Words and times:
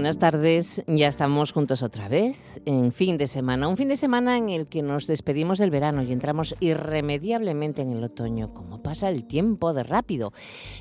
Buenas 0.00 0.18
tardes, 0.18 0.82
ya 0.86 1.08
estamos 1.08 1.52
juntos 1.52 1.82
otra 1.82 2.08
vez 2.08 2.58
en 2.64 2.90
fin 2.90 3.18
de 3.18 3.26
semana, 3.26 3.68
un 3.68 3.76
fin 3.76 3.88
de 3.88 3.98
semana 3.98 4.38
en 4.38 4.48
el 4.48 4.66
que 4.66 4.80
nos 4.80 5.06
despedimos 5.06 5.58
del 5.58 5.70
verano 5.70 6.02
y 6.02 6.10
entramos 6.10 6.54
irremediablemente 6.58 7.82
en 7.82 7.90
el 7.90 8.02
otoño, 8.02 8.54
como 8.54 8.82
pasa 8.82 9.10
el 9.10 9.26
tiempo 9.26 9.74
de 9.74 9.82
rápido. 9.82 10.32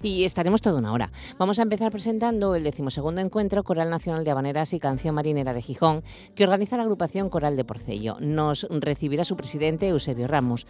Y 0.02 0.24
estaremos 0.24 0.62
toda 0.62 0.80
una 0.80 0.94
hora. 0.94 1.12
Vamos 1.38 1.60
a 1.60 1.64
empezar 1.64 1.92
presentando 1.92 2.56
el 2.56 2.64
decimosegundo 2.64 3.20
encuentro 3.20 3.66
Coral 3.66 3.90
Nacional 3.90 4.24
de 4.24 4.32
Habaneras 4.32 4.74
y 4.74 4.80
Canción 4.80 5.16
Marinera 5.16 5.54
de 5.54 5.62
Gijón, 5.62 6.02
que 6.34 6.46
organiza 6.46 6.78
la 6.78 6.84
agrupación 6.84 7.30
Coral 7.30 7.58
de 7.58 7.66
Porcello. 7.66 8.16
Nos 8.22 8.68
recibirá 8.70 9.26
su 9.26 9.36
presidente 9.36 9.90
Eusebio 9.90 10.28
Ramos. 10.28 10.66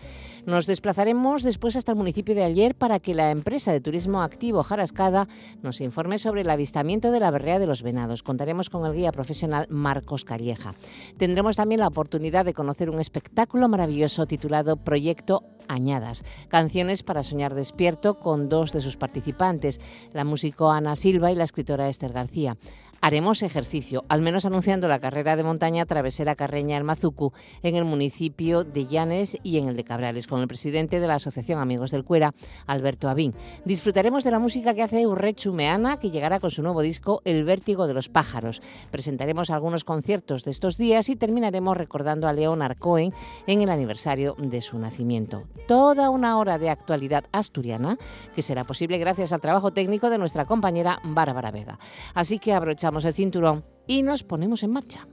Nos 0.47 0.65
desplazaremos 0.65 1.43
después 1.43 1.75
hasta 1.75 1.91
el 1.91 1.99
municipio 1.99 2.33
de 2.33 2.45
Ayer 2.45 2.73
para 2.73 2.99
que 2.99 3.13
la 3.13 3.29
empresa 3.29 3.71
de 3.71 3.79
turismo 3.79 4.23
activo 4.23 4.63
Jarascada 4.63 5.27
nos 5.61 5.81
informe 5.81 6.17
sobre 6.17 6.41
el 6.41 6.49
avistamiento 6.49 7.11
de 7.11 7.19
la 7.19 7.29
berrea 7.29 7.59
de 7.59 7.67
los 7.67 7.83
venados 7.83 8.23
contaremos 8.39 8.69
con 8.69 8.85
el 8.85 8.93
guía 8.93 9.11
profesional 9.11 9.67
Marcos 9.69 10.23
Calleja. 10.23 10.73
Tendremos 11.17 11.57
también 11.57 11.81
la 11.81 11.89
oportunidad 11.89 12.45
de 12.45 12.53
conocer 12.53 12.89
un 12.89 13.01
espectáculo 13.01 13.67
maravilloso 13.67 14.27
titulado 14.27 14.77
Proyecto 14.77 15.43
Añadas, 15.67 16.23
canciones 16.47 17.03
para 17.03 17.21
soñar 17.21 17.53
despierto 17.53 18.17
con 18.17 18.47
dos 18.47 18.71
de 18.71 18.79
sus 18.79 18.95
participantes, 18.95 19.81
la 20.13 20.23
músico 20.23 20.71
Ana 20.71 20.95
Silva 20.95 21.33
y 21.33 21.35
la 21.35 21.43
escritora 21.43 21.89
Esther 21.89 22.13
García 22.13 22.55
haremos 23.01 23.43
ejercicio, 23.43 24.05
al 24.09 24.21
menos 24.21 24.45
anunciando 24.45 24.87
la 24.87 24.99
carrera 24.99 25.35
de 25.35 25.43
montaña 25.43 25.85
Travesera 25.85 26.35
Carreña 26.35 26.77
El 26.77 26.83
Mazucu 26.83 27.33
en 27.63 27.75
el 27.75 27.85
municipio 27.85 28.63
de 28.63 28.85
Llanes 28.85 29.37
y 29.43 29.57
en 29.57 29.67
el 29.67 29.75
de 29.75 29.83
Cabrales, 29.83 30.27
con 30.27 30.41
el 30.41 30.47
presidente 30.47 30.99
de 30.99 31.07
la 31.07 31.15
Asociación 31.15 31.59
Amigos 31.59 31.91
del 31.91 32.03
Cuera, 32.03 32.33
Alberto 32.67 33.09
Avín. 33.09 33.33
Disfrutaremos 33.65 34.23
de 34.23 34.31
la 34.31 34.39
música 34.39 34.73
que 34.73 34.83
hace 34.83 35.07
Urrechu 35.07 35.53
Meana, 35.53 35.97
que 35.97 36.11
llegará 36.11 36.39
con 36.39 36.51
su 36.51 36.61
nuevo 36.61 36.81
disco 36.81 37.21
El 37.25 37.43
Vértigo 37.43 37.87
de 37.87 37.93
los 37.93 38.09
Pájaros. 38.09 38.61
Presentaremos 38.91 39.49
algunos 39.49 39.83
conciertos 39.83 40.43
de 40.43 40.51
estos 40.51 40.77
días 40.77 41.09
y 41.09 41.15
terminaremos 41.15 41.77
recordando 41.77 42.27
a 42.27 42.33
León 42.33 42.61
Arcoen 42.61 43.13
en 43.47 43.61
el 43.61 43.69
aniversario 43.69 44.35
de 44.37 44.61
su 44.61 44.77
nacimiento. 44.77 45.43
Toda 45.67 46.09
una 46.09 46.37
hora 46.37 46.57
de 46.57 46.69
actualidad 46.69 47.25
asturiana 47.31 47.97
que 48.35 48.41
será 48.41 48.63
posible 48.63 48.97
gracias 48.97 49.33
al 49.33 49.41
trabajo 49.41 49.71
técnico 49.71 50.09
de 50.09 50.17
nuestra 50.17 50.45
compañera 50.45 50.99
Bárbara 51.03 51.51
Vega. 51.51 51.79
Así 52.13 52.39
que 52.39 52.53
aprovechamos 52.89 53.05
el 53.05 53.13
cinturón 53.13 53.65
y 53.87 54.01
nos 54.01 54.23
ponemos 54.23 54.63
en 54.63 54.71
marcha. 54.71 55.05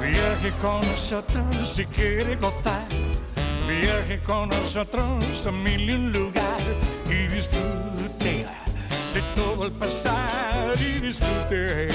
Viaje 0.00 0.52
con 0.60 0.80
nosotros 0.80 1.68
si 1.74 1.84
quiere 1.86 2.36
gozar. 2.36 2.86
Viaje 3.68 4.22
con 4.22 4.48
nosotros 4.48 5.46
a 5.46 5.52
mil 5.52 5.90
y 5.90 5.92
un 5.92 6.12
lugar 6.12 6.60
y 7.06 7.26
disfrute 7.34 8.46
de 9.12 9.22
todo 9.34 9.66
el 9.66 9.72
pasar 9.72 10.80
y 10.80 11.00
disfrute 11.00 11.88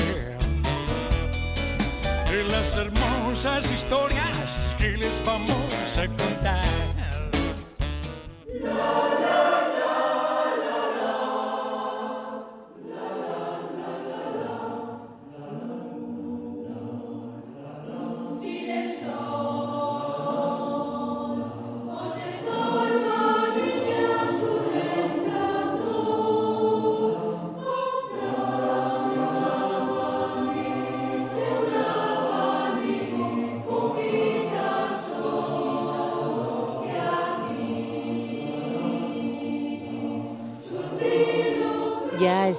de 2.30 2.44
las 2.50 2.78
hermosas 2.78 3.72
historias 3.72 4.76
que 4.78 4.98
les 4.98 5.24
vamos 5.26 5.98
a 5.98 6.08
contar. 6.08 6.91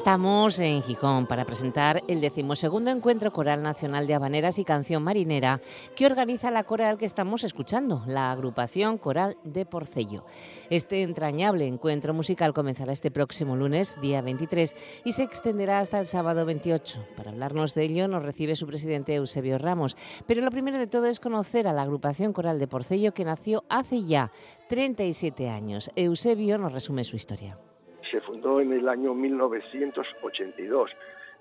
Estamos 0.03 0.59
en 0.59 0.83
Gijón 0.83 1.29
para 1.29 1.45
presentar 1.45 2.03
el 2.09 2.21
decimosegundo 2.21 2.91
encuentro 2.91 3.33
coral 3.33 3.63
nacional 3.63 4.05
de 4.09 4.15
habaneras 4.15 4.59
y 4.59 4.65
canción 4.65 5.05
marinera 5.05 5.61
que 5.95 6.07
organiza 6.07 6.51
la 6.51 6.65
coral 6.65 6.99
que 6.99 7.05
estamos 7.05 7.45
escuchando, 7.45 8.03
la 8.09 8.33
agrupación 8.33 8.99
coral 8.99 9.37
de 9.45 9.65
Porcello. 9.65 10.25
Este 10.71 11.03
entrañable 11.03 11.69
encuentro 11.69 12.15
musical 12.15 12.53
comenzará 12.53 12.93
este 12.93 13.12
próximo 13.12 13.55
lunes, 13.55 13.97
día 14.03 14.23
23, 14.23 14.75
y 15.05 15.12
se 15.12 15.23
extenderá 15.23 15.79
hasta 15.79 16.01
el 16.01 16.09
sábado 16.09 16.45
28. 16.47 17.07
Para 17.17 17.31
hablarnos 17.31 17.77
de 17.77 17.85
ello 17.85 18.09
nos 18.09 18.25
recibe 18.25 18.57
su 18.57 18.67
presidente 18.67 19.15
Eusebio 19.15 19.57
Ramos. 19.57 19.97
Pero 20.27 20.43
lo 20.43 20.51
primero 20.51 20.81
de 20.81 20.89
todo 20.89 21.07
es 21.07 21.21
conocer 21.21 21.69
a 21.69 21.73
la 21.73 21.83
agrupación 21.83 22.33
coral 22.33 22.59
de 22.59 22.67
Porcello 22.67 23.15
que 23.15 23.25
nació 23.25 23.62
hace 23.69 24.03
ya 24.03 24.33
37 24.69 25.49
años. 25.49 25.93
Eusebio 25.95 26.59
nos 26.59 26.73
resume 26.73 27.05
su 27.05 27.15
historia 27.15 27.57
se 28.12 28.21
fundó 28.21 28.61
en 28.61 28.73
el 28.73 28.89
año 28.89 29.15
1982. 29.15 30.91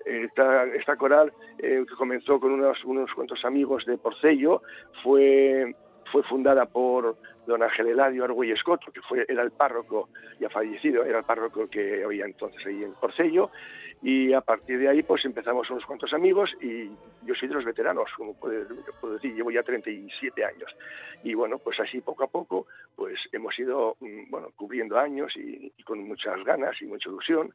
Esta, 0.04 0.64
esta 0.64 0.96
coral, 0.96 1.32
eh, 1.58 1.84
que 1.88 1.94
comenzó 1.94 2.40
con 2.40 2.50
unos, 2.50 2.82
unos 2.84 3.12
cuantos 3.14 3.44
amigos 3.44 3.84
de 3.86 3.98
Porcello, 3.98 4.62
fue, 5.04 5.76
fue 6.10 6.22
fundada 6.24 6.66
por 6.66 7.16
don 7.46 7.62
Ángel 7.62 7.88
Eladio 7.88 8.24
Argüelles 8.24 8.58
Escoto, 8.58 8.90
que 8.90 9.00
fue, 9.02 9.24
era 9.28 9.42
el 9.42 9.52
párroco, 9.52 10.08
ya 10.40 10.48
fallecido, 10.48 11.04
era 11.04 11.18
el 11.18 11.24
párroco 11.24 11.68
que 11.68 12.02
había 12.04 12.24
entonces 12.24 12.64
ahí 12.66 12.82
en 12.82 12.94
Porcello, 12.94 13.50
y 14.02 14.32
a 14.32 14.40
partir 14.40 14.78
de 14.80 14.88
ahí 14.88 15.02
pues 15.02 15.24
empezamos 15.24 15.70
unos 15.70 15.86
cuantos 15.86 16.12
amigos 16.12 16.50
y 16.60 16.90
yo 17.24 17.34
soy 17.34 17.48
de 17.48 17.54
los 17.54 17.64
veteranos, 17.64 18.10
como 18.16 18.34
puedo, 18.34 19.14
decir, 19.14 19.34
llevo 19.34 19.50
ya 19.52 19.62
37 19.62 20.44
años. 20.44 20.74
Y 21.22 21.34
bueno, 21.34 21.58
pues 21.58 21.78
así 21.78 22.00
poco 22.00 22.24
a 22.24 22.26
poco 22.26 22.66
pues 22.96 23.18
hemos 23.30 23.56
ido 23.58 23.96
mm, 24.00 24.30
bueno, 24.30 24.48
cubriendo 24.56 24.98
años 24.98 25.36
y, 25.36 25.72
y 25.76 25.82
con 25.84 26.00
muchas 26.06 26.42
ganas 26.44 26.80
y 26.82 26.86
mucha 26.86 27.08
ilusión 27.08 27.54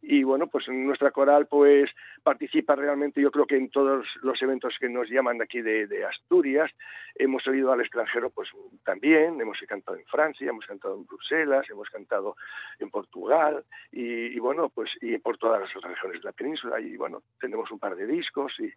y 0.00 0.22
bueno, 0.22 0.46
pues 0.46 0.68
nuestra 0.68 1.10
coral 1.10 1.46
pues 1.46 1.90
participa 2.22 2.76
realmente 2.76 3.20
yo 3.20 3.30
creo 3.30 3.46
que 3.46 3.56
en 3.56 3.70
todos 3.70 4.06
los 4.22 4.40
eventos 4.42 4.76
que 4.78 4.88
nos 4.88 5.08
llaman 5.08 5.38
de 5.38 5.44
aquí 5.44 5.60
de, 5.60 6.04
Asturias, 6.04 6.70
hemos 7.14 7.42
salido 7.42 7.72
al 7.72 7.80
extranjero 7.80 8.30
pues 8.30 8.48
también, 8.84 9.40
hemos 9.40 9.58
cantado 9.66 9.96
en 9.96 10.04
Francia, 10.06 10.48
hemos 10.48 10.66
cantado 10.66 10.96
en 10.96 11.06
Bruselas, 11.06 11.66
hemos 11.70 11.88
cantado 11.90 12.36
en 12.78 12.90
Portugal 12.90 13.64
y, 13.90 14.26
y 14.26 14.38
bueno, 14.38 14.68
pues 14.68 14.90
y 15.00 15.18
por 15.18 15.36
todas 15.38 15.60
las 15.60 15.76
otras 15.76 15.94
regiones 15.94 16.22
de 16.22 16.28
la 16.28 16.32
península. 16.32 16.80
Y 16.80 16.96
bueno, 16.96 17.22
tenemos 17.40 17.70
un 17.70 17.78
par 17.78 17.96
de 17.96 18.06
discos 18.06 18.52
y, 18.60 18.70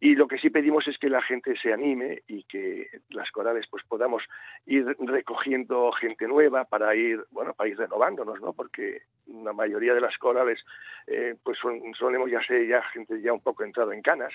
y 0.00 0.14
lo 0.14 0.28
que 0.28 0.38
sí 0.38 0.50
pedimos 0.50 0.86
es 0.86 0.96
que 0.98 1.08
la 1.08 1.22
gente 1.22 1.56
se 1.56 1.72
anime 1.72 2.22
y 2.28 2.44
que 2.44 2.88
las 3.10 3.30
corales 3.32 3.66
pues 3.68 3.82
podamos 3.84 4.22
ir 4.66 4.96
recogiendo 5.00 5.90
gente 5.92 6.28
nueva 6.28 6.64
para 6.64 6.94
ir, 6.94 7.24
bueno, 7.30 7.52
para 7.54 7.68
ir 7.68 7.78
renovándonos, 7.78 8.40
¿no? 8.40 8.52
Porque 8.52 9.02
la 9.26 9.52
mayoría 9.52 9.94
de 9.94 10.00
las 10.00 10.16
corales 10.16 10.64
eh, 11.06 11.34
pues 11.42 11.58
son, 11.58 11.80
solemos 11.98 12.30
ya 12.30 12.42
ser 12.42 12.66
ya 12.66 12.82
gente 12.82 13.20
ya 13.20 13.32
un 13.32 13.40
poco 13.40 13.64
entrado 13.64 13.92
en 13.92 14.00
canas 14.00 14.32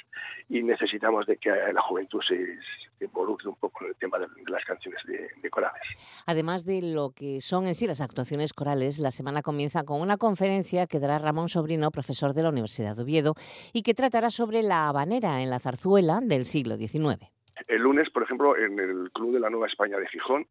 y 0.50 0.62
necesitamos 0.64 1.26
de 1.26 1.38
que 1.38 1.50
la 1.50 1.82
juventud 1.82 2.22
se, 2.28 2.58
involucre 3.00 3.50
un 3.50 3.56
poco 3.56 3.84
en 3.84 3.90
el 3.90 3.96
tema 3.96 4.20
de, 4.20 4.28
las 4.48 4.64
canciones 4.66 5.02
de, 5.06 5.30
de, 5.42 5.50
corales. 5.50 5.82
Además 6.26 6.66
de 6.66 6.82
lo 6.82 7.12
que 7.12 7.42
son 7.42 7.68
en 7.68 7.76
sí 7.76 7.88
las 7.88 8.02
actuaciones 8.02 8.54
corales, 8.54 9.00
la 9.00 9.12
semana 9.12 9.42
comienza 9.42 9.84
con 9.84 10.02
una 10.02 10.18
conferencia 10.18 10.88
que 10.88 11.00
dará 11.00 11.20
Ramón 11.20 11.50
Sobrino, 11.50 11.92
profesor 11.92 12.34
de 12.34 12.44
la 12.44 12.50
Universidad 12.50 12.96
de 12.96 13.04
Oviedo, 13.04 13.36
y 13.74 13.82
que 13.82 13.94
tratará 13.94 14.30
sobre 14.30 14.62
la 14.64 14.88
habanera 14.88 15.42
en 15.42 15.50
la 15.54 15.60
zarzuela 15.60 16.20
del 16.20 16.46
siglo 16.46 16.78
XIX. 16.78 17.30
El 17.68 17.82
lunes, 17.84 18.10
por 18.10 18.24
ejemplo, 18.24 18.58
en 18.58 18.80
el 18.80 19.12
Club 19.12 19.34
de 19.34 19.40
la 19.40 19.52
Nueva 19.52 19.68
España 19.68 20.00
de 20.00 20.08
Gijón, 20.08 20.48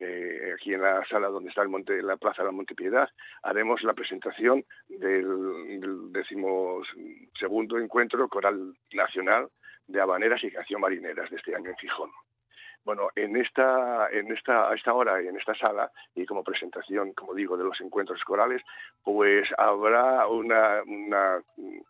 eh, 0.00 0.54
aquí 0.54 0.74
en 0.74 0.82
la 0.82 1.06
sala 1.06 1.28
donde 1.28 1.50
está 1.50 1.62
el 1.62 1.68
monte, 1.68 2.02
la 2.02 2.16
plaza 2.16 2.42
de 2.42 2.48
la 2.48 2.52
Montepiedad, 2.52 3.08
haremos 3.44 3.84
la 3.84 3.94
presentación 3.94 4.64
del, 4.88 5.80
del 5.80 6.12
decimosegundo 6.12 7.78
encuentro 7.78 8.28
coral 8.28 8.74
nacional 8.92 9.48
de 9.86 10.00
habaneras 10.00 10.42
y 10.42 10.50
canción 10.50 10.80
marineras 10.80 11.30
de 11.30 11.36
este 11.36 11.54
año 11.54 11.70
en 11.70 11.76
Gijón. 11.76 12.10
Bueno, 12.84 13.10
en 13.14 13.36
esta, 13.36 14.08
en 14.10 14.32
esta, 14.32 14.70
a 14.70 14.74
esta 14.74 14.94
hora, 14.94 15.20
en 15.20 15.36
esta 15.36 15.54
sala, 15.54 15.90
y 16.14 16.24
como 16.24 16.42
presentación, 16.42 17.12
como 17.12 17.34
digo, 17.34 17.56
de 17.56 17.64
los 17.64 17.80
encuentros 17.80 18.22
corales, 18.24 18.62
pues 19.04 19.48
habrá 19.58 20.26
una, 20.26 20.82
una 20.86 21.42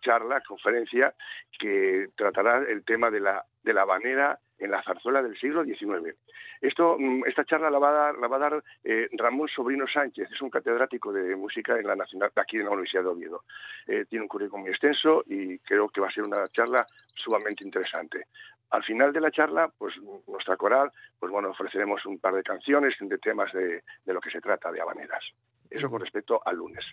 charla, 0.02 0.40
conferencia, 0.40 1.14
que 1.58 2.08
tratará 2.16 2.58
el 2.68 2.84
tema 2.84 3.10
de 3.10 3.20
la, 3.20 3.44
de 3.62 3.72
la 3.72 3.82
habanera 3.82 4.38
en 4.60 4.70
la 4.70 4.82
zarzuela 4.82 5.22
del 5.22 5.38
siglo 5.38 5.64
XIX. 5.64 6.16
Esto, 6.60 6.96
mm, 6.98 7.24
esta 7.26 7.44
charla 7.44 7.70
la 7.70 7.78
va 7.78 7.88
a 7.88 7.92
dar, 7.92 8.18
la 8.18 8.28
va 8.28 8.36
a 8.36 8.40
dar 8.40 8.64
eh, 8.84 9.08
Ramón 9.12 9.48
Sobrino 9.48 9.86
Sánchez, 9.86 10.30
es 10.30 10.42
un 10.42 10.50
catedrático 10.50 11.12
de 11.12 11.34
música 11.34 11.78
en 11.78 11.86
la 11.86 11.96
Nacional, 11.96 12.30
aquí 12.36 12.58
en 12.58 12.64
la 12.64 12.70
Universidad 12.70 13.02
de 13.04 13.08
Oviedo. 13.08 13.44
Eh, 13.86 14.04
tiene 14.08 14.24
un 14.24 14.28
currículum 14.28 14.62
muy 14.62 14.70
extenso 14.70 15.24
y 15.26 15.58
creo 15.60 15.88
que 15.88 16.00
va 16.00 16.08
a 16.08 16.12
ser 16.12 16.24
una 16.24 16.46
charla 16.48 16.86
sumamente 17.14 17.64
interesante. 17.64 18.26
Al 18.70 18.84
final 18.84 19.12
de 19.12 19.20
la 19.20 19.30
charla, 19.30 19.70
pues 19.76 19.94
nuestra 20.26 20.56
coral, 20.56 20.90
pues 21.18 21.32
bueno, 21.32 21.50
ofreceremos 21.50 22.04
un 22.06 22.18
par 22.18 22.34
de 22.34 22.42
canciones 22.42 22.94
de 23.00 23.18
temas 23.18 23.52
de, 23.52 23.82
de 24.04 24.14
lo 24.14 24.20
que 24.20 24.30
se 24.30 24.40
trata 24.40 24.70
de 24.70 24.80
habaneras. 24.80 25.24
Eso 25.68 25.90
con 25.90 26.00
respecto 26.00 26.40
al 26.44 26.56
lunes. 26.56 26.84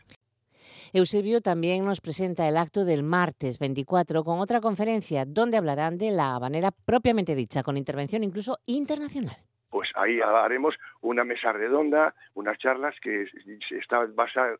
Eusebio 0.93 1.41
también 1.41 1.85
nos 1.85 2.01
presenta 2.01 2.47
el 2.47 2.57
acto 2.57 2.85
del 2.85 3.03
martes 3.03 3.59
24 3.59 4.23
con 4.23 4.39
otra 4.39 4.61
conferencia 4.61 5.25
donde 5.25 5.57
hablarán 5.57 5.97
de 5.97 6.11
la 6.11 6.35
habanera 6.35 6.71
propiamente 6.71 7.35
dicha, 7.35 7.61
con 7.63 7.77
intervención 7.77 8.23
incluso 8.23 8.57
internacional 8.65 9.37
pues 9.69 9.91
ahí 9.95 10.19
haremos 10.21 10.75
una 11.07 11.23
mesa 11.23 11.53
redonda, 11.53 12.13
unas 12.33 12.57
charlas 12.57 12.95
que 12.99 13.27
está, 13.71 14.05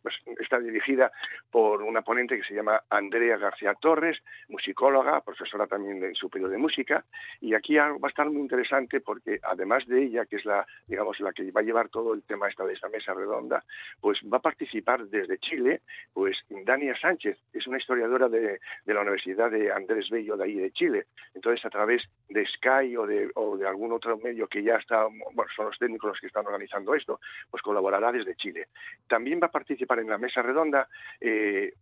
pues, 0.01 0.15
está 0.39 0.59
dirigida 0.59 1.11
por 1.51 1.83
una 1.83 2.01
ponente 2.01 2.37
que 2.37 2.43
se 2.43 2.53
llama 2.53 2.83
Andrea 2.89 3.37
García 3.37 3.73
Torres, 3.75 4.17
musicóloga, 4.47 5.21
profesora 5.21 5.67
también 5.67 5.99
de 5.99 6.15
superior 6.15 6.49
de 6.49 6.57
música, 6.57 7.03
y 7.41 7.53
aquí 7.53 7.75
va 7.75 7.97
a 8.01 8.07
estar 8.07 8.29
muy 8.29 8.41
interesante 8.41 9.01
porque 9.01 9.39
además 9.43 9.85
de 9.87 10.03
ella, 10.03 10.25
que 10.25 10.37
es 10.37 10.45
la, 10.45 10.65
digamos, 10.87 11.19
la 11.19 11.33
que 11.33 11.51
va 11.51 11.61
a 11.61 11.63
llevar 11.63 11.89
todo 11.89 12.13
el 12.13 12.23
tema 12.23 12.47
esta 12.47 12.65
de 12.65 12.73
esta 12.73 12.87
mesa 12.89 13.13
redonda, 13.13 13.63
pues 13.99 14.19
va 14.31 14.37
a 14.37 14.41
participar 14.41 15.05
desde 15.07 15.37
Chile, 15.39 15.81
pues 16.13 16.37
Dania 16.49 16.97
Sánchez, 16.97 17.37
es 17.53 17.67
una 17.67 17.77
historiadora 17.77 18.29
de, 18.29 18.59
la 18.85 19.01
Universidad 19.01 19.51
de 19.51 19.71
Andrés 19.71 20.09
Bello 20.09 20.37
de 20.37 20.45
ahí 20.45 20.55
de 20.55 20.71
Chile. 20.71 21.07
Entonces, 21.33 21.63
a 21.65 21.69
través 21.69 22.03
de 22.29 22.45
Sky 22.45 22.95
o 22.95 23.05
de, 23.05 23.29
o 23.35 23.57
de 23.57 23.67
algún 23.67 23.91
otro 23.91 24.17
medio 24.17 24.47
que 24.47 24.63
ya 24.63 24.77
está 24.77 25.07
bueno, 25.33 25.51
son 25.55 25.67
los 25.67 25.77
técnicos 25.77 26.09
los 26.09 26.19
que 26.19 26.27
están 26.27 26.36
organizando 26.45 26.93
esto, 26.93 27.19
pues 27.49 27.63
colaborará 27.63 28.11
desde 28.11 28.35
Chile. 28.35 28.67
También 29.07 29.39
va 29.41 29.47
a 29.47 29.51
participar 29.51 29.99
en 29.99 30.09
la 30.09 30.17
mesa 30.17 30.41
redonda 30.41 30.87
eh 31.19 31.73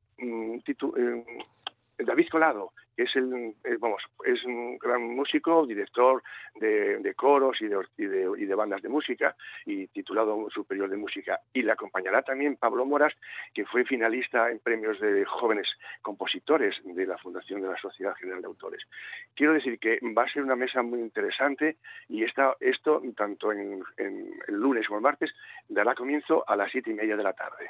David 1.97 2.27
Colado, 2.29 2.73
que 2.95 3.03
es 3.03 3.15
el, 3.15 3.55
eh, 3.63 3.77
un 4.45 4.77
gran 4.77 5.01
músico, 5.03 5.65
director 5.65 6.23
de, 6.55 7.13
coros 7.15 7.57
y 7.61 7.67
de, 7.67 8.55
bandas 8.55 8.81
de 8.81 8.89
música 8.89 9.35
y 9.65 9.87
titulado 9.87 10.49
Superior 10.49 10.89
de 10.89 10.97
Música. 10.97 11.39
Y 11.53 11.61
le 11.61 11.71
acompañará 11.71 12.21
también 12.21 12.55
Pablo 12.55 12.85
Moras, 12.85 13.13
que 13.53 13.65
fue 13.65 13.83
finalista 13.85 14.49
en 14.49 14.59
premios 14.59 14.99
de 14.99 15.25
jóvenes 15.25 15.67
compositores 16.01 16.75
de 16.83 17.05
la 17.05 17.17
Fundación 17.17 17.61
de 17.61 17.69
la 17.69 17.77
Sociedad 17.77 18.15
General 18.15 18.41
de 18.41 18.47
Autores. 18.47 18.83
Quiero 19.35 19.53
decir 19.53 19.79
que 19.79 19.99
va 20.17 20.23
a 20.23 20.29
ser 20.29 20.43
una 20.43 20.55
mesa 20.55 20.81
muy 20.81 20.99
interesante 20.99 21.77
y 22.07 22.23
esta, 22.23 22.55
esto, 22.59 23.01
tanto 23.15 23.51
en, 23.51 23.83
el 23.97 24.55
lunes 24.55 24.87
como 24.87 24.99
el 24.99 25.03
martes, 25.03 25.33
dará 25.67 25.95
comienzo 25.95 26.47
a 26.47 26.55
las 26.55 26.71
siete 26.71 26.91
y 26.91 26.93
media 26.93 27.17
de 27.17 27.23
la 27.23 27.33
tarde. 27.33 27.69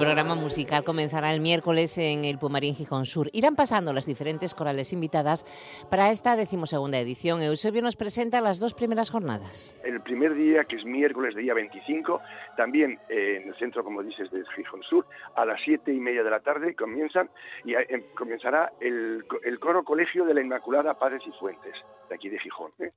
Programa 0.00 0.34
musical 0.34 0.82
comenzará 0.82 1.30
el 1.30 1.42
miércoles 1.42 1.98
en 1.98 2.24
el 2.24 2.38
Pumarín 2.38 2.74
Gijón 2.74 3.04
Sur. 3.04 3.28
Irán 3.34 3.54
pasando 3.54 3.92
las 3.92 4.06
diferentes 4.06 4.54
corales 4.54 4.94
invitadas 4.94 5.44
para 5.90 6.08
esta 6.08 6.36
decimosegunda 6.36 6.98
edición. 6.98 7.42
Eusebio 7.42 7.82
nos 7.82 7.96
presenta 7.96 8.40
las 8.40 8.60
dos 8.60 8.72
primeras 8.72 9.10
jornadas. 9.10 9.76
El 9.84 10.00
primer 10.00 10.34
día, 10.34 10.64
que 10.64 10.76
es 10.76 10.86
miércoles, 10.86 11.36
día 11.36 11.52
25, 11.52 12.18
también 12.56 12.98
en 13.10 13.48
el 13.48 13.54
centro, 13.56 13.84
como 13.84 14.02
dices, 14.02 14.30
de 14.30 14.42
Gijón 14.56 14.82
Sur, 14.84 15.04
a 15.36 15.44
las 15.44 15.60
siete 15.62 15.92
y 15.92 16.00
media 16.00 16.22
de 16.22 16.30
la 16.30 16.40
tarde 16.40 16.74
comienzan 16.74 17.28
y 17.66 17.74
eh, 17.74 18.06
comenzará 18.16 18.72
el, 18.80 19.24
coro 19.60 19.84
Colegio 19.84 20.24
de 20.24 20.32
la 20.32 20.40
Inmaculada 20.40 20.94
Padres 20.94 21.22
y 21.26 21.32
Fuentes, 21.32 21.74
de 22.08 22.14
aquí 22.14 22.30
de 22.30 22.38
Gijón. 22.38 22.72
¿eh? 22.78 22.92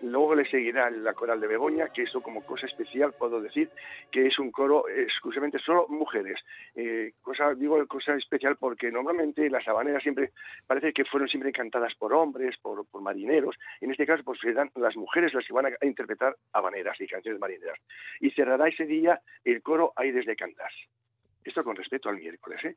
Luego 0.00 0.34
le 0.34 0.48
seguirá 0.48 0.88
la 0.90 1.12
coral 1.12 1.38
de 1.38 1.46
Begoña, 1.46 1.88
que 1.88 2.04
eso 2.04 2.22
como 2.22 2.44
cosa 2.46 2.66
especial 2.66 3.12
puedo 3.12 3.42
decir 3.42 3.70
que 4.10 4.26
es 4.26 4.38
un 4.38 4.50
coro 4.50 4.88
exclusivamente 4.88 5.58
solo 5.58 5.86
mujeres. 5.88 6.40
Eh, 6.74 7.12
cosa, 7.22 7.54
digo 7.54 7.84
cosa 7.86 8.14
especial 8.14 8.56
porque 8.56 8.90
normalmente 8.90 9.48
las 9.50 9.66
habaneras 9.68 10.02
siempre 10.02 10.32
parece 10.66 10.92
que 10.92 11.04
fueron 11.04 11.28
siempre 11.28 11.52
cantadas 11.52 11.94
por 11.94 12.12
hombres, 12.12 12.56
por, 12.58 12.84
marineros. 13.00 13.56
En 13.80 13.90
este 13.90 14.06
caso, 14.06 14.22
pues 14.24 14.40
serán 14.40 14.70
las 14.74 14.96
mujeres 14.96 15.32
las 15.34 15.46
que 15.46 15.52
van 15.52 15.66
a, 15.66 15.86
interpretar 15.86 16.36
habaneras 16.52 17.00
y 17.00 17.06
canciones 17.06 17.40
marineras. 17.40 17.78
Y 18.20 18.30
cerrará 18.30 18.68
ese 18.68 18.86
día 18.86 19.20
el 19.44 19.62
coro 19.62 19.92
Aires 19.96 20.26
de 20.26 20.36
Cantas. 20.36 20.72
Esto 21.44 21.62
con 21.62 21.76
respecto 21.76 22.08
al 22.08 22.18
miércoles. 22.18 22.64
¿eh? 22.64 22.76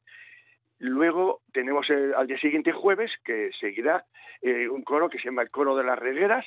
Luego 0.80 1.42
tenemos 1.52 1.90
al 1.90 2.28
día 2.28 2.38
siguiente 2.38 2.72
jueves 2.72 3.12
que 3.24 3.52
seguirá 3.60 4.06
eh, 4.42 4.70
un 4.70 4.84
coro 4.84 5.10
que 5.10 5.18
se 5.18 5.26
llama 5.26 5.42
el 5.42 5.52
Coro 5.52 5.76
de 5.76 5.84
las 5.84 6.00
Regueras, 6.00 6.46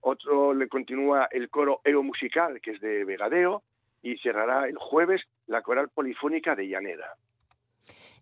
otro 0.00 0.54
le 0.54 0.68
continúa 0.68 1.28
el 1.30 1.50
coro 1.50 1.80
Ero 1.84 2.02
Musical, 2.02 2.60
que 2.60 2.72
es 2.72 2.80
de 2.80 3.04
Vegadeo, 3.04 3.62
y 4.06 4.16
cerrará 4.18 4.68
el 4.68 4.76
jueves 4.76 5.22
la 5.48 5.62
coral 5.62 5.88
polifónica 5.88 6.54
de 6.54 6.68
Llaneda. 6.68 7.16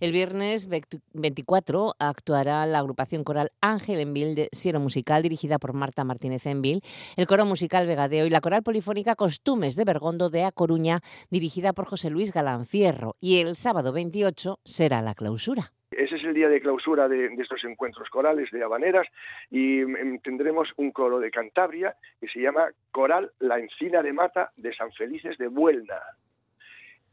El 0.01 0.13
viernes 0.13 0.69
24 0.69 1.95
actuará 1.99 2.67
la 2.67 2.79
agrupación 2.79 3.23
coral 3.23 3.53
Ángel 3.61 4.01
Envil 4.01 4.35
de 4.35 4.49
Siero 4.53 4.81
Musical, 4.81 5.23
dirigida 5.23 5.59
por 5.59 5.73
Marta 5.73 6.05
Martínez 6.05 6.47
Envil, 6.47 6.83
el 7.17 7.27
coro 7.27 7.47
musical 7.47 7.87
Vegadeo 7.87 8.27
y 8.27 8.31
la 8.31 8.41
coral 8.41 8.63
polifónica 8.63 9.15
Costumes 9.15 9.77
de 9.77 9.85
Bergondo 9.85 10.31
de 10.31 10.45
A 10.45 10.53
Coruña, 10.53 11.01
dirigida 11.31 11.73
por 11.73 11.87
José 11.87 12.11
Luis 12.11 12.33
Galán 12.33 12.67
Fierro. 12.67 13.17
Y 13.21 13.41
el 13.41 13.57
sábado 13.57 13.93
28 13.93 14.59
será 14.65 15.01
la 15.01 15.15
clausura. 15.15 15.73
Ese 15.96 16.17
es 16.17 16.25
el 16.25 16.35
día 16.35 16.49
de 16.49 16.61
clausura 16.61 17.08
de, 17.08 17.26
estos 17.38 17.64
encuentros 17.64 18.08
corales 18.11 18.50
de 18.50 18.62
habaneras 18.62 19.06
y 19.50 19.81
em, 19.81 20.19
tendremos 20.20 20.73
un 20.76 20.93
coro 20.93 21.19
de 21.19 21.31
Cantabria 21.31 21.94
que 22.20 22.29
se 22.29 22.41
llama 22.41 22.69
Coral 22.91 23.31
La 23.38 23.58
Encina 23.58 24.02
de 24.02 24.12
Mata 24.12 24.50
de 24.56 24.75
San 24.75 24.93
Felices 24.93 25.38
de 25.38 25.49
Buelna. 25.49 26.00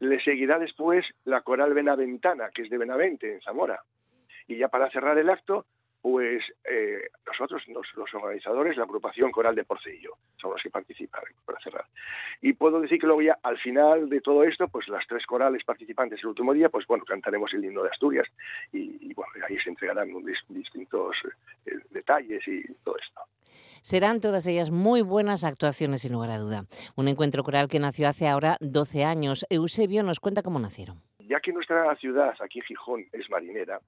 Le 0.00 0.20
seguirá 0.20 0.58
después 0.58 1.06
la 1.24 1.42
Coral 1.42 1.74
Benaventana, 1.74 2.50
que 2.50 2.62
es 2.62 2.70
de 2.70 2.78
Benavente, 2.78 3.32
en 3.32 3.40
Zamora. 3.40 3.80
Y 4.48 4.56
ya 4.56 4.68
para 4.68 4.90
cerrar 4.90 5.16
el 5.18 5.30
acto, 5.30 5.66
pues 6.02 6.42
eh, 6.64 7.08
nosotros, 7.24 7.62
los, 7.68 8.14
organizadores, 8.14 8.76
la 8.76 8.82
agrupación 8.82 9.30
Coral 9.30 9.54
de 9.54 9.64
Porcillo, 9.64 10.16
son 10.36 10.50
los 10.50 10.62
que 10.62 10.68
participan 10.68 11.22
para 11.44 11.60
cerrar. 11.60 11.86
Y 12.40 12.54
puedo 12.54 12.80
decir 12.80 12.98
que 12.98 13.06
luego 13.06 13.22
ya 13.22 13.38
al 13.40 13.56
final 13.58 14.10
de 14.10 14.20
todo 14.20 14.42
esto, 14.42 14.66
pues 14.66 14.88
las 14.88 15.06
tres 15.06 15.24
corales 15.24 15.62
participantes 15.64 16.20
el 16.20 16.30
último 16.30 16.52
día, 16.52 16.68
pues 16.68 16.86
bueno, 16.88 17.04
cantaremos 17.04 17.54
el 17.54 17.64
himno 17.64 17.84
de 17.84 17.90
Asturias 17.90 18.26
y, 18.72 19.14
bueno, 19.14 19.32
ahí 19.48 19.56
se 19.60 19.70
entregarán 19.70 20.08
distintos 20.48 21.16
eh, 21.66 21.76
detalles 21.90 22.46
y 22.48 22.64
todo 22.82 22.96
esto. 22.98 23.20
Serán 23.82 24.20
todas 24.20 24.46
ellas 24.48 24.72
muy 24.72 25.02
buenas 25.02 25.44
actuaciones, 25.44 26.02
sin 26.02 26.12
lugar 26.12 26.30
a 26.30 26.38
duda. 26.38 26.64
Un 26.96 27.06
encuentro 27.06 27.44
coral 27.44 27.68
que 27.68 27.78
nació 27.78 28.08
hace 28.08 28.26
ahora 28.26 28.56
12 28.60 29.04
años. 29.04 29.46
Eusebio 29.50 30.02
nos 30.02 30.18
cuenta 30.18 30.42
cómo 30.42 30.58
nacieron. 30.58 31.00
Ya 31.20 31.38
que 31.38 31.52
nuestra 31.52 31.94
ciudad, 31.96 32.34
aquí 32.40 32.60
Gijón, 32.62 33.06
es 33.12 33.30
marinera, 33.30 33.80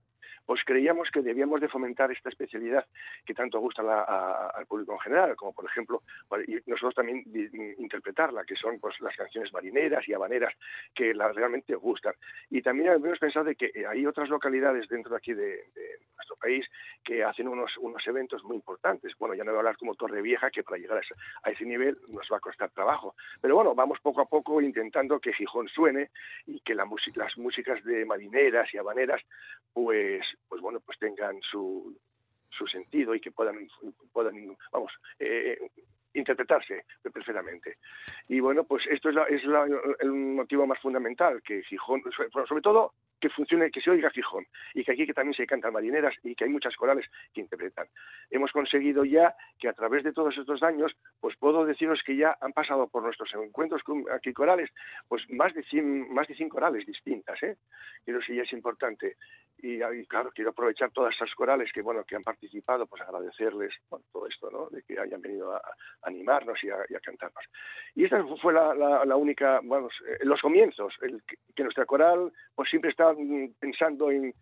pues 0.46 0.62
creíamos 0.64 1.10
que 1.10 1.20
debíamos 1.20 1.60
de 1.60 1.68
fomentar 1.68 2.10
esta 2.10 2.28
especialidad 2.28 2.86
que 3.24 3.34
tanto 3.34 3.58
gusta 3.60 3.82
al 3.82 4.66
público 4.66 4.92
en 4.92 5.00
general, 5.00 5.36
como 5.36 5.52
por 5.52 5.64
ejemplo, 5.66 6.02
nosotros 6.66 6.94
también 6.94 7.24
interpretarla, 7.78 8.44
que 8.44 8.56
son 8.56 8.78
pues 8.78 9.00
las 9.00 9.16
canciones 9.16 9.52
marineras 9.52 10.06
y 10.08 10.14
habaneras 10.14 10.54
que 10.94 11.14
la, 11.14 11.32
realmente 11.32 11.74
gustan. 11.74 12.14
Y 12.50 12.62
también 12.62 12.92
hemos 12.92 13.18
pensado 13.18 13.46
de 13.46 13.56
que 13.56 13.86
hay 13.86 14.06
otras 14.06 14.28
localidades 14.28 14.88
dentro 14.88 15.10
de 15.10 15.16
aquí 15.16 15.34
de, 15.34 15.64
nuestro 16.16 16.36
país 16.36 16.66
que 17.02 17.24
hacen 17.24 17.48
unos, 17.48 17.76
unos 17.78 18.06
eventos 18.06 18.42
muy 18.44 18.56
importantes. 18.56 19.12
Bueno, 19.18 19.34
ya 19.34 19.44
no 19.44 19.50
voy 19.50 19.56
a 19.56 19.60
hablar 19.60 19.76
como 19.76 19.94
Torre 19.94 20.22
Vieja, 20.22 20.50
que 20.50 20.62
para 20.62 20.78
llegar 20.78 20.98
a 20.98 21.00
ese, 21.00 21.14
a 21.42 21.50
ese 21.50 21.64
nivel 21.64 21.98
nos 22.08 22.28
va 22.32 22.38
a 22.38 22.40
costar 22.40 22.70
trabajo. 22.70 23.14
Pero 23.40 23.56
bueno, 23.56 23.74
vamos 23.74 23.98
poco 24.00 24.20
a 24.20 24.26
poco 24.26 24.60
intentando 24.60 25.20
que 25.20 25.32
Gijón 25.32 25.68
suene 25.68 26.10
y 26.46 26.60
que 26.60 26.74
la 26.74 26.84
las 27.14 27.36
músicas 27.38 27.82
de 27.84 28.04
marineras 28.04 28.72
y 28.72 28.78
habaneras 28.78 29.20
pues 29.72 30.24
pues 30.48 30.60
bueno, 30.60 30.80
pues 30.80 30.98
tengan 30.98 31.40
su, 31.42 31.96
su 32.50 32.66
sentido 32.66 33.14
y 33.14 33.20
que 33.20 33.32
puedan, 33.32 33.68
puedan 34.12 34.56
vamos, 34.72 34.92
eh, 35.18 35.58
interpretarse 36.14 36.84
perfectamente. 37.02 37.78
Y 38.28 38.40
bueno, 38.40 38.64
pues 38.64 38.86
esto 38.86 39.10
es, 39.10 39.16
es 39.30 39.42
el 40.00 40.10
motivo 40.12 40.66
más 40.66 40.80
fundamental, 40.80 41.42
que 41.42 41.62
Gijón, 41.62 42.02
sobre 42.48 42.62
todo 42.62 42.92
que 43.20 43.30
funcione, 43.30 43.70
que 43.70 43.80
se 43.80 43.90
oiga 43.90 44.10
Gijón 44.10 44.46
y 44.74 44.84
que 44.84 44.92
aquí 44.92 45.06
que 45.06 45.14
también 45.14 45.32
se 45.34 45.46
cantan 45.46 45.72
marineras 45.72 46.14
y 46.22 46.34
que 46.34 46.44
hay 46.44 46.50
muchas 46.50 46.76
corales 46.76 47.06
que 47.32 47.40
interpretan. 47.40 47.86
Hemos 48.30 48.52
conseguido 48.52 49.04
ya 49.06 49.34
que 49.58 49.66
a 49.66 49.72
través 49.72 50.04
de 50.04 50.12
todos 50.12 50.36
estos 50.36 50.62
años, 50.62 50.94
pues 51.20 51.34
puedo 51.38 51.64
deciros 51.64 52.02
que 52.04 52.16
ya 52.16 52.36
han 52.42 52.52
pasado 52.52 52.86
por 52.86 53.02
nuestros 53.02 53.32
encuentros 53.32 53.80
aquí 54.12 54.34
corales, 54.34 54.70
pues 55.08 55.22
más 55.30 55.54
de 55.54 55.62
100, 55.62 56.12
más 56.12 56.28
de 56.28 56.34
100 56.34 56.50
corales 56.50 56.84
distintas, 56.84 57.42
¿eh? 57.42 57.56
Que 58.04 58.12
ya 58.12 58.42
es 58.42 58.52
importante. 58.52 59.16
Y, 59.66 59.78
claro, 60.04 60.30
quiero 60.34 60.50
aprovechar 60.50 60.90
todas 60.90 61.14
esas 61.14 61.34
corales 61.34 61.72
que, 61.72 61.80
bueno, 61.80 62.04
que 62.04 62.14
han 62.14 62.22
participado, 62.22 62.86
pues 62.86 63.00
agradecerles 63.00 63.72
todo 64.12 64.26
esto, 64.26 64.50
¿no? 64.50 64.68
De 64.68 64.82
que 64.82 65.00
hayan 65.00 65.22
venido 65.22 65.54
a, 65.54 65.62
animarnos 66.02 66.62
y 66.62 66.68
a, 66.68 67.00
cantarnos. 67.02 67.42
Y 67.94 68.04
esta 68.04 68.22
fue 68.42 68.52
la, 68.52 69.16
única, 69.16 69.60
bueno, 69.64 69.88
los 70.20 70.42
comienzos, 70.42 70.92
el, 71.00 71.22
que 71.56 71.62
nuestra 71.62 71.86
coral 71.86 72.30
pues 72.54 72.68
siempre 72.68 72.90
está 72.90 73.14
mm, 73.14 73.54
pensando 73.58 74.10
en, 74.10 74.34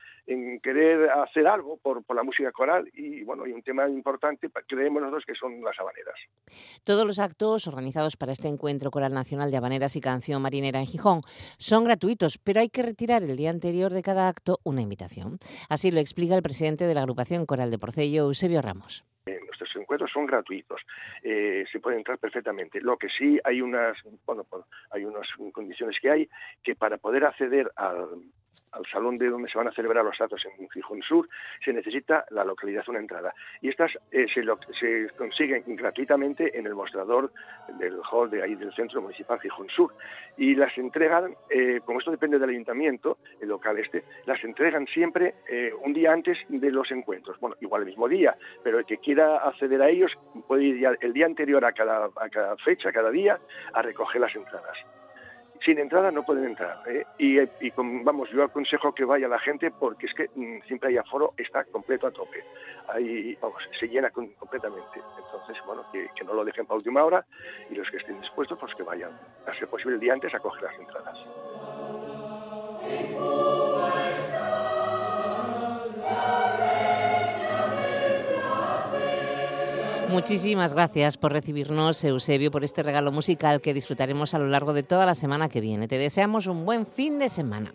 querer 0.60 1.08
hacer 1.10 1.46
algo 1.46 1.76
por, 1.76 2.02
la 2.14 2.22
música 2.24 2.50
coral 2.50 2.88
y 2.92 3.22
bueno, 3.22 3.46
y 3.46 3.52
un 3.52 3.62
tema 3.62 3.88
importante 3.88 4.48
creemos 4.66 5.02
nosotros 5.02 5.24
que 5.26 5.34
son 5.34 5.62
las 5.62 5.78
habaneras. 5.78 6.14
Todos 6.84 7.06
los 7.06 7.18
actos 7.18 7.66
organizados 7.66 8.16
para 8.16 8.32
este 8.32 8.48
encuentro 8.48 8.90
coral 8.90 9.14
nacional 9.14 9.50
de 9.50 9.56
habaneras 9.56 9.96
y 9.96 10.00
canción 10.00 10.42
marinera 10.42 10.80
en 10.80 10.86
Gijón 10.86 11.20
son 11.58 11.84
gratuitos, 11.84 12.38
pero 12.38 12.60
hay 12.60 12.68
que 12.68 12.82
retirar 12.82 13.22
el 13.22 13.36
día 13.36 13.50
anterior 13.50 13.92
de 13.92 14.02
cada 14.02 14.28
acto 14.28 14.58
una 14.64 14.80
invitación. 14.80 15.11
Así 15.68 15.90
lo 15.90 16.00
explica 16.00 16.34
el 16.34 16.42
presidente 16.42 16.86
de 16.86 16.94
la 16.94 17.00
agrupación 17.00 17.46
coral 17.46 17.70
de 17.70 17.78
Porcello, 17.78 18.24
Eusebio 18.24 18.62
Ramos. 18.62 19.04
Nuestros 19.26 19.76
encuentros 19.76 20.10
son 20.12 20.26
gratuitos, 20.26 20.80
eh, 21.22 21.64
se 21.70 21.78
puede 21.78 21.96
entrar 21.96 22.18
perfectamente. 22.18 22.80
Lo 22.80 22.96
que 22.96 23.08
sí 23.08 23.38
hay 23.44 23.60
unas, 23.60 23.96
bueno, 24.26 24.44
hay 24.90 25.04
unas 25.04 25.28
condiciones 25.52 25.96
que 26.00 26.10
hay 26.10 26.28
que 26.64 26.74
para 26.74 26.98
poder 26.98 27.24
acceder 27.24 27.70
al, 27.76 28.08
al 28.72 28.86
salón 28.86 29.18
de 29.18 29.28
donde 29.28 29.48
se 29.48 29.58
van 29.58 29.68
a 29.68 29.72
celebrar 29.72 30.04
los 30.04 30.20
actos 30.20 30.44
en 30.58 30.68
Gijón 30.70 31.02
Sur, 31.02 31.28
se 31.64 31.72
necesita 31.72 32.24
la 32.30 32.44
localidad, 32.44 32.84
una 32.88 32.98
entrada. 32.98 33.34
Y 33.60 33.68
estas 33.68 33.92
eh, 34.10 34.26
se, 34.32 34.42
se, 34.78 35.08
consiguen 35.16 35.64
gratuitamente 35.76 36.58
en 36.58 36.66
el 36.66 36.74
mostrador 36.74 37.32
del 37.78 38.00
hall 38.10 38.30
de 38.30 38.42
ahí 38.42 38.54
del 38.54 38.72
Centro 38.74 39.02
Municipal 39.02 39.38
Gijón 39.40 39.68
Sur. 39.68 39.94
Y 40.36 40.54
las 40.54 40.76
entregan, 40.78 41.34
eh, 41.50 41.80
como 41.84 41.98
esto 41.98 42.10
depende 42.10 42.38
del 42.38 42.50
ayuntamiento, 42.50 43.18
el 43.40 43.48
local 43.48 43.78
este, 43.78 44.04
las 44.26 44.42
entregan 44.42 44.86
siempre 44.86 45.34
eh, 45.48 45.72
un 45.84 45.92
día 45.92 46.12
antes 46.12 46.38
de 46.48 46.70
los 46.70 46.90
encuentros. 46.90 47.38
Bueno, 47.40 47.56
igual 47.60 47.82
el 47.82 47.88
mismo 47.88 48.08
día, 48.08 48.36
pero 48.64 48.78
el 48.78 48.86
que 48.86 48.98
quiera 48.98 49.36
acceder 49.36 49.82
a 49.82 49.90
ellos 49.90 50.12
puede 50.48 50.64
ir 50.64 50.88
el 51.00 51.12
día 51.12 51.26
anterior 51.26 51.64
a 51.64 51.72
cada, 51.72 52.06
a 52.16 52.28
cada 52.30 52.56
fecha, 52.56 52.88
a 52.88 52.92
cada 52.92 53.10
día, 53.10 53.38
a 53.74 53.82
recoger 53.82 54.20
las 54.20 54.34
entradas 54.34 54.78
sin 55.64 55.78
entrada 55.78 56.10
no 56.10 56.24
pueden 56.24 56.44
entrar. 56.44 56.82
¿eh? 56.86 57.06
Y, 57.18 57.38
vamos, 57.76 58.30
yo 58.30 58.44
aconsejo 58.44 58.92
que 58.92 59.04
vaya 59.04 59.28
la 59.28 59.38
gente 59.38 59.70
porque 59.70 60.06
es 60.06 60.14
que 60.14 60.28
mm, 60.34 60.62
siempre 60.66 60.90
hay 60.90 60.96
aforo, 60.96 61.34
está 61.36 61.64
completo 61.64 62.06
a 62.06 62.10
tope. 62.10 62.44
Ahí, 62.88 63.36
vamos, 63.40 63.62
se 63.78 63.88
llena 63.88 64.10
completamente. 64.10 65.00
Entonces, 65.18 65.56
bueno, 65.66 65.84
que, 65.92 66.08
que, 66.14 66.24
no 66.24 66.34
lo 66.34 66.44
dejen 66.44 66.66
para 66.66 66.76
última 66.76 67.04
hora 67.04 67.24
y 67.70 67.74
los 67.74 67.90
que 67.90 67.98
estén 67.98 68.20
dispuestos, 68.20 68.58
pues 68.58 68.74
que 68.74 68.82
vayan, 68.82 69.12
a 69.46 69.54
ser 69.54 69.68
posible 69.68 69.94
el 69.94 70.00
día 70.00 70.12
antes, 70.12 70.34
a 70.34 70.40
coger 70.40 70.62
las 70.62 70.78
entradas. 70.78 71.18
Muchísimas 80.12 80.74
gracias 80.74 81.16
por 81.16 81.32
recibirnos, 81.32 82.04
Eusebio, 82.04 82.50
por 82.50 82.64
este 82.64 82.82
regalo 82.82 83.10
musical 83.12 83.62
que 83.62 83.72
disfrutaremos 83.72 84.34
a 84.34 84.38
lo 84.38 84.46
largo 84.46 84.74
de 84.74 84.82
toda 84.82 85.06
la 85.06 85.14
semana 85.14 85.48
que 85.48 85.62
viene. 85.62 85.88
Te 85.88 85.96
deseamos 85.96 86.46
un 86.46 86.66
buen 86.66 86.84
fin 86.84 87.18
de 87.18 87.30
semana. 87.30 87.74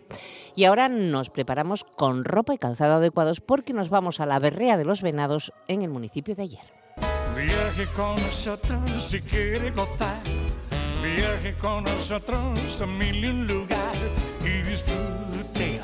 Y 0.54 0.62
ahora 0.62 0.88
nos 0.88 1.30
preparamos 1.30 1.82
con 1.82 2.24
ropa 2.24 2.54
y 2.54 2.58
calzado 2.58 2.94
adecuados 2.94 3.40
porque 3.40 3.72
nos 3.72 3.90
vamos 3.90 4.20
a 4.20 4.26
la 4.26 4.38
berrea 4.38 4.76
de 4.76 4.84
los 4.84 5.02
venados 5.02 5.52
en 5.66 5.82
el 5.82 5.90
municipio 5.90 6.36
de 6.36 6.44
ayer. 6.44 6.62
Viaje 7.36 7.86
con 7.96 8.14
nosotros 8.14 9.02
si 9.02 9.20
quiere 9.20 9.72
gozar. 9.72 10.22
Viaje 11.02 11.56
con 11.60 11.82
nosotros 11.82 12.80
a 12.80 12.86
mil 12.86 13.24
y 13.24 13.26
un 13.26 13.48
lugar 13.48 13.96
y 14.42 14.62
disfrute 14.62 15.80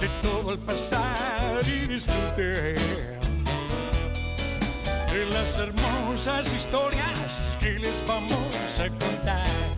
de 0.00 0.08
todo 0.22 0.52
el 0.52 0.58
pasar 0.60 1.66
y 1.66 1.88
disfrute 1.88 3.19
las 5.12 5.58
hermosas 5.58 6.52
historias 6.52 7.56
que 7.60 7.78
les 7.78 8.06
vamos 8.06 8.80
a 8.80 8.88
contar. 8.90 9.69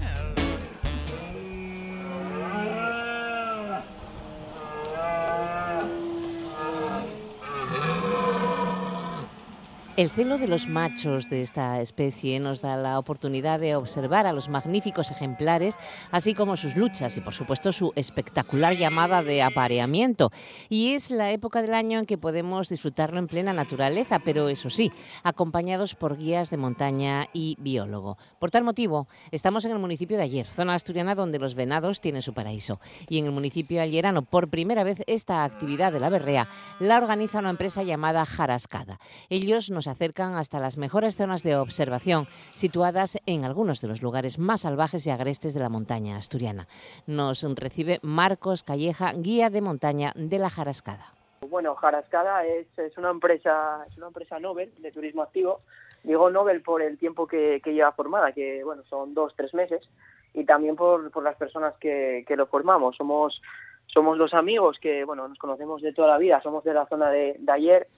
El 9.94 10.08
celo 10.08 10.38
de 10.38 10.48
los 10.48 10.68
machos 10.68 11.28
de 11.28 11.42
esta 11.42 11.78
especie 11.82 12.40
nos 12.40 12.62
da 12.62 12.78
la 12.78 12.98
oportunidad 12.98 13.60
de 13.60 13.76
observar 13.76 14.26
a 14.26 14.32
los 14.32 14.48
magníficos 14.48 15.10
ejemplares, 15.10 15.78
así 16.10 16.32
como 16.32 16.56
sus 16.56 16.76
luchas 16.76 17.18
y, 17.18 17.20
por 17.20 17.34
supuesto, 17.34 17.72
su 17.72 17.92
espectacular 17.94 18.74
llamada 18.74 19.22
de 19.22 19.42
apareamiento. 19.42 20.30
Y 20.70 20.94
es 20.94 21.10
la 21.10 21.30
época 21.32 21.60
del 21.60 21.74
año 21.74 21.98
en 21.98 22.06
que 22.06 22.16
podemos 22.16 22.70
disfrutarlo 22.70 23.18
en 23.18 23.26
plena 23.26 23.52
naturaleza, 23.52 24.18
pero 24.20 24.48
eso 24.48 24.70
sí, 24.70 24.90
acompañados 25.24 25.94
por 25.94 26.16
guías 26.16 26.48
de 26.48 26.56
montaña 26.56 27.28
y 27.34 27.58
biólogo. 27.60 28.16
Por 28.38 28.50
tal 28.50 28.64
motivo, 28.64 29.08
estamos 29.30 29.66
en 29.66 29.72
el 29.72 29.78
municipio 29.78 30.16
de 30.16 30.22
Ayer, 30.22 30.46
zona 30.46 30.72
asturiana 30.72 31.14
donde 31.14 31.38
los 31.38 31.54
venados 31.54 32.00
tienen 32.00 32.22
su 32.22 32.32
paraíso. 32.32 32.80
Y 33.10 33.18
en 33.18 33.26
el 33.26 33.32
municipio 33.32 33.82
ayerano, 33.82 34.22
por 34.22 34.48
primera 34.48 34.84
vez, 34.84 35.02
esta 35.06 35.44
actividad 35.44 35.92
de 35.92 36.00
la 36.00 36.08
berrea 36.08 36.48
la 36.80 36.96
organiza 36.96 37.40
una 37.40 37.50
empresa 37.50 37.82
llamada 37.82 38.24
Jarascada. 38.24 38.98
Ellos 39.28 39.70
nos 39.70 39.81
acercan 39.86 40.34
hasta 40.34 40.60
las 40.60 40.76
mejores 40.76 41.16
zonas 41.16 41.42
de 41.42 41.56
observación, 41.56 42.26
situadas 42.54 43.18
en 43.26 43.44
algunos 43.44 43.80
de 43.80 43.88
los 43.88 44.02
lugares 44.02 44.38
más 44.38 44.62
salvajes 44.62 45.06
y 45.06 45.10
agrestes 45.10 45.54
de 45.54 45.60
la 45.60 45.68
montaña 45.68 46.16
asturiana. 46.16 46.66
Nos 47.06 47.42
recibe 47.54 47.98
Marcos 48.02 48.62
Calleja, 48.62 49.12
guía 49.14 49.50
de 49.50 49.60
montaña 49.60 50.12
de 50.16 50.38
la 50.38 50.50
Jarascada. 50.50 51.12
Bueno, 51.48 51.74
Jarascada 51.74 52.46
es, 52.46 52.66
una 52.96 53.10
empresa 53.10 53.84
es 53.88 53.96
una 53.96 54.06
empresa 54.08 54.38
Nobel 54.38 54.72
de 54.78 54.92
turismo 54.92 55.22
activo. 55.22 55.58
Digo 56.02 56.30
Nobel 56.30 56.62
por 56.62 56.82
el 56.82 56.98
tiempo 56.98 57.26
que, 57.26 57.60
lleva 57.64 57.92
formada, 57.92 58.32
que 58.32 58.62
bueno 58.64 58.82
son 58.84 59.14
dos 59.14 59.34
tres 59.36 59.52
meses, 59.54 59.88
y 60.34 60.44
también 60.44 60.76
por, 60.76 61.22
las 61.22 61.36
personas 61.36 61.74
que, 61.78 62.24
lo 62.28 62.46
formamos. 62.46 62.96
Somos 62.96 63.42
somos 63.86 64.16
dos 64.16 64.32
amigos 64.32 64.78
que 64.78 65.04
bueno 65.04 65.28
nos 65.28 65.38
conocemos 65.38 65.82
de 65.82 65.92
toda 65.92 66.08
la 66.08 66.18
vida, 66.18 66.40
somos 66.42 66.64
de 66.64 66.74
la 66.74 66.86
zona 66.86 67.10
de, 67.10 67.36
de 67.38 67.52
ayer 67.52 67.88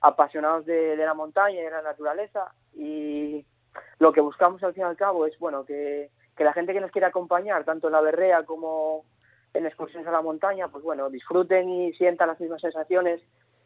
apasionados 0.00 0.66
de, 0.66 0.96
la 0.96 1.14
montaña 1.14 1.60
y 1.60 1.64
de 1.64 1.70
la 1.70 1.82
naturaleza 1.82 2.52
y 2.74 3.44
lo 3.98 4.12
que 4.12 4.20
buscamos 4.20 4.62
al 4.62 4.74
fin 4.74 4.82
y 4.82 4.86
al 4.86 4.96
cabo 4.96 5.26
es 5.26 5.38
bueno 5.38 5.64
que, 5.64 6.10
la 6.38 6.54
gente 6.54 6.72
que 6.72 6.80
nos 6.80 6.90
quiera 6.90 7.08
acompañar 7.08 7.64
tanto 7.64 7.88
en 7.88 7.92
la 7.92 8.00
berrea 8.00 8.44
como 8.44 9.04
en 9.52 9.66
excursiones 9.66 10.08
a 10.08 10.10
la 10.10 10.22
montaña 10.22 10.68
pues 10.68 10.82
bueno 10.82 11.10
disfruten 11.10 11.68
y 11.68 11.92
sientan 11.92 12.28
las 12.28 12.40
mismas 12.40 12.62
sensaciones 12.62 13.20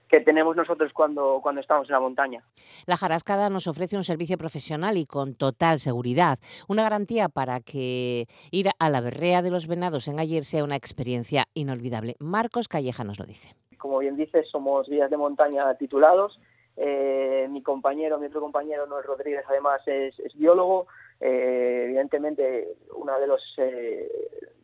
que 0.08 0.20
tenemos 0.20 0.56
nosotros 0.56 0.92
cuando, 0.92 1.40
cuando 1.42 1.60
estamos 1.60 1.88
en 1.88 1.92
la 1.92 2.00
montaña. 2.00 2.44
La 2.86 2.96
Jarascada 2.96 3.48
nos 3.48 3.66
ofrece 3.66 3.96
un 3.96 4.04
servicio 4.04 4.36
profesional 4.36 4.96
y 4.96 5.06
con 5.06 5.34
total 5.34 5.78
seguridad, 5.78 6.38
una 6.68 6.82
garantía 6.82 7.28
para 7.28 7.60
que 7.60 8.26
ir 8.50 8.70
a 8.78 8.90
la 8.90 9.00
berrea 9.00 9.42
de 9.42 9.50
los 9.50 9.66
venados 9.66 10.08
en 10.08 10.20
ayer 10.20 10.44
sea 10.44 10.64
una 10.64 10.76
experiencia 10.76 11.46
inolvidable. 11.54 12.16
Marcos 12.18 12.68
Calleja 12.68 13.04
nos 13.04 13.18
lo 13.18 13.24
dice 13.24 13.54
como 13.84 13.98
bien 13.98 14.16
dices, 14.16 14.48
somos 14.48 14.88
guías 14.88 15.10
de 15.10 15.18
montaña 15.18 15.74
titulados. 15.74 16.40
Eh, 16.74 17.46
mi 17.50 17.62
compañero, 17.62 18.18
mi 18.18 18.28
otro 18.28 18.40
compañero, 18.40 18.86
Noel 18.86 19.04
Rodríguez, 19.04 19.44
además 19.46 19.82
es, 19.84 20.16
biólogo. 20.36 20.86
Eh, 21.20 21.82
evidentemente, 21.84 22.78
una 22.94 23.18
de 23.18 23.26
los 23.26 23.42
eh, 23.58 24.10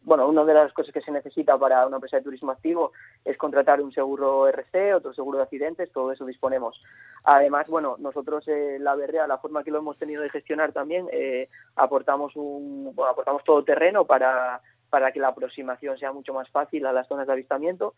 bueno, 0.04 0.26
una 0.26 0.42
de 0.46 0.54
las 0.54 0.72
cosas 0.72 0.94
que 0.94 1.02
se 1.02 1.12
necesita 1.12 1.58
para 1.58 1.86
una 1.86 1.96
empresa 1.96 2.16
de 2.16 2.22
turismo 2.22 2.50
activo 2.50 2.92
es 3.22 3.36
contratar 3.36 3.82
un 3.82 3.92
seguro 3.92 4.48
RC, 4.48 4.94
otro 4.94 5.12
seguro 5.12 5.36
de 5.36 5.44
accidentes, 5.44 5.92
todo 5.92 6.12
eso 6.12 6.24
disponemos. 6.24 6.82
Además, 7.24 7.68
bueno, 7.68 7.96
nosotros 7.98 8.46
la 8.46 8.94
berrea, 8.94 9.26
la 9.26 9.36
forma 9.36 9.62
que 9.62 9.70
lo 9.70 9.80
hemos 9.80 9.98
tenido 9.98 10.22
de 10.22 10.30
gestionar 10.30 10.72
también, 10.72 11.10
aportamos 11.76 12.34
un, 12.36 12.94
aportamos 13.06 13.44
todo 13.44 13.62
terreno 13.64 14.06
para 14.06 14.62
para 14.90 15.12
que 15.12 15.20
la 15.20 15.28
aproximación 15.28 15.96
sea 15.98 16.12
mucho 16.12 16.34
más 16.34 16.48
fácil 16.50 16.84
a 16.84 16.92
las 16.92 17.06
zonas 17.06 17.26
de 17.26 17.32
avistamiento 17.32 17.94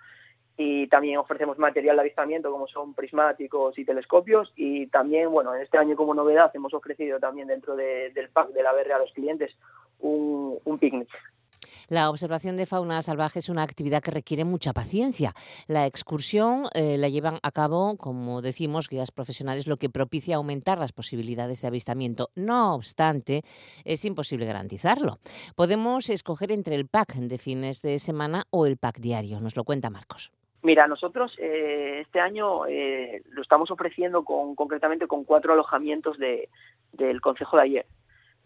y 0.57 0.87
también 0.89 1.19
ofrecemos 1.19 1.59
material 1.59 1.97
de 1.97 2.03
avistamiento 2.03 2.51
como 2.51 2.67
son 2.67 2.95
prismáticos 2.95 3.79
y 3.79 3.85
telescopios 3.85 4.53
y 4.57 4.87
también, 4.89 5.31
bueno, 5.31 5.55
en 5.55 5.63
este 5.63 5.79
año 5.79 5.97
como 5.97 6.15
novedad 6.15 6.51
hemos 6.55 6.75
ofrecido 6.75 7.19
también 7.19 7.49
dentro 7.49 7.75
del 7.77 8.29
pack 8.33 8.51
de 8.51 8.63
la 8.63 8.73
BR 8.73 8.93
a 8.93 8.99
los 8.99 9.13
clientes 9.13 9.57
un, 10.01 10.59
un 10.65 10.79
picnic. 10.79 11.09
La 11.89 12.11
observación 12.11 12.57
de 12.57 12.67
fauna 12.67 13.03
salvaje 13.03 13.41
es 13.41 13.49
una 13.49 13.63
actividad 13.63 14.03
que 14.03 14.11
requiere 14.11 14.45
mucha 14.45 14.73
paciencia. 14.73 15.35
La 15.67 15.87
excursión 15.87 16.65
eh, 16.75 16.97
la 16.97 17.09
llevan 17.09 17.39
a 17.43 17.51
cabo, 17.53 17.97
como 17.97 18.41
decimos, 18.41 18.89
guías 18.89 19.11
profesionales, 19.11 19.67
lo 19.67 19.77
que 19.77 19.91
propicia 19.91 20.37
aumentar 20.37 20.79
las 20.79 20.93
posibilidades 20.93 21.61
de 21.61 21.69
avistamiento. 21.69 22.31
No 22.35 22.75
obstante, 22.75 23.43
es 23.85 24.05
imposible 24.05 24.47
garantizarlo. 24.47 25.19
Podemos 25.55 26.09
escoger 26.09 26.53
entre 26.53 26.77
el 26.77 26.89
pack 26.89 27.15
de 27.15 27.39
fines 27.39 27.83
de 27.83 27.99
semana 27.99 28.45
o 28.51 28.67
el 28.67 28.77
pack 28.77 28.99
diario. 28.99 29.41
Nos 29.41 29.57
lo 29.57 29.65
cuenta 29.65 29.91
Marcos. 29.91 30.33
Mira, 30.63 30.87
nosotros 30.87 31.37
eh, 31.39 31.99
este 32.03 32.21
año 32.21 32.67
eh, 32.67 33.23
lo 33.31 33.43
estamos 33.43 33.71
ofreciendo 33.73 34.25
con, 34.25 34.55
concretamente 34.55 35.09
con 35.09 35.25
cuatro 35.25 35.53
alojamientos 35.53 36.19
de, 36.19 36.49
del 36.93 37.21
Consejo 37.21 37.57
de 37.57 37.63
ayer. 37.65 37.87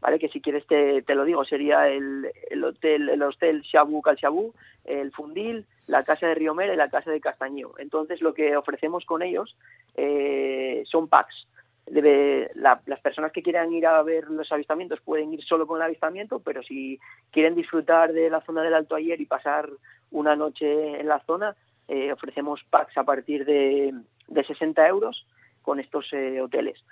¿Vale? 0.00 0.18
Que 0.18 0.28
si 0.28 0.40
quieres 0.40 0.66
te, 0.66 1.02
te 1.02 1.14
lo 1.14 1.24
digo, 1.24 1.44
sería 1.44 1.88
el, 1.88 2.30
el 2.50 2.64
hotel, 2.64 3.08
el 3.08 3.22
hostel 3.22 3.62
Shabu 3.62 4.02
Calchabú, 4.02 4.54
el 4.84 5.10
Fundil, 5.10 5.66
la 5.88 6.04
casa 6.04 6.26
de 6.28 6.34
Riomera 6.34 6.72
y 6.74 6.76
la 6.76 6.90
casa 6.90 7.10
de 7.10 7.20
Castaño. 7.20 7.70
Entonces 7.78 8.20
lo 8.20 8.34
que 8.34 8.56
ofrecemos 8.56 9.04
con 9.04 9.22
ellos 9.22 9.56
eh, 9.94 10.82
son 10.86 11.08
packs. 11.08 11.48
Debe, 11.86 12.50
la, 12.54 12.80
las 12.86 13.00
personas 13.00 13.32
que 13.32 13.42
quieran 13.42 13.72
ir 13.72 13.86
a 13.86 14.02
ver 14.02 14.28
los 14.28 14.50
avistamientos 14.52 15.00
pueden 15.00 15.32
ir 15.32 15.42
solo 15.44 15.66
con 15.66 15.76
el 15.76 15.84
avistamiento, 15.84 16.40
pero 16.40 16.62
si 16.62 16.98
quieren 17.30 17.54
disfrutar 17.54 18.12
de 18.12 18.28
la 18.28 18.40
zona 18.40 18.62
del 18.62 18.74
Alto 18.74 18.96
Ayer 18.96 19.20
y 19.20 19.26
pasar 19.26 19.70
una 20.10 20.34
noche 20.34 21.00
en 21.00 21.08
la 21.08 21.20
zona, 21.20 21.54
eh, 21.88 22.12
ofrecemos 22.12 22.64
packs 22.70 22.96
a 22.98 23.04
partir 23.04 23.44
de, 23.44 23.94
de 24.28 24.44
60 24.44 24.86
euros 24.88 25.26
con 25.62 25.80
estos 25.80 26.12
eh, 26.12 26.40
hoteles. 26.40 26.82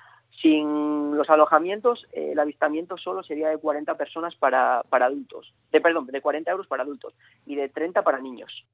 Sin 0.42 1.16
los 1.16 1.30
alojamientos, 1.30 2.06
eh, 2.12 2.30
el 2.32 2.38
avistamiento 2.38 2.96
solo 2.98 3.22
sería 3.22 3.48
de 3.50 3.58
40 3.58 3.96
personas 3.96 4.34
para, 4.34 4.82
para 4.88 5.06
adultos, 5.06 5.54
de 5.70 5.80
perdón, 5.80 6.06
de 6.06 6.20
40 6.20 6.50
euros 6.50 6.66
para 6.66 6.82
adultos 6.82 7.14
y 7.46 7.54
de 7.54 7.68
30 7.68 8.02
para 8.02 8.18
niños. 8.18 8.66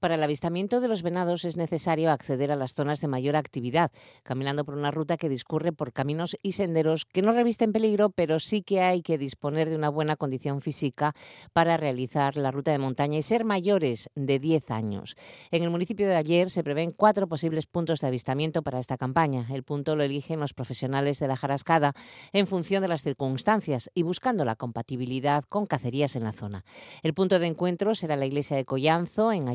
Para 0.00 0.14
el 0.14 0.22
avistamiento 0.22 0.80
de 0.80 0.88
los 0.88 1.02
venados 1.02 1.44
es 1.44 1.56
necesario 1.56 2.10
acceder 2.10 2.50
a 2.52 2.56
las 2.56 2.74
zonas 2.74 3.00
de 3.00 3.08
mayor 3.08 3.36
actividad, 3.36 3.90
caminando 4.22 4.64
por 4.64 4.74
una 4.74 4.90
ruta 4.90 5.16
que 5.16 5.28
discurre 5.28 5.72
por 5.72 5.92
caminos 5.92 6.36
y 6.42 6.52
senderos 6.52 7.04
que 7.04 7.22
no 7.22 7.32
revisten 7.32 7.72
peligro, 7.72 8.10
pero 8.10 8.38
sí 8.38 8.62
que 8.62 8.80
hay 8.80 9.02
que 9.02 9.18
disponer 9.18 9.68
de 9.70 9.76
una 9.76 9.88
buena 9.88 10.16
condición 10.16 10.60
física 10.60 11.14
para 11.52 11.76
realizar 11.76 12.36
la 12.36 12.50
ruta 12.50 12.72
de 12.72 12.78
montaña 12.78 13.18
y 13.18 13.22
ser 13.22 13.44
mayores 13.44 14.10
de 14.14 14.38
10 14.38 14.70
años. 14.70 15.16
En 15.50 15.62
el 15.62 15.70
municipio 15.70 16.06
de 16.06 16.16
ayer 16.16 16.50
se 16.50 16.64
prevén 16.64 16.90
cuatro 16.90 17.28
posibles 17.28 17.66
puntos 17.66 18.00
de 18.00 18.06
avistamiento 18.06 18.62
para 18.62 18.78
esta 18.78 18.96
campaña. 18.96 19.46
El 19.50 19.62
punto 19.62 19.96
lo 19.96 20.02
eligen 20.02 20.40
los 20.40 20.54
profesionales 20.54 21.18
de 21.18 21.28
la 21.28 21.36
jarascada 21.36 21.92
en 22.32 22.46
función 22.46 22.82
de 22.82 22.88
las 22.88 23.02
circunstancias 23.02 23.90
y 23.94 24.02
buscando 24.02 24.44
la 24.44 24.56
compatibilidad 24.56 25.44
con 25.44 25.66
cacerías 25.66 26.16
en 26.16 26.24
la 26.24 26.32
zona. 26.32 26.64
El 27.02 27.14
punto 27.14 27.38
de 27.38 27.46
encuentro 27.46 27.94
será 27.94 28.16
la 28.16 28.26
iglesia 28.26 28.56
de 28.56 28.64
Collanzo, 28.64 29.32
en 29.32 29.48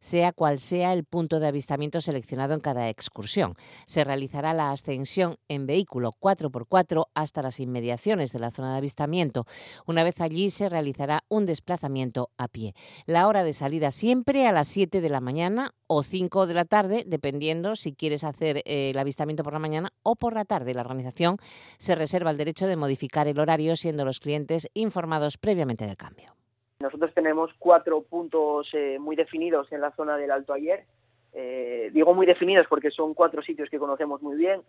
sea 0.00 0.32
cual 0.32 0.58
sea 0.58 0.92
el 0.92 1.04
punto 1.04 1.40
de 1.40 1.46
avistamiento 1.46 2.00
seleccionado 2.00 2.54
en 2.54 2.60
cada 2.60 2.88
excursión. 2.88 3.54
Se 3.86 4.04
realizará 4.04 4.52
la 4.54 4.70
ascensión 4.70 5.36
en 5.48 5.66
vehículo 5.66 6.10
4x4 6.20 7.06
hasta 7.14 7.42
las 7.42 7.60
inmediaciones 7.60 8.32
de 8.32 8.38
la 8.38 8.50
zona 8.50 8.72
de 8.72 8.78
avistamiento. 8.78 9.46
Una 9.86 10.02
vez 10.02 10.20
allí 10.20 10.50
se 10.50 10.68
realizará 10.68 11.24
un 11.28 11.46
desplazamiento 11.46 12.30
a 12.36 12.48
pie. 12.48 12.74
La 13.06 13.28
hora 13.28 13.44
de 13.44 13.52
salida 13.52 13.90
siempre 13.90 14.46
a 14.46 14.52
las 14.52 14.68
7 14.68 15.00
de 15.00 15.08
la 15.08 15.20
mañana 15.20 15.70
o 15.86 16.02
5 16.02 16.46
de 16.46 16.54
la 16.54 16.64
tarde, 16.64 17.04
dependiendo 17.06 17.76
si 17.76 17.92
quieres 17.92 18.24
hacer 18.24 18.58
eh, 18.58 18.90
el 18.90 18.98
avistamiento 18.98 19.42
por 19.42 19.52
la 19.52 19.58
mañana 19.58 19.90
o 20.02 20.16
por 20.16 20.34
la 20.34 20.44
tarde. 20.44 20.74
La 20.74 20.80
organización 20.82 21.38
se 21.78 21.94
reserva 21.94 22.30
el 22.30 22.36
derecho 22.36 22.66
de 22.66 22.76
modificar 22.76 23.28
el 23.28 23.38
horario 23.38 23.76
siendo 23.76 24.04
los 24.04 24.20
clientes 24.20 24.68
informados 24.74 25.38
previamente 25.38 25.86
del 25.86 25.96
cambio. 25.96 26.34
Nosotros 26.78 27.14
tenemos 27.14 27.50
cuatro 27.58 28.02
puntos 28.02 28.68
eh, 28.74 28.98
muy 28.98 29.16
definidos 29.16 29.72
en 29.72 29.80
la 29.80 29.92
zona 29.92 30.16
del 30.16 30.30
Alto 30.30 30.52
Ayer. 30.52 30.84
Eh, 31.32 31.90
digo 31.92 32.14
muy 32.14 32.26
definidos 32.26 32.66
porque 32.68 32.90
son 32.90 33.14
cuatro 33.14 33.42
sitios 33.42 33.70
que 33.70 33.78
conocemos 33.78 34.20
muy 34.22 34.36
bien, 34.36 34.60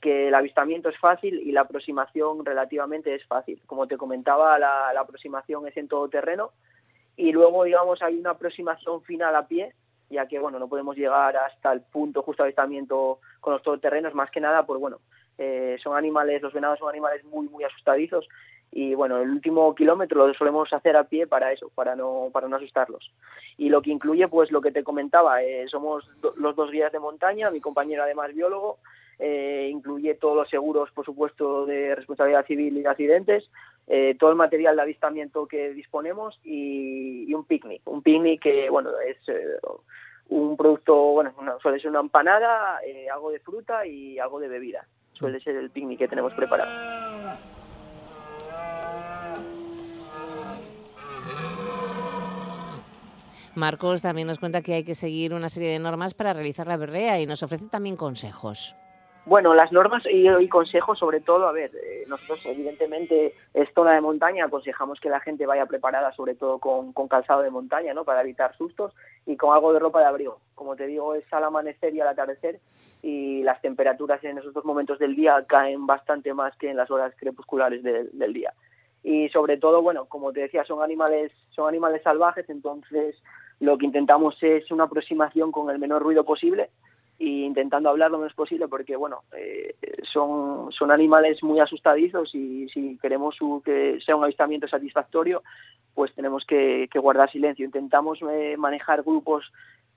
que 0.00 0.28
el 0.28 0.34
avistamiento 0.34 0.88
es 0.88 0.96
fácil 0.98 1.40
y 1.40 1.50
la 1.50 1.62
aproximación 1.62 2.44
relativamente 2.44 3.12
es 3.12 3.24
fácil. 3.26 3.60
Como 3.66 3.88
te 3.88 3.96
comentaba, 3.96 4.56
la, 4.58 4.90
aproximación 5.00 5.66
es 5.66 5.76
en 5.76 5.88
todo 5.88 6.08
terreno 6.08 6.52
y 7.16 7.32
luego, 7.32 7.64
digamos, 7.64 8.02
hay 8.02 8.18
una 8.18 8.30
aproximación 8.30 9.02
final 9.02 9.34
a 9.34 9.48
pie, 9.48 9.74
ya 10.10 10.26
que, 10.28 10.38
bueno, 10.38 10.60
no 10.60 10.68
podemos 10.68 10.96
llegar 10.96 11.36
hasta 11.36 11.72
el 11.72 11.80
punto 11.80 12.22
justo 12.22 12.44
de 12.44 12.48
avistamiento 12.48 13.18
con 13.40 13.52
los 13.52 13.62
todoterrenos, 13.62 14.14
más 14.14 14.30
que 14.30 14.40
nada, 14.40 14.64
pues 14.64 14.80
bueno, 14.80 15.00
eh, 15.36 15.76
son 15.82 15.96
animales, 15.96 16.40
los 16.40 16.52
venados 16.52 16.78
son 16.78 16.88
animales 16.88 17.24
muy, 17.24 17.48
muy 17.48 17.64
asustadizos 17.64 18.28
y 18.70 18.94
bueno, 18.94 19.18
el 19.18 19.30
último 19.30 19.74
kilómetro 19.74 20.26
lo 20.26 20.34
solemos 20.34 20.72
hacer 20.72 20.96
a 20.96 21.04
pie 21.04 21.26
para 21.26 21.52
eso, 21.52 21.70
para 21.74 21.96
no, 21.96 22.28
para 22.32 22.48
no 22.48 22.56
asustarlos. 22.56 23.12
Y 23.56 23.70
lo 23.70 23.82
que 23.82 23.90
incluye, 23.90 24.28
pues 24.28 24.50
lo 24.52 24.60
que 24.60 24.72
te 24.72 24.84
comentaba, 24.84 25.42
eh, 25.42 25.66
somos 25.68 26.08
los 26.38 26.54
dos 26.54 26.70
guías 26.70 26.92
de 26.92 26.98
montaña, 26.98 27.50
mi 27.50 27.60
compañero 27.60 28.02
además 28.02 28.34
biólogo, 28.34 28.78
eh, 29.18 29.68
incluye 29.72 30.14
todos 30.14 30.36
los 30.36 30.48
seguros, 30.48 30.90
por 30.92 31.04
supuesto, 31.04 31.66
de 31.66 31.94
responsabilidad 31.96 32.46
civil 32.46 32.76
y 32.76 32.82
de 32.82 32.88
accidentes, 32.88 33.50
eh, 33.88 34.16
todo 34.18 34.30
el 34.30 34.36
material 34.36 34.76
de 34.76 34.82
avistamiento 34.82 35.46
que 35.46 35.72
disponemos 35.74 36.38
y, 36.44 37.32
un 37.34 37.44
picnic. 37.44 37.82
Un 37.86 38.02
picnic 38.02 38.42
que, 38.42 38.70
bueno, 38.70 38.90
es 39.00 39.16
eh, 39.28 39.58
un 40.28 40.56
producto, 40.56 40.94
bueno, 40.94 41.32
una, 41.38 41.58
suele 41.58 41.80
ser 41.80 41.90
una 41.90 42.00
empanada, 42.00 42.80
algo 43.12 43.30
de 43.30 43.40
fruta 43.40 43.84
y 43.86 44.18
algo 44.18 44.38
de 44.38 44.48
bebida. 44.48 44.86
Suele 45.14 45.40
ser 45.40 45.56
el 45.56 45.70
picnic 45.70 45.98
que 45.98 46.08
tenemos 46.08 46.32
preparado. 46.34 46.70
Marcos 53.58 54.02
también 54.02 54.28
nos 54.28 54.38
cuenta 54.38 54.62
que 54.62 54.74
hay 54.74 54.84
que 54.84 54.94
seguir 54.94 55.34
una 55.34 55.48
serie 55.48 55.72
de 55.72 55.78
normas 55.78 56.14
para 56.14 56.32
realizar 56.32 56.66
la 56.66 56.76
berrea 56.76 57.20
y 57.20 57.26
nos 57.26 57.42
ofrece 57.42 57.66
también 57.66 57.96
consejos. 57.96 58.74
Bueno, 59.28 59.52
las 59.52 59.72
normas 59.72 60.02
y, 60.10 60.26
y 60.26 60.48
consejos, 60.48 60.98
sobre 60.98 61.20
todo, 61.20 61.46
a 61.46 61.52
ver, 61.52 61.70
eh, 61.74 62.04
nosotros 62.08 62.40
evidentemente 62.46 63.34
es 63.52 63.68
zona 63.74 63.92
de 63.92 64.00
montaña, 64.00 64.46
aconsejamos 64.46 65.00
que 65.00 65.10
la 65.10 65.20
gente 65.20 65.44
vaya 65.44 65.66
preparada, 65.66 66.12
sobre 66.12 66.34
todo 66.34 66.58
con, 66.58 66.94
calzado 67.08 67.42
de 67.42 67.50
montaña, 67.50 67.92
¿no? 67.92 68.04
Para 68.04 68.22
evitar 68.22 68.56
sustos 68.56 68.94
y 69.26 69.36
con 69.36 69.54
algo 69.54 69.74
de 69.74 69.80
ropa 69.80 70.00
de 70.00 70.06
abrigo. 70.06 70.40
Como 70.54 70.76
te 70.76 70.86
digo, 70.86 71.14
es 71.14 71.30
al 71.30 71.44
amanecer 71.44 71.94
y 71.94 72.00
al 72.00 72.08
atardecer 72.08 72.58
y 73.02 73.42
las 73.42 73.60
temperaturas 73.60 74.24
en 74.24 74.38
esos 74.38 74.54
dos 74.54 74.64
momentos 74.64 74.98
del 74.98 75.14
día 75.14 75.44
caen 75.46 75.86
bastante 75.86 76.32
más 76.32 76.56
que 76.56 76.70
en 76.70 76.78
las 76.78 76.90
horas 76.90 77.12
crepusculares 77.18 77.82
de, 77.82 78.04
del 78.04 78.32
día. 78.32 78.54
Y 79.02 79.28
sobre 79.28 79.58
todo, 79.58 79.82
bueno, 79.82 80.06
como 80.06 80.32
te 80.32 80.40
decía, 80.40 80.64
son 80.64 80.82
animales, 80.82 81.32
son 81.50 81.68
animales 81.68 82.02
salvajes, 82.02 82.48
entonces 82.48 83.14
lo 83.60 83.76
que 83.78 83.86
intentamos 83.86 84.36
es 84.42 84.70
una 84.70 84.84
aproximación 84.84 85.52
con 85.52 85.70
el 85.70 85.78
menor 85.78 86.02
ruido 86.02 86.24
posible 86.24 86.70
y 87.18 87.44
intentando 87.44 87.88
hablar 87.88 88.12
lo 88.12 88.18
menos 88.18 88.34
posible 88.34 88.68
porque 88.68 88.94
bueno 88.94 89.22
eh, 89.36 89.74
son 90.04 90.70
son 90.70 90.92
animales 90.92 91.42
muy 91.42 91.58
asustadizos 91.58 92.32
y 92.34 92.68
si 92.68 92.96
queremos 92.98 93.36
que 93.64 93.98
sea 94.00 94.14
un 94.14 94.22
avistamiento 94.22 94.68
satisfactorio 94.68 95.42
pues 95.98 96.14
tenemos 96.14 96.44
que, 96.44 96.88
que 96.92 97.00
guardar 97.00 97.28
silencio. 97.28 97.64
Intentamos 97.64 98.20
eh, 98.30 98.56
manejar 98.56 99.02
grupos 99.02 99.50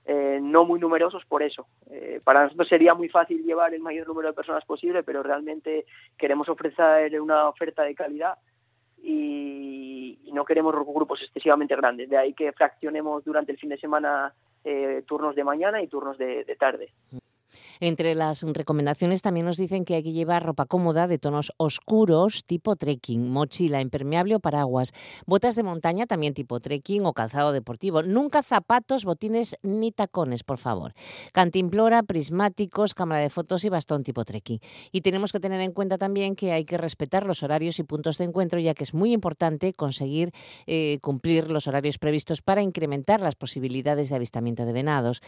eh, 0.04 0.40
no 0.42 0.64
muy 0.64 0.80
numerosos 0.80 1.24
por 1.26 1.44
eso. 1.44 1.68
Eh, 1.92 2.20
para 2.24 2.42
nosotros 2.42 2.66
sería 2.66 2.92
muy 2.94 3.08
fácil 3.08 3.44
llevar 3.44 3.72
el 3.72 3.82
mayor 3.82 4.08
número 4.08 4.26
de 4.26 4.34
personas 4.34 4.64
posible 4.64 5.04
pero 5.04 5.22
realmente 5.22 5.86
queremos 6.18 6.48
ofrecer 6.48 7.20
una 7.20 7.48
oferta 7.48 7.84
de 7.84 7.94
calidad 7.94 8.34
y, 9.02 10.18
y 10.24 10.32
no 10.32 10.44
queremos 10.44 10.74
grupos 10.74 11.22
excesivamente 11.22 11.76
grandes 11.76 12.08
de 12.08 12.16
ahí 12.16 12.32
que 12.34 12.52
fraccionemos 12.52 13.24
durante 13.24 13.52
el 13.52 13.58
fin 13.58 13.70
de 13.70 13.78
semana 13.78 14.32
eh, 14.64 15.02
turnos 15.06 15.34
de 15.34 15.44
mañana 15.44 15.82
y 15.82 15.88
turnos 15.88 16.16
de, 16.18 16.44
de 16.44 16.56
tarde. 16.56 16.92
Entre 17.80 18.14
las 18.14 18.42
recomendaciones 18.42 19.22
también 19.22 19.46
nos 19.46 19.56
dicen 19.56 19.84
que 19.84 19.96
hay 19.96 20.02
que 20.02 20.12
llevar 20.12 20.44
ropa 20.44 20.66
cómoda 20.66 21.06
de 21.06 21.18
tonos 21.18 21.52
oscuros 21.56 22.44
tipo 22.44 22.76
trekking, 22.76 23.30
mochila 23.30 23.80
impermeable 23.80 24.36
o 24.36 24.40
paraguas, 24.40 24.92
botas 25.26 25.56
de 25.56 25.62
montaña 25.62 26.06
también 26.06 26.34
tipo 26.34 26.60
trekking 26.60 27.04
o 27.06 27.12
calzado 27.12 27.52
deportivo, 27.52 28.02
nunca 28.02 28.42
zapatos, 28.42 29.04
botines 29.04 29.56
ni 29.62 29.92
tacones, 29.92 30.44
por 30.44 30.58
favor. 30.58 30.94
Cantimplora, 31.32 32.02
prismáticos, 32.02 32.94
cámara 32.94 33.20
de 33.20 33.30
fotos 33.30 33.64
y 33.64 33.68
bastón 33.68 34.02
tipo 34.02 34.24
trekking. 34.24 34.60
Y 34.92 35.02
tenemos 35.02 35.32
que 35.32 35.40
tener 35.40 35.60
en 35.60 35.72
cuenta 35.72 35.98
también 35.98 36.34
que 36.36 36.52
hay 36.52 36.64
que 36.64 36.78
respetar 36.78 37.26
los 37.26 37.42
horarios 37.42 37.78
y 37.78 37.82
puntos 37.82 38.18
de 38.18 38.24
encuentro, 38.24 38.58
ya 38.58 38.74
que 38.74 38.84
es 38.84 38.94
muy 38.94 39.12
importante 39.12 39.72
conseguir 39.72 40.32
eh, 40.66 40.98
cumplir 41.02 41.50
los 41.50 41.66
horarios 41.66 41.98
previstos 41.98 42.42
para 42.42 42.62
incrementar 42.62 43.20
las 43.20 43.34
posibilidades 43.34 44.08
de 44.08 44.16
avistamiento 44.16 44.64
de 44.64 44.72
venados. 44.72 45.20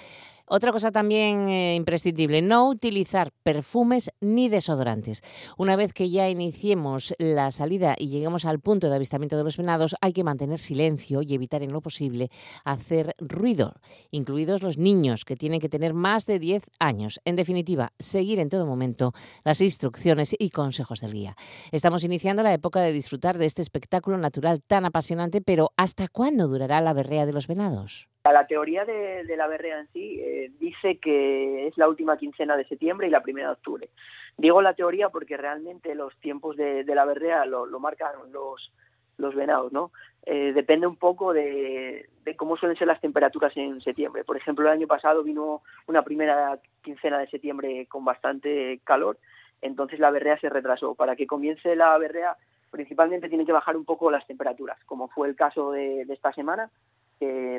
Otra 0.47 0.73
cosa 0.73 0.93
también 0.93 1.49
eh, 1.49 1.75
imprescindible 1.75 2.14
no 2.43 2.69
utilizar 2.69 3.33
perfumes 3.43 4.11
ni 4.21 4.49
desodorantes. 4.49 5.23
Una 5.59 5.77
vez 5.77 5.93
que 5.93 6.11
ya 6.11 6.29
iniciemos 6.29 7.15
la 7.19 7.51
salida 7.51 7.95
y 7.99 8.09
lleguemos 8.09 8.45
al 8.45 8.61
punto 8.61 8.89
de 8.89 8.97
avistamiento 8.97 9.37
de 9.37 9.45
los 9.45 9.57
venados, 9.57 9.95
hay 10.01 10.13
que 10.13 10.25
mantener 10.25 10.61
silencio 10.61 11.23
y 11.23 11.35
evitar 11.35 11.63
en 11.63 11.73
lo 11.73 11.81
posible 11.81 12.31
hacer 12.65 13.15
ruido, 13.19 13.75
incluidos 14.11 14.63
los 14.63 14.79
niños 14.79 15.25
que 15.25 15.37
tienen 15.37 15.61
que 15.61 15.69
tener 15.69 15.95
más 15.95 16.27
de 16.27 16.39
10 16.39 16.65
años. 16.79 17.21
En 17.25 17.37
definitiva, 17.37 17.93
seguir 17.99 18.39
en 18.39 18.49
todo 18.49 18.67
momento 18.67 19.13
las 19.45 19.61
instrucciones 19.61 20.35
y 20.39 20.51
consejos 20.51 21.01
del 21.01 21.13
guía. 21.13 21.37
Estamos 21.73 22.05
iniciando 22.05 22.43
la 22.43 22.53
época 22.53 22.81
de 22.81 22.93
disfrutar 22.93 23.39
de 23.39 23.47
este 23.47 23.63
espectáculo 23.63 24.19
natural 24.19 24.63
tan 24.63 24.85
apasionante, 24.85 25.41
pero 25.41 25.73
¿hasta 25.77 26.09
cuándo 26.09 26.49
durará 26.49 26.81
la 26.81 26.93
berrea 26.93 27.27
de 27.27 27.33
los 27.33 27.47
venados? 27.47 28.09
La 28.33 28.47
teoría 28.47 28.87
de, 28.87 29.23
la 29.37 29.47
berrea 29.47 29.81
en 29.81 29.89
sí 29.89 30.19
eh, 30.19 30.51
dice 30.59 30.97
que 30.97 31.67
es 31.67 31.77
la 31.77 31.91
última 31.91 32.17
quincena 32.17 32.57
de 32.57 32.65
septiembre 32.65 33.07
y 33.07 33.11
la 33.11 33.23
primera 33.23 33.49
de 33.49 33.53
octubre. 33.53 33.91
Digo 34.39 34.63
la 34.63 34.73
teoría 34.73 35.11
porque 35.11 35.37
realmente 35.37 35.95
los 35.95 36.17
tiempos 36.21 36.57
de, 36.57 36.85
la 36.87 37.05
berrea 37.05 37.45
lo, 37.45 37.67
marcan 37.79 38.15
los, 38.33 39.35
venados, 39.35 39.75
¿no? 39.75 39.93
Eh, 40.25 40.53
depende 40.55 40.87
un 40.87 40.97
poco 40.97 41.35
de, 41.35 42.09
cómo 42.39 42.57
suelen 42.57 42.79
ser 42.79 42.89
las 42.89 43.03
temperaturas 43.03 43.55
en 43.59 43.83
septiembre. 43.83 44.25
Por 44.25 44.39
ejemplo, 44.39 44.65
el 44.65 44.73
año 44.73 44.87
pasado 44.87 45.23
vino 45.23 45.61
una 45.87 46.03
primera 46.03 46.59
quincena 46.83 47.19
de 47.19 47.29
septiembre 47.29 47.85
con 47.89 48.07
bastante 48.07 48.81
calor, 48.85 49.19
entonces 49.61 50.01
la 50.01 50.11
berrea 50.11 50.41
se 50.41 50.49
retrasó. 50.49 50.95
Para 50.95 51.15
que 51.15 51.27
comience 51.27 51.77
la 51.77 51.99
berrea, 51.99 52.39
principalmente 52.71 53.29
tiene 53.29 53.45
que 53.45 53.53
bajar 53.53 53.77
un 53.77 53.85
poco 53.85 54.11
las 54.11 54.27
temperaturas, 54.27 54.83
como 54.87 55.09
fue 55.09 55.29
el 55.29 55.37
caso 55.37 55.73
de 55.73 56.07
esta 56.09 56.33
semana 56.33 56.71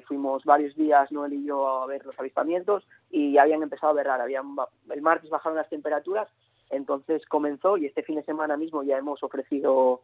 fuimos 0.08 0.44
varios 0.46 0.76
días 0.76 1.12
Noel 1.12 1.34
y 1.34 1.46
yo 1.46 1.68
a 1.68 1.86
ver 1.86 2.06
los 2.06 2.20
avispamientos 2.20 2.88
y 3.10 3.38
habían 3.38 3.64
empezado 3.64 3.92
a 3.92 3.96
berrar. 3.96 4.22
Habían, 4.22 4.56
el 4.90 5.02
martes 5.02 5.30
bajaron 5.30 5.58
las 5.58 5.70
temperaturas, 5.70 6.28
entonces 6.70 7.26
comenzó 7.26 7.78
y 7.78 7.86
este 7.86 8.04
fin 8.04 8.16
de 8.16 8.24
semana 8.24 8.58
mismo 8.58 8.84
ya 8.84 8.98
hemos 8.98 9.22
ofrecido 9.24 10.02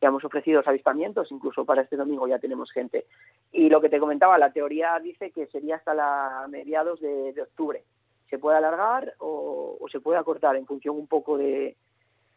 ya 0.00 0.08
hemos 0.08 0.24
ofrecido 0.24 0.58
los 0.58 0.68
avispamientos, 0.68 1.30
incluso 1.30 1.64
para 1.64 1.82
este 1.82 1.96
domingo 1.96 2.26
ya 2.26 2.38
tenemos 2.38 2.70
gente. 2.72 3.06
Y 3.52 3.70
lo 3.70 3.80
que 3.80 3.88
te 3.88 4.00
comentaba, 4.00 4.36
la 4.38 4.52
teoría 4.52 4.98
dice 4.98 5.30
que 5.30 5.46
sería 5.46 5.76
hasta 5.76 5.94
la 5.94 6.46
mediados 6.50 7.00
de, 7.00 7.34
octubre. 7.40 7.84
Se 8.28 8.38
puede 8.38 8.58
alargar 8.58 9.14
o, 9.20 9.78
o 9.80 9.88
se 9.88 10.00
puede 10.00 10.18
acortar 10.18 10.56
en 10.56 10.66
función 10.66 10.96
un 10.96 11.06
poco 11.06 11.38
de, 11.38 11.76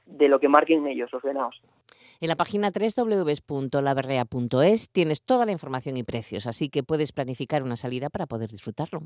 de 0.08 0.28
lo 0.28 0.40
que 0.40 0.48
marquen 0.48 0.88
ellos, 0.88 1.12
los 1.12 1.22
venados. 1.22 1.62
En 2.20 2.30
la 2.30 2.36
página 2.36 2.72
www.laberrea.es 2.72 4.90
tienes 4.92 5.22
toda 5.22 5.46
la 5.46 5.52
información 5.52 5.98
y 5.98 6.04
precios, 6.04 6.48
así 6.48 6.70
que 6.70 6.82
puedes 6.82 7.12
planificar 7.12 7.62
una 7.62 7.76
salida 7.76 8.10
para 8.10 8.26
poder 8.26 8.50
disfrutarlo. 8.50 9.02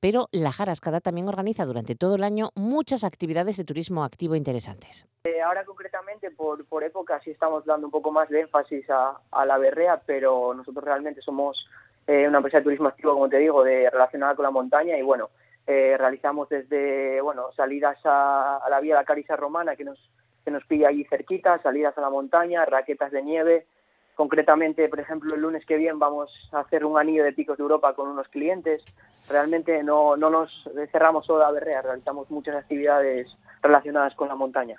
Pero 0.00 0.28
la 0.30 0.52
Jarascada 0.52 1.00
también 1.00 1.26
organiza 1.28 1.64
durante 1.64 1.94
todo 1.94 2.16
el 2.16 2.24
año 2.24 2.50
muchas 2.54 3.02
actividades 3.04 3.56
de 3.56 3.64
turismo 3.64 4.04
activo 4.04 4.36
interesantes. 4.36 5.08
Eh, 5.24 5.40
ahora 5.40 5.64
concretamente 5.64 6.30
por, 6.30 6.66
por 6.66 6.84
época 6.84 7.18
sí 7.24 7.30
estamos 7.30 7.64
dando 7.64 7.86
un 7.86 7.90
poco 7.90 8.12
más 8.12 8.28
de 8.28 8.40
énfasis 8.40 8.84
a, 8.90 9.18
la 9.46 9.56
berrea, 9.56 10.02
pero 10.04 10.52
nosotros 10.54 10.84
realmente 10.84 11.22
somos 11.22 11.66
eh, 12.06 12.28
una 12.28 12.36
empresa 12.38 12.58
de 12.58 12.64
turismo 12.64 12.88
activo, 12.88 13.14
como 13.14 13.30
te 13.30 13.38
digo, 13.38 13.64
de, 13.64 13.88
relacionada 13.88 14.34
con 14.34 14.42
la 14.42 14.50
montaña 14.50 14.98
y 14.98 15.02
bueno, 15.02 15.30
eh, 15.66 15.96
realizamos 15.98 16.48
desde 16.48 17.20
bueno 17.20 17.52
salidas 17.52 17.98
a, 18.04 18.60
la 18.68 18.80
vía 18.80 18.94
de 18.94 19.00
la 19.00 19.06
Carisa 19.06 19.36
Romana 19.36 19.76
que 19.76 19.84
nos 19.84 19.98
que 20.44 20.50
nos 20.50 20.64
pilla 20.66 20.88
allí 20.88 21.04
cerquita, 21.04 21.58
salidas 21.58 21.96
a 21.96 22.02
la 22.02 22.10
montaña, 22.10 22.66
raquetas 22.66 23.10
de 23.10 23.22
nieve. 23.22 23.66
Concretamente, 24.14 24.88
por 24.90 25.00
ejemplo, 25.00 25.34
el 25.34 25.40
lunes 25.40 25.64
que 25.64 25.78
viene 25.78 25.98
vamos 25.98 26.30
a 26.52 26.60
hacer 26.60 26.84
un 26.84 26.98
anillo 26.98 27.24
de 27.24 27.32
picos 27.32 27.56
de 27.56 27.62
Europa 27.62 27.94
con 27.94 28.08
unos 28.08 28.28
clientes. 28.28 28.84
Realmente 29.28 29.82
no, 29.82 30.18
no 30.18 30.28
nos 30.28 30.68
cerramos 30.92 31.24
solo 31.24 31.46
a 31.46 31.50
Berrea, 31.50 31.80
realizamos 31.80 32.30
muchas 32.30 32.56
actividades 32.56 33.34
relacionadas 33.64 34.14
con 34.14 34.28
la 34.28 34.36
montaña. 34.36 34.76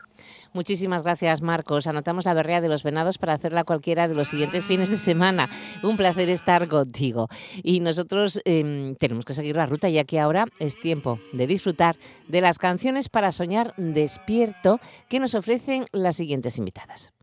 Muchísimas 0.54 1.04
gracias, 1.04 1.41
Marcos. 1.41 1.88
Anotamos 1.88 2.26
la 2.26 2.34
berrea 2.34 2.62
de 2.62 2.69
los 2.69 2.84
venados 2.84 3.17
para 3.17 3.34
hacerla 3.34 3.63
cualquiera 3.63 4.08
de 4.08 4.13
los 4.13 4.30
siguientes 4.30 4.65
fines 4.65 4.89
de 4.89 4.95
semana. 4.95 5.50
Un 5.84 5.98
placer 5.98 6.30
estar 6.30 6.67
contigo. 6.67 7.28
Y 7.63 7.80
nosotros 7.80 8.39
em, 8.45 8.95
tenemos 8.95 9.26
que 9.26 9.34
seguir 9.34 9.56
la 9.56 9.65
ruta, 9.65 9.89
ya 9.89 10.04
que 10.04 10.19
ahora 10.19 10.45
es 10.60 10.80
tiempo 10.80 11.19
de 11.34 11.48
disfrutar 11.48 11.95
de 12.28 12.41
las 12.41 12.60
canciones 12.60 13.10
para 13.10 13.32
soñar 13.32 13.74
despierto 13.78 14.80
que 15.10 15.19
nos 15.19 15.34
ofrecen 15.34 15.86
las 15.91 16.15
siguientes 16.15 16.58
invitadas. 16.60 17.14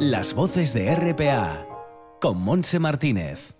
Las 0.00 0.34
voces 0.34 0.74
de 0.74 0.94
RPA 0.94 1.66
con 2.20 2.38
Monse 2.38 2.78
Martínez. 2.78 3.55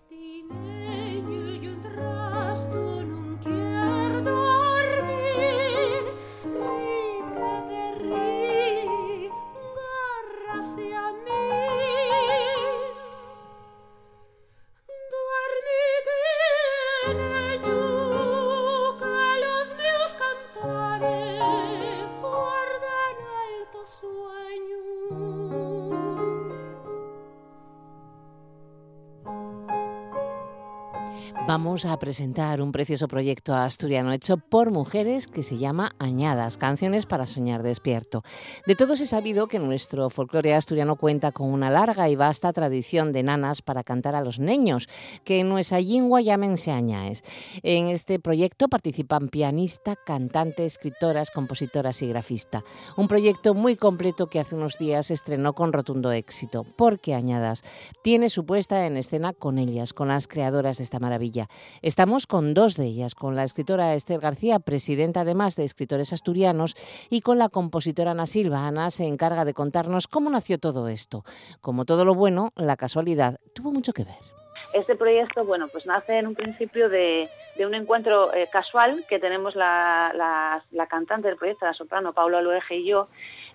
Vamos 31.77 31.93
a 31.93 31.99
presentar 31.99 32.63
un 32.63 32.73
precioso 32.73 33.07
proyecto 33.07 33.55
asturiano 33.55 34.11
hecho 34.11 34.39
por 34.39 34.71
mujeres 34.71 35.27
que 35.27 35.43
se 35.43 35.59
llama 35.59 35.93
Añadas, 35.99 36.57
canciones 36.57 37.05
para 37.05 37.27
soñar 37.27 37.63
despierto. 37.63 38.23
De 38.67 38.75
todos 38.75 39.03
he 39.03 39.07
sabido 39.07 39.47
que 39.47 39.59
nuestro 39.59 40.09
folclore 40.09 40.55
asturiano 40.55 40.97
cuenta 40.97 41.33
con 41.33 41.53
una 41.53 41.69
larga 41.69 42.09
y 42.09 42.17
vasta 42.17 42.55
tradición 42.55 43.13
de 43.13 43.25
nanas 43.25 43.61
para 43.61 43.85
cantar 43.85 44.15
a 44.15 44.23
los 44.23 44.39
niños, 44.39 44.89
que 45.23 45.41
en 45.41 45.51
nuestra 45.51 45.79
lengua 45.79 46.23
llámense 46.23 46.71
añaes. 46.71 47.23
En 47.63 47.89
este 47.89 48.21
proyecto 48.21 48.69
participan 48.69 49.29
pianista, 49.29 49.97
cantante, 49.97 50.65
escritoras, 50.65 51.31
compositoras 51.31 52.01
y 52.01 52.09
grafista. 52.09 52.65
Un 52.97 53.07
proyecto 53.07 53.53
muy 53.53 53.77
completo 53.77 54.29
que 54.29 54.41
hace 54.41 54.55
unos 54.55 54.79
días 54.79 55.11
estrenó 55.11 55.53
con 55.53 55.75
rotundo 55.75 56.11
éxito, 56.11 56.65
porque 56.77 57.13
Añadas 57.13 57.65
tiene 58.03 58.31
su 58.31 58.47
puesta 58.47 58.87
en 58.87 58.97
escena 58.97 59.35
con 59.35 59.59
ellas, 59.59 59.93
con 59.93 60.09
las 60.09 60.27
creadoras 60.27 60.79
de 60.79 60.85
esta 60.85 61.01
maravilla. 61.01 61.49
Estamos 61.83 62.27
con 62.27 62.55
dos 62.55 62.77
de 62.77 62.87
ellas, 62.87 63.15
con 63.15 63.37
la 63.37 63.45
escritora 63.45 63.95
Esther 63.95 64.21
García, 64.21 64.59
presidenta 64.59 65.21
además 65.21 65.57
de 65.57 65.65
Escritores 65.65 66.13
Asturianos, 66.13 66.75
y 67.11 67.21
con 67.21 67.39
la 67.39 67.49
compositora 67.49 68.13
Ana 68.13 68.27
Silva. 68.27 68.67
Ana 68.67 68.91
se 68.91 69.07
encarga 69.07 69.45
de 69.45 69.55
contarnos 69.55 70.09
cómo 70.09 70.31
nació 70.31 70.59
todo 70.59 70.89
esto. 70.89 71.25
Como 71.61 71.85
todo 71.85 72.05
lo 72.05 72.15
bueno, 72.15 72.53
la 72.57 72.77
casualidad 72.77 73.39
tuvo 73.55 73.73
mucho 73.73 73.93
que 73.93 74.05
ver. 74.05 74.37
Este 74.73 74.97
proyecto, 74.97 75.45
bueno, 75.45 75.69
pues 75.69 75.87
nace 75.87 76.19
en 76.19 76.27
un 76.27 76.35
principio 76.35 76.89
de, 76.89 77.29
un 77.59 77.75
encuentro 77.75 78.35
eh, 78.35 78.49
casual 78.51 79.05
que 79.09 79.19
tenemos 79.19 79.55
la, 79.55 80.63
cantante 80.89 81.29
del 81.29 81.37
proyecto, 81.37 81.67
la 81.67 81.75
soprano 81.75 82.13
Paula 82.13 82.43
Luege 82.43 82.77
y 82.77 82.89
yo, 82.89 83.09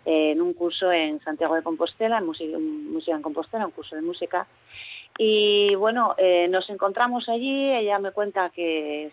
eh, 0.06 0.32
en 0.32 0.41
un 0.41 0.54
curso 0.54 0.91
en 0.91 1.19
Santiago 1.21 1.56
de 1.56 1.63
Compostela, 1.63 2.17
en 2.17 2.26
música, 2.26 2.58
música 2.58 3.15
en 3.15 3.21
Compostela, 3.21 3.65
un 3.65 3.71
curso 3.71 3.95
de 3.95 4.02
música, 4.02 4.47
y 5.23 5.75
bueno, 5.75 6.15
eh, 6.17 6.47
nos 6.47 6.67
encontramos 6.71 7.29
allí, 7.29 7.71
ella 7.71 7.99
me 7.99 8.12
cuenta 8.12 8.49
que 8.49 9.12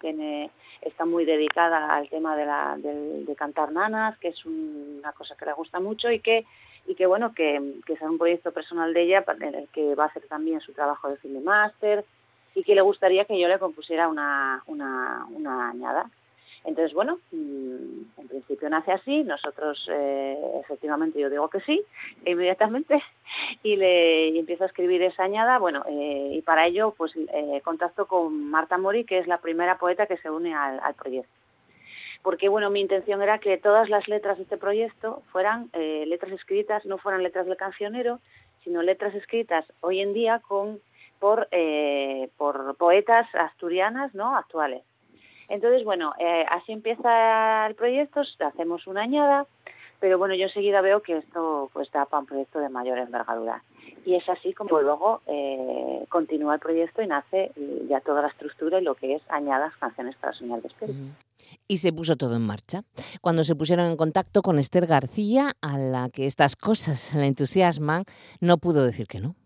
tiene, 0.00 0.50
está 0.82 1.04
muy 1.04 1.24
dedicada 1.24 1.94
al 1.94 2.08
tema 2.08 2.36
de, 2.36 2.44
la, 2.44 2.74
de, 2.76 3.36
cantar 3.36 3.70
nanas, 3.70 4.18
que 4.18 4.30
es 4.30 4.44
una 4.44 5.12
cosa 5.12 5.36
que 5.36 5.44
le 5.44 5.52
gusta 5.52 5.78
mucho 5.78 6.10
y 6.10 6.18
que, 6.18 6.44
y 6.88 6.96
que 6.96 7.06
bueno, 7.06 7.32
que, 7.34 7.74
que 7.86 7.92
es 7.92 8.00
un 8.00 8.18
proyecto 8.18 8.50
personal 8.50 8.92
de 8.92 9.02
ella 9.02 9.24
en 9.28 9.54
el 9.54 9.68
que 9.68 9.94
va 9.94 10.02
a 10.02 10.06
hacer 10.08 10.26
también 10.26 10.60
su 10.60 10.72
trabajo 10.72 11.08
de 11.08 11.18
film 11.18 11.44
máster 11.44 12.04
y 12.56 12.64
que 12.64 12.74
le 12.74 12.80
gustaría 12.80 13.24
que 13.24 13.38
yo 13.38 13.46
le 13.46 13.60
compusiera 13.60 14.08
una, 14.08 14.64
una, 14.66 15.24
una 15.30 15.70
añada. 15.70 16.10
Entonces, 16.64 16.94
bueno, 16.94 17.18
mm, 17.30 18.20
en 18.20 18.28
principio 18.28 18.70
nace 18.70 18.92
así, 18.92 19.22
nosotros 19.22 19.88
eh, 19.92 20.38
efectivamente 20.60 21.20
yo 21.20 21.28
digo 21.28 21.48
que 21.48 21.60
sí, 21.60 21.82
inmediatamente, 22.26 23.02
y 23.62 23.76
le 23.76 24.38
empiezo 24.38 24.64
a 24.64 24.68
escribir 24.68 25.02
esa 25.02 25.24
añada, 25.24 25.58
bueno, 25.58 25.84
eh, 25.88 26.30
y 26.32 26.42
para 26.42 26.66
ello 26.66 26.94
pues 26.96 27.12
eh, 27.16 27.60
contacto 27.64 28.06
con 28.06 28.50
Marta 28.50 28.78
Mori, 28.78 29.04
que 29.04 29.18
es 29.18 29.26
la 29.26 29.38
primera 29.38 29.78
poeta 29.78 30.06
que 30.06 30.16
se 30.18 30.30
une 30.30 30.54
al, 30.54 30.94
proyecto. 30.94 31.30
Porque, 32.22 32.48
bueno, 32.48 32.70
mi 32.70 32.80
intención 32.80 33.20
era 33.20 33.38
que 33.38 33.58
todas 33.58 33.90
las 33.90 34.08
letras 34.08 34.38
de 34.38 34.44
este 34.44 34.56
proyecto 34.56 35.22
fueran 35.30 35.68
letras 35.74 36.32
escritas, 36.32 36.86
no 36.86 36.96
fueran 36.96 37.22
letras 37.22 37.44
del 37.44 37.58
cancionero, 37.58 38.18
sino 38.62 38.80
letras 38.80 39.14
escritas 39.14 39.66
hoy 39.82 40.00
en 40.00 40.14
día 40.14 40.38
con 40.38 40.80
por, 41.24 41.48
eh, 41.52 42.28
por 42.36 42.76
poetas 42.76 43.26
asturianas 43.34 44.14
no 44.14 44.36
actuales. 44.36 44.82
Entonces, 45.48 45.84
bueno, 45.84 46.12
eh, 46.18 46.44
así 46.50 46.72
empieza 46.72 47.66
el 47.66 47.74
proyecto, 47.74 48.22
hacemos 48.40 48.86
una 48.86 49.02
añada, 49.02 49.46
pero 50.00 50.18
bueno, 50.18 50.34
yo 50.34 50.44
enseguida 50.44 50.80
veo 50.80 51.02
que 51.02 51.18
esto 51.18 51.70
pues 51.72 51.90
da 51.90 52.04
para 52.06 52.20
un 52.20 52.26
proyecto 52.26 52.58
de 52.58 52.68
mayor 52.68 52.98
envergadura. 52.98 53.62
Y 54.04 54.14
es 54.14 54.28
así 54.28 54.52
como 54.52 54.80
luego 54.80 55.22
eh, 55.26 56.04
continúa 56.10 56.54
el 56.54 56.60
proyecto 56.60 57.00
y 57.00 57.06
nace 57.06 57.52
ya 57.88 58.00
toda 58.00 58.20
la 58.20 58.28
estructura 58.28 58.78
y 58.78 58.84
lo 58.84 58.94
que 58.94 59.14
es 59.14 59.22
añadas 59.28 59.74
canciones 59.76 60.14
para 60.16 60.34
soñar 60.34 60.60
despierto. 60.60 60.96
Y 61.68 61.78
se 61.78 61.92
puso 61.92 62.16
todo 62.16 62.36
en 62.36 62.46
marcha. 62.46 62.82
Cuando 63.22 63.44
se 63.44 63.56
pusieron 63.56 63.86
en 63.86 63.96
contacto 63.96 64.42
con 64.42 64.58
Esther 64.58 64.86
García, 64.86 65.52
a 65.62 65.78
la 65.78 66.10
que 66.10 66.26
estas 66.26 66.54
cosas 66.56 67.14
le 67.14 67.26
entusiasman, 67.26 68.04
no 68.40 68.58
pudo 68.58 68.84
decir 68.84 69.06
que 69.06 69.20
no. 69.20 69.36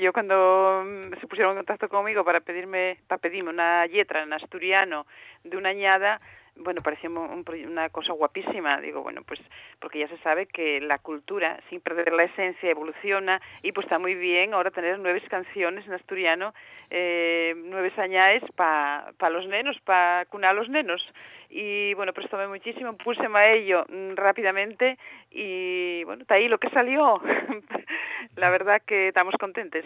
Yo 0.00 0.12
cuando 0.12 0.84
mm, 0.84 1.20
se 1.20 1.26
pusieron 1.26 1.52
en 1.52 1.58
contacto 1.58 1.88
conmigo 1.88 2.24
para 2.24 2.40
pedirme, 2.40 2.98
para 3.08 3.20
pedirme 3.20 3.50
una 3.50 3.86
letra 3.86 4.22
en 4.22 4.32
asturiano 4.32 5.06
de 5.42 5.56
una 5.56 5.70
añada, 5.70 6.20
bueno, 6.56 6.80
parecía 6.82 7.10
un, 7.10 7.44
una 7.66 7.88
cosa 7.88 8.12
guapísima. 8.12 8.80
Digo, 8.80 9.02
bueno, 9.02 9.22
pues 9.26 9.40
porque 9.80 9.98
ya 9.98 10.08
se 10.08 10.18
sabe 10.18 10.46
que 10.46 10.80
la 10.80 10.98
cultura, 10.98 11.58
sin 11.68 11.80
perder 11.80 12.12
la 12.12 12.24
esencia, 12.24 12.70
evoluciona 12.70 13.40
y 13.62 13.72
pues 13.72 13.86
está 13.86 13.98
muy 13.98 14.14
bien 14.14 14.54
ahora 14.54 14.70
tener 14.70 14.98
nueve 14.98 15.20
canciones 15.28 15.86
en 15.86 15.94
asturiano, 15.94 16.54
eh, 16.90 17.54
nueve 17.56 17.92
añades 17.96 18.42
para 18.54 19.12
pa 19.18 19.30
los 19.30 19.46
nenos, 19.48 19.76
para 19.80 20.24
cunar 20.26 20.50
a 20.50 20.54
los 20.54 20.68
nenos. 20.68 21.02
Y 21.50 21.94
bueno, 21.94 22.12
pues 22.12 22.28
tomé 22.30 22.48
muchísimo, 22.48 22.96
puse 22.96 23.22
a 23.22 23.52
ello 23.52 23.84
mm, 23.88 24.14
rápidamente 24.16 24.98
y 25.30 26.04
bueno, 26.04 26.22
está 26.22 26.34
ahí 26.34 26.48
lo 26.48 26.58
que 26.58 26.70
salió. 26.70 27.20
la 28.36 28.50
verdad 28.50 28.82
que 28.86 29.08
estamos 29.08 29.34
contentes. 29.38 29.84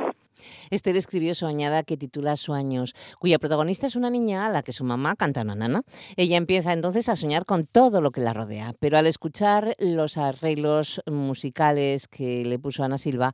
Esther 0.71 0.97
escribió 0.97 1.35
su 1.35 1.47
añada 1.47 1.83
que 1.83 1.97
titula 1.97 2.37
Sueños, 2.37 2.94
cuya 3.18 3.38
protagonista 3.38 3.87
es 3.87 3.97
una 3.97 4.11
niña 4.11 4.47
a 4.47 4.51
la 4.51 4.62
que 4.62 4.73
su 4.73 4.85
mamá 4.85 5.16
canta 5.16 5.42
una 5.42 5.55
nana. 5.55 5.83
Ella 6.16 6.37
empieza 6.37 6.73
entonces 6.73 7.09
a 7.09 7.16
soñar 7.16 7.44
con 7.44 7.66
todo 7.66 8.01
lo 8.01 8.11
que 8.11 8.21
la 8.21 8.35
rodea, 8.35 8.75
pero 8.81 8.99
al 8.99 9.07
escuchar 9.07 9.75
los 9.79 10.16
arreglos 10.16 11.03
musicales 11.07 12.09
que 12.09 12.44
le 12.44 12.59
puso 12.59 12.85
Ana 12.85 12.99
Silva, 12.99 13.33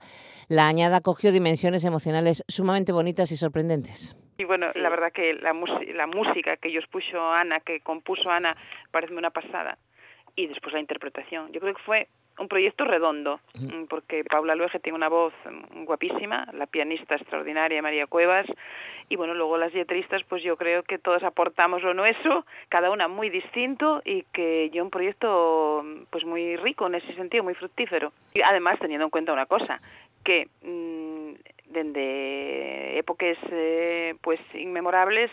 la 0.48 0.66
añada 0.66 1.00
cogió 1.00 1.32
dimensiones 1.32 1.84
emocionales 1.84 2.44
sumamente 2.48 2.92
bonitas 2.92 3.32
y 3.32 3.36
sorprendentes. 3.36 4.16
Y 4.36 4.44
bueno, 4.44 4.70
la 4.74 4.88
verdad 4.88 5.12
que 5.12 5.34
la, 5.34 5.52
la 5.94 6.06
música 6.06 6.56
que 6.56 6.68
ellos 6.68 6.86
puso 6.88 7.32
Ana, 7.32 7.60
que 7.60 7.80
compuso 7.80 8.30
Ana, 8.30 8.56
parece 8.90 9.14
una 9.14 9.30
pasada. 9.30 9.78
Y 10.36 10.48
después 10.48 10.72
la 10.72 10.80
interpretación. 10.80 11.52
Yo 11.52 11.60
creo 11.60 11.74
que 11.74 11.82
fue 11.82 12.08
un 12.38 12.48
proyecto 12.48 12.84
redondo, 12.84 13.40
mm, 13.54 13.84
porque 13.84 14.24
Paula 14.24 14.54
Luege 14.54 14.80
tiene 14.80 14.96
una 14.96 15.08
voz 15.08 15.32
mm, 15.44 15.84
guapísima, 15.84 16.48
la 16.52 16.66
pianista 16.66 17.14
extraordinaria 17.14 17.82
María 17.82 18.06
Cuevas, 18.06 18.46
y 19.08 19.16
bueno, 19.16 19.34
luego 19.34 19.58
las 19.58 19.72
letristas, 19.74 20.22
pues 20.24 20.42
yo 20.42 20.56
creo 20.56 20.82
que 20.82 20.98
todas 20.98 21.22
aportamos 21.22 21.82
lo 21.82 21.94
nuestro, 21.94 22.44
cada 22.68 22.90
una 22.90 23.06
muy 23.06 23.30
distinto, 23.30 24.02
y 24.04 24.24
que 24.32 24.70
yo 24.70 24.82
un 24.82 24.90
proyecto 24.90 25.82
mm, 25.84 26.04
pues 26.10 26.24
muy 26.24 26.56
rico 26.56 26.86
en 26.86 26.96
ese 26.96 27.14
sentido, 27.14 27.44
muy 27.44 27.54
fructífero. 27.54 28.12
Y 28.34 28.42
además, 28.42 28.78
teniendo 28.80 29.04
en 29.04 29.10
cuenta 29.10 29.32
una 29.32 29.46
cosa, 29.46 29.80
que 30.24 30.48
desde 31.66 32.98
épocas 32.98 33.36
eh, 33.50 34.14
pues 34.22 34.40
inmemorables, 34.54 35.30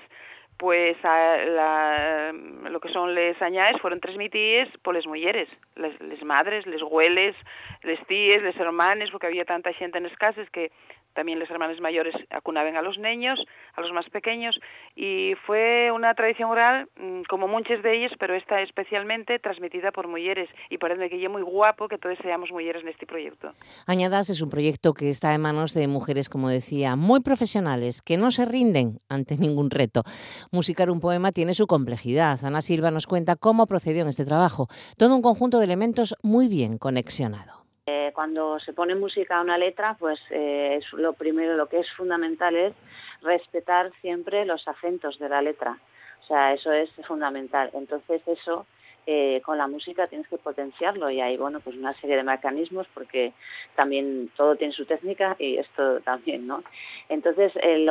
pues 0.58 0.96
a 1.04 1.38
la, 1.38 2.32
lo 2.70 2.80
que 2.80 2.90
son 2.90 3.16
les 3.16 3.42
añades 3.42 3.82
fueron 3.82 4.00
transmitidas 4.00 4.70
por 4.84 4.94
las 4.94 5.08
mujeres, 5.08 5.50
les, 5.76 6.00
les 6.02 6.24
madres, 6.24 6.68
les 6.68 6.82
hueles, 6.84 7.36
les 7.82 8.00
tíes, 8.06 8.44
les 8.44 8.56
hermanes, 8.58 9.10
porque 9.10 9.28
había 9.28 9.46
tanta 9.46 9.74
gente 9.74 9.98
en 9.98 10.04
las 10.04 10.16
casas 10.18 10.48
que 10.52 10.72
también 11.14 11.40
los 11.40 11.50
hermanos 11.50 11.80
mayores 11.82 12.16
acunaban 12.30 12.76
a 12.76 12.82
los 12.82 12.98
niños, 12.98 13.40
a 13.76 13.82
los 13.82 13.92
más 13.92 14.10
pequeños, 14.10 14.60
y 14.96 15.34
fue 15.46 15.92
una 15.92 16.14
tradición 16.14 16.50
oral, 16.50 16.88
mm, 16.98 17.24
como 17.30 17.48
muchas 17.48 17.82
de 17.84 17.98
ellas, 17.98 18.12
pero 18.20 18.36
esta 18.36 18.62
especialmente 18.62 19.40
transmitida 19.40 19.92
por 19.92 20.08
mujeres, 20.08 20.50
y 20.70 20.78
parece 20.78 21.10
que 21.10 21.24
es 21.24 21.30
muy 21.30 21.42
guapo 21.42 21.88
que 21.88 21.98
todos 21.98 22.18
seamos 22.22 22.52
mujeres 22.52 22.84
en 22.84 22.90
este 22.90 23.06
proyecto. 23.06 23.54
Añadas 23.88 24.30
es 24.30 24.42
un 24.42 24.50
proyecto 24.50 24.94
que 24.94 25.10
está 25.10 25.34
en 25.34 25.42
manos 25.42 25.74
de 25.74 25.88
mujeres, 25.88 26.30
como 26.30 26.50
decía, 26.50 26.96
muy 26.96 27.22
profesionales, 27.22 28.02
que 28.02 28.18
no 28.18 28.32
se 28.32 28.46
rinden 28.46 29.00
ante 29.10 29.38
ningún 29.38 29.70
reto. 29.70 30.04
Musicar 30.52 30.90
un 30.90 31.00
poema 31.00 31.32
tiene 31.32 31.54
su 31.54 31.68
complejidad. 31.68 32.44
Ana 32.44 32.62
Silva 32.62 32.92
nos 32.92 33.08
cuenta 33.08 33.36
cómo 33.36 33.68
procedió 33.68 34.02
en 34.04 34.10
este 34.10 34.26
trabajo. 34.26 34.68
Todo 34.98 35.16
un 35.16 35.22
conjunto 35.22 35.60
de 35.60 35.66
elementos 35.66 36.16
muy 36.24 36.48
bien 36.48 36.78
conexionado. 36.78 37.61
Eh, 37.94 38.12
cuando 38.14 38.58
se 38.62 38.72
pone 38.72 38.96
música 38.96 39.38
a 39.38 39.42
una 39.42 39.58
letra, 39.58 39.98
pues 40.00 40.18
eh, 40.30 40.78
es 40.80 40.94
lo 40.94 41.12
primero, 41.12 41.58
lo 41.58 41.68
que 41.68 41.80
es 41.80 41.92
fundamental 41.92 42.56
es 42.56 42.74
respetar 43.22 43.92
siempre 44.00 44.46
los 44.46 44.66
acentos 44.66 45.20
de 45.20 45.28
la 45.28 45.42
letra. 45.42 45.78
O 46.22 46.26
sea, 46.26 46.54
eso 46.54 46.72
es 46.72 46.90
fundamental. 47.06 47.70
Entonces 47.74 48.22
eso 48.28 48.66
eh, 49.08 49.42
con 49.44 49.58
la 49.58 49.68
música 49.68 50.06
tienes 50.06 50.28
que 50.28 50.38
potenciarlo 50.38 51.10
y 51.10 51.22
hay 51.22 51.36
bueno 51.38 51.60
pues 51.60 51.76
una 51.76 51.94
serie 52.00 52.18
de 52.18 52.24
mecanismos 52.24 52.88
porque 52.94 53.34
también 53.76 54.30
todo 54.38 54.56
tiene 54.56 54.74
su 54.74 54.86
técnica 54.86 55.36
y 55.40 55.58
esto 55.58 56.00
también 56.02 56.46
no 56.46 56.64
entonces 57.10 57.52
eh, 57.64 57.86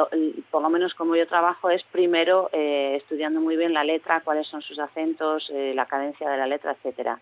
por 0.50 0.62
lo 0.62 0.70
menos 0.70 0.94
como 0.94 1.16
yo 1.16 1.26
trabajo 1.26 1.68
es 1.70 1.82
primero 1.84 2.48
eh, 2.52 2.96
estudiando 2.96 3.40
muy 3.40 3.56
bien 3.56 3.74
la 3.74 3.84
letra 3.84 4.20
cuáles 4.20 4.46
son 4.46 4.62
sus 4.62 4.78
acentos 4.78 5.50
la 5.50 5.86
cadencia 5.86 6.30
de 6.30 6.36
la 6.36 6.46
letra 6.46 6.72
etcétera. 6.72 7.18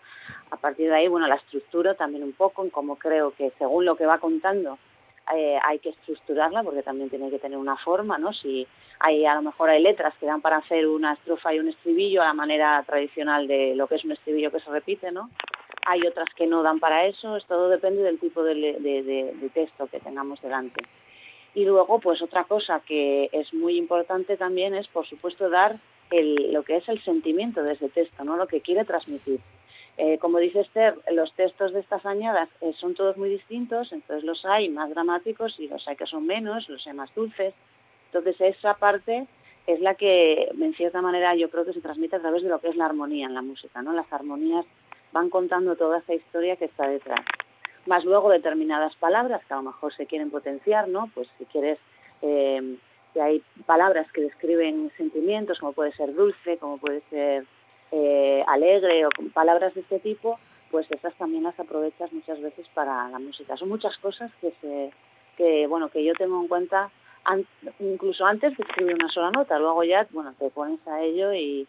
A 0.51 0.57
partir 0.57 0.89
de 0.89 0.97
ahí 0.97 1.09
bueno 1.09 1.27
la 1.27 1.37
estructura 1.37 1.95
también 1.95 2.25
un 2.25 2.33
poco 2.33 2.63
en 2.65 2.71
cómo 2.71 2.97
creo 2.97 3.31
que 3.33 3.53
según 3.59 3.85
lo 3.85 3.97
que 3.97 4.07
va 4.07 4.19
contando 4.19 4.79
hay 5.63 5.79
que 5.79 5.91
estructurarla 5.91 6.63
porque 6.63 6.83
también 6.83 7.11
tiene 7.11 7.31
que 7.31 7.39
tener 7.39 7.59
una 7.59 7.77
forma 7.77 8.19
no 8.19 8.33
si 8.33 8.67
hay 9.01 9.25
a 9.25 9.35
lo 9.35 9.43
mejor 9.43 9.71
hay 9.71 9.83
letras 9.83 10.15
que 10.19 10.27
dan 10.27 10.41
para 10.41 10.59
hacer 10.59 10.87
una 10.87 11.13
estrofa 11.13 11.55
y 11.55 11.59
un 11.59 11.69
estribillo 11.69 12.23
a 12.23 12.27
la 12.27 12.35
manera 12.35 12.83
tradicional 12.87 13.47
de 13.47 13.75
lo 13.75 13.87
que 13.87 13.97
es 13.97 14.05
un 14.05 14.13
estribillo 14.13 14.51
que 14.51 14.61
se 14.61 14.71
repite, 14.71 15.13
¿no? 15.13 15.31
Hay 15.87 16.07
otras 16.07 16.29
que 16.35 16.47
no 16.47 16.63
dan 16.63 16.81
para 16.81 17.07
eso, 17.07 17.39
todo 17.47 17.69
depende 17.69 18.03
del 18.03 18.19
tipo 18.19 18.43
de, 18.43 18.55
de, 18.55 19.51
texto 19.55 19.87
que 19.87 20.01
tengamos 20.01 20.41
delante. 20.43 20.83
Y 21.55 21.65
luego, 21.65 21.99
pues 21.99 22.21
otra 22.21 22.45
cosa 22.45 22.81
que 22.81 23.31
es 23.33 23.55
muy 23.55 23.79
importante 23.79 24.37
también 24.37 24.75
es, 24.75 24.87
por 24.89 25.07
supuesto, 25.07 25.49
dar 25.49 25.79
el, 26.11 26.53
lo 26.53 26.63
que 26.63 26.77
es 26.77 26.89
el 26.89 27.03
sentimiento 27.03 27.63
de 27.63 27.73
ese 27.73 27.89
texto, 27.89 28.23
¿no? 28.25 28.37
Lo 28.37 28.47
que 28.47 28.61
quiere 28.61 28.85
transmitir. 28.85 29.41
Eh, 30.01 30.17
como 30.19 30.39
dice 30.39 30.61
Esther, 30.61 30.97
los 31.11 31.33
textos 31.35 31.73
de 31.73 31.81
estas 31.81 32.07
añadas 32.07 32.49
eh, 32.61 32.73
son 32.79 32.95
todos 32.95 33.17
muy 33.17 33.31
distintos, 33.31 33.93
entonces 33.93 34.25
los 34.25 34.45
hay 34.45 34.69
más 34.69 34.91
dramáticos 34.91 35.59
y 35.59 35.67
los 35.67 35.87
hay 35.89 35.97
que 35.97 36.07
son 36.07 36.25
menos, 36.25 36.69
los 36.69 36.87
hay 36.87 36.93
más 36.93 37.13
dulces. 37.17 37.53
Entonces 38.07 38.41
esa 38.41 38.75
parte 38.75 39.27
es 39.67 39.81
la 39.81 39.97
que, 39.97 40.49
en 40.57 40.75
cierta 40.75 41.03
manera, 41.03 41.35
yo 41.35 41.51
creo 41.51 41.65
que 41.65 41.73
se 41.73 41.81
transmite 41.81 42.15
a 42.15 42.21
través 42.21 42.45
de 42.45 42.49
lo 42.49 42.61
que 42.61 42.69
es 42.69 42.77
la 42.77 42.87
armonía 42.87 43.27
en 43.27 43.35
la 43.35 43.43
música, 43.43 43.83
¿no? 43.83 43.93
Las 43.93 44.11
armonías 44.13 44.65
van 45.13 45.31
contando 45.31 45.75
toda 45.75 45.99
esa 45.99 46.15
historia 46.15 46.55
que 46.55 46.67
está 46.67 46.87
detrás. 46.87 47.21
Más 47.87 48.05
luego 48.05 48.31
determinadas 48.31 48.95
palabras 48.97 49.45
que 49.47 49.53
a 49.53 49.57
lo 49.57 49.65
mejor 49.65 49.93
se 49.95 50.07
quieren 50.07 50.31
potenciar, 50.31 50.87
¿no? 50.89 51.11
Pues 51.13 51.29
si 51.39 51.45
quieres, 51.47 51.79
eh, 52.23 52.77
que 53.13 53.21
hay 53.21 53.43
palabras 53.67 54.11
que 54.13 54.21
describen 54.21 54.93
sentimientos, 54.97 55.59
como 55.59 55.73
puede 55.73 55.91
ser 55.93 56.15
dulce, 56.15 56.57
como 56.59 56.79
puede 56.79 57.03
ser 57.11 57.45
eh, 57.93 58.45
alegre 58.47 59.07
o 59.07 59.11
palabras 59.33 59.75
de 59.75 59.81
este 59.81 59.99
tipo, 60.01 60.39
pues 60.71 60.91
esas 60.91 61.15
también 61.15 61.45
las 61.45 61.59
aprovechas 61.59 62.13
muchas 62.13 62.41
veces 62.41 62.67
para 62.75 63.09
la 63.09 63.19
música. 63.19 63.57
Son 63.57 63.69
muchas 63.69 63.97
cosas 63.99 64.31
que 64.41 64.53
se, 64.61 64.93
que 65.37 65.67
bueno, 65.67 65.89
que 65.89 66.05
yo 66.05 66.13
tengo 66.15 66.41
en 66.41 66.49
cuenta 66.49 66.91
incluso 67.81 68.25
antes 68.25 68.57
de 68.57 68.65
escribir 68.65 68.95
una 68.95 69.11
sola 69.11 69.31
nota, 69.31 69.59
luego 69.59 69.85
ya, 69.85 70.07
bueno, 70.11 70.33
te 70.39 70.49
pones 70.51 70.81
a 70.87 71.03
ello 71.03 71.33
y, 71.35 71.67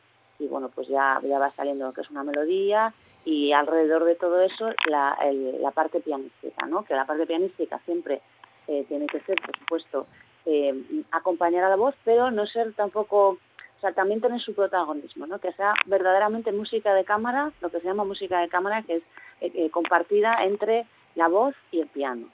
bueno, 0.50 0.70
pues 0.70 0.88
ya, 0.88 1.20
ya 1.24 1.38
va 1.38 1.52
saliendo 1.52 1.86
lo 1.86 1.94
que 1.94 2.02
es 2.02 2.10
una 2.10 2.24
melodía 2.24 2.94
y 3.26 3.52
alrededor 3.52 4.06
de 4.06 4.16
todo 4.16 4.40
eso 4.42 4.70
la, 4.90 5.18
la 5.60 5.72
parte 5.72 6.00
pianística, 6.00 6.66
¿no? 6.66 6.86
Que 6.86 6.94
la 6.94 7.06
parte 7.06 7.26
pianística 7.26 7.80
siempre 7.80 8.22
eh, 8.68 8.86
tiene 8.88 9.08
que 9.08 9.20
ser, 9.22 9.36
por 9.42 9.58
supuesto, 9.58 10.08
eh, 10.46 10.74
acompañar 11.12 11.64
a 11.66 11.70
la 11.70 11.76
voz, 11.76 11.96
pero 12.06 12.32
no 12.32 12.48
ser 12.48 12.74
tampoco, 12.74 13.38
o 13.80 13.82
sea, 13.82 13.94
también 13.94 14.20
tener 14.20 14.42
su 14.42 14.54
protagonismo, 14.54 15.26
¿no? 15.26 15.40
Que 15.40 15.54
sea 15.54 15.74
verdaderamente 15.86 16.52
música 16.52 16.94
de 16.94 17.06
cámara, 17.06 17.54
lo 17.62 17.70
que 17.70 17.80
se 17.80 17.88
llama 17.88 18.04
música 18.04 18.42
de 18.42 18.50
cámara, 18.50 18.84
que 18.84 18.98
es 18.98 19.04
eh, 19.40 19.70
compartida 19.72 20.44
entre 20.44 20.86
la 21.16 21.30
voz 21.30 21.56
y 21.72 21.80
el 21.80 21.88
piano. 21.88 22.28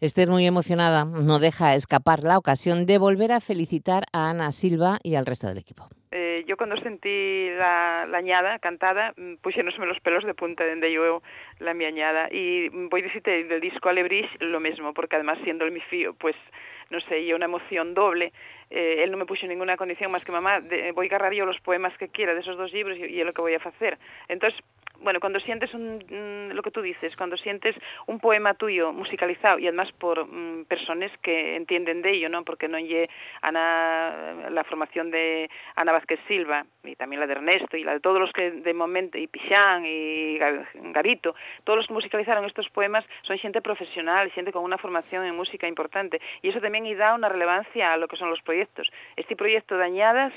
Esther, 0.00 0.28
muy 0.28 0.46
emocionada, 0.46 1.06
no 1.06 1.38
deja 1.38 1.74
escapar 1.74 2.22
la 2.24 2.36
ocasión 2.36 2.84
de 2.84 2.98
volver 2.98 3.32
a 3.32 3.40
felicitar 3.40 4.04
a 4.12 4.28
Ana 4.28 4.52
Silva 4.52 4.98
y 5.02 5.14
al 5.14 5.24
resto 5.24 5.46
del 5.46 5.56
equipo. 5.56 5.88
Eh, 6.10 6.44
yo 6.46 6.58
cuando 6.58 6.76
sentí 6.76 7.48
la, 7.56 8.06
la 8.06 8.18
añada 8.18 8.58
cantada, 8.58 9.14
mm, 9.16 9.36
pusieronme 9.36 9.86
los 9.86 10.00
pelos 10.00 10.24
de 10.24 10.34
punta 10.34 10.66
donde 10.66 10.92
yo 10.92 11.22
la 11.58 11.72
mi 11.72 11.86
añada. 11.86 12.28
Y 12.30 12.68
voy 12.68 13.00
a 13.00 13.04
decirte 13.04 13.44
del 13.44 13.60
disco 13.62 13.88
Alebrich 13.88 14.28
lo 14.40 14.60
mismo, 14.60 14.92
porque 14.92 15.16
además 15.16 15.38
siendo 15.42 15.64
el 15.64 15.72
mi 15.72 15.80
fío, 15.80 16.12
pues 16.14 16.36
no 16.90 17.00
sé, 17.00 17.20
y 17.20 17.32
una 17.32 17.46
emoción 17.46 17.94
doble. 17.94 18.32
Eh, 18.70 19.02
él 19.02 19.10
no 19.10 19.16
me 19.16 19.26
puso 19.26 19.46
ninguna 19.46 19.76
condición 19.76 20.10
más 20.10 20.24
que 20.24 20.32
mamá, 20.32 20.60
voy 20.94 21.08
a 21.10 21.32
yo 21.32 21.46
los 21.46 21.60
poemas 21.60 21.96
que 21.98 22.08
quiera 22.08 22.34
de 22.34 22.40
esos 22.40 22.56
dos 22.56 22.72
libros 22.72 22.98
y, 22.98 23.04
y 23.04 23.20
es 23.20 23.26
lo 23.26 23.32
que 23.32 23.42
voy 23.42 23.54
a 23.54 23.58
hacer. 23.58 23.98
Entonces, 24.28 24.60
bueno, 25.00 25.20
cuando 25.20 25.40
sientes 25.40 25.72
un, 25.74 25.98
mm, 25.98 26.54
lo 26.54 26.62
que 26.62 26.70
tú 26.70 26.80
dices, 26.82 27.16
cuando 27.16 27.36
sientes 27.36 27.76
un 28.06 28.18
poema 28.18 28.54
tuyo 28.54 28.92
musicalizado 28.92 29.58
y 29.58 29.66
además 29.66 29.92
por 29.92 30.26
mm, 30.26 30.64
personas 30.64 31.10
que 31.22 31.56
entienden 31.56 32.02
de 32.02 32.12
ello, 32.12 32.28
¿no? 32.28 32.44
Porque 32.44 32.68
no 32.68 32.78
lle 32.78 33.08
Ana, 33.42 34.48
la 34.50 34.64
formación 34.64 35.10
de 35.10 35.50
Ana 35.74 35.92
Vázquez 35.92 36.20
Silva 36.26 36.64
y 36.84 36.96
también 36.96 37.20
la 37.20 37.26
de 37.26 37.34
Ernesto 37.34 37.76
y 37.76 37.84
la 37.84 37.92
de 37.92 38.00
todos 38.00 38.20
los 38.20 38.32
que 38.32 38.50
de 38.50 38.74
momento, 38.74 39.18
y 39.18 39.26
Pixán 39.26 39.84
y 39.84 40.38
Garito, 40.92 41.34
todos 41.64 41.78
los 41.78 41.86
que 41.86 41.94
musicalizaron 41.94 42.44
estos 42.44 42.68
poemas 42.70 43.04
son 43.22 43.38
gente 43.38 43.60
profesional, 43.60 44.30
gente 44.30 44.52
con 44.52 44.64
una 44.64 44.78
formación 44.78 45.24
en 45.24 45.36
música 45.36 45.68
importante 45.68 46.20
y 46.42 46.48
eso 46.48 46.60
también 46.60 46.86
da 46.96 47.14
una 47.14 47.28
relevancia 47.28 47.92
a 47.92 47.96
lo 47.96 48.08
que 48.08 48.16
son 48.16 48.30
los. 48.30 48.40
Este 49.16 49.36
proyecto 49.36 49.76
de 49.76 49.84
Añadas 49.84 50.32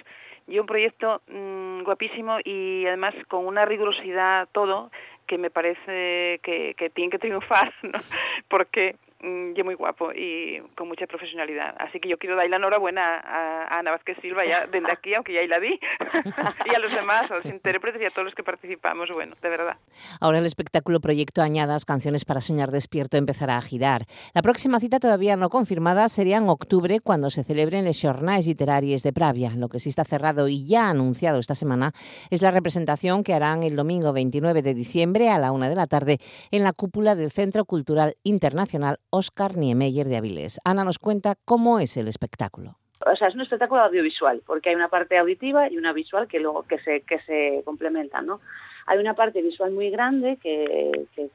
y 0.48 0.60
un 0.60 0.66
proyecto 0.66 1.22
mmm, 1.28 1.84
guapísimo 1.84 2.38
y 2.44 2.86
además 2.88 3.14
con 3.28 3.46
una 3.46 3.66
rigurosidad 3.66 4.48
todo 4.52 4.92
que 5.28 5.38
me 5.38 5.52
parece 5.52 6.40
que, 6.42 6.74
que 6.76 6.90
tiene 6.90 7.12
que 7.12 7.20
triunfar, 7.20 7.72
¿no? 7.84 8.00
porque 8.48 8.96
mm, 8.96 9.09
y 9.22 9.64
muy 9.64 9.76
guapo 9.76 10.12
y 10.14 10.62
con 10.76 10.88
mucha 10.88 11.06
profesionalidad. 11.06 11.76
Así 11.80 12.00
que 12.00 12.10
yo 12.10 12.18
quiero 12.18 12.36
dar 12.36 12.50
la 12.50 12.56
enhorabuena 12.56 13.04
a, 13.04 13.64
a 13.64 13.80
Ana 13.80 14.00
Silva 14.22 14.44
ya 14.46 14.66
desde 14.68 14.92
aquí, 14.92 15.14
aunque 15.14 15.34
ya 15.34 15.42
la 15.48 15.60
di, 15.60 15.80
y 16.72 16.76
a 16.76 16.80
los 16.80 16.92
demás, 16.92 17.30
a 17.30 17.36
los 17.36 17.46
intérpretes 17.46 18.02
y 18.02 18.06
a 18.06 18.12
todos 18.12 18.26
los 18.26 18.36
que 18.36 18.44
participamos, 18.44 19.10
bueno, 19.12 19.36
de 19.42 19.50
verdad. 19.50 19.78
Ahora 20.20 20.40
el 20.40 20.46
espectáculo 20.46 21.00
Proyecto 21.00 21.42
Añadas, 21.42 21.86
Canciones 21.86 22.26
para 22.26 22.42
Soñar 22.42 22.72
Despierto, 22.72 23.18
empezará 23.18 23.58
a 23.58 23.62
girar. 23.62 24.04
La 24.34 24.42
próxima 24.42 24.80
cita 24.80 25.00
todavía 25.00 25.36
no 25.36 25.50
confirmada 25.50 26.08
sería 26.10 26.38
en 26.38 26.50
octubre, 26.50 27.00
cuando 27.00 27.30
se 27.30 27.44
celebren 27.44 27.86
les 27.86 28.02
Jornades 28.02 28.48
Literarias 28.48 29.04
de 29.04 29.14
Pravia. 29.14 29.52
Lo 29.56 29.70
que 29.70 29.80
sí 29.80 29.90
está 29.90 30.06
cerrado 30.06 30.48
y 30.48 30.68
ya 30.68 30.90
anunciado 30.90 31.40
esta 31.40 31.56
semana 31.56 31.92
es 32.30 32.42
la 32.42 32.52
representación 32.52 33.24
que 33.24 33.34
harán 33.34 33.64
el 33.64 33.76
domingo 33.76 34.14
29 34.14 34.62
de 34.62 34.74
diciembre 34.74 35.30
a 35.30 35.38
la 35.38 35.52
una 35.52 35.70
de 35.70 35.76
la 35.76 35.88
tarde 35.88 36.20
en 36.52 36.64
la 36.64 36.74
cúpula 36.74 37.16
del 37.16 37.32
Centro 37.32 37.66
Cultural 37.66 38.16
Internacional 38.24 39.00
Oscar 39.12 39.58
Niemeyer 39.58 40.08
de 40.08 40.18
Avilés. 40.18 40.60
Ana 40.64 40.84
nos 40.84 41.00
cuenta 41.00 41.36
cómo 41.46 41.80
es 41.80 41.98
el 41.98 42.08
espectáculo. 42.08 42.78
O 43.06 43.16
sea, 43.16 43.30
es 43.30 43.36
un 43.36 43.42
espectáculo 43.42 43.82
audiovisual, 43.82 44.42
porque 44.46 44.70
hay 44.70 44.76
una 44.76 44.90
parte 44.90 45.18
auditiva 45.18 45.70
y 45.72 45.78
una 45.78 45.94
visual 45.94 46.28
que 46.28 46.40
luego 46.40 46.64
que 46.64 46.80
se, 46.80 47.02
que 47.02 47.20
se 47.22 47.62
complementan, 47.64 48.26
¿no? 48.26 48.42
Hay 48.88 48.98
una 48.98 49.14
parte 49.14 49.42
visual 49.42 49.72
muy 49.72 49.90
grande 49.90 50.38
que, 50.42 51.08
que, 51.16 51.30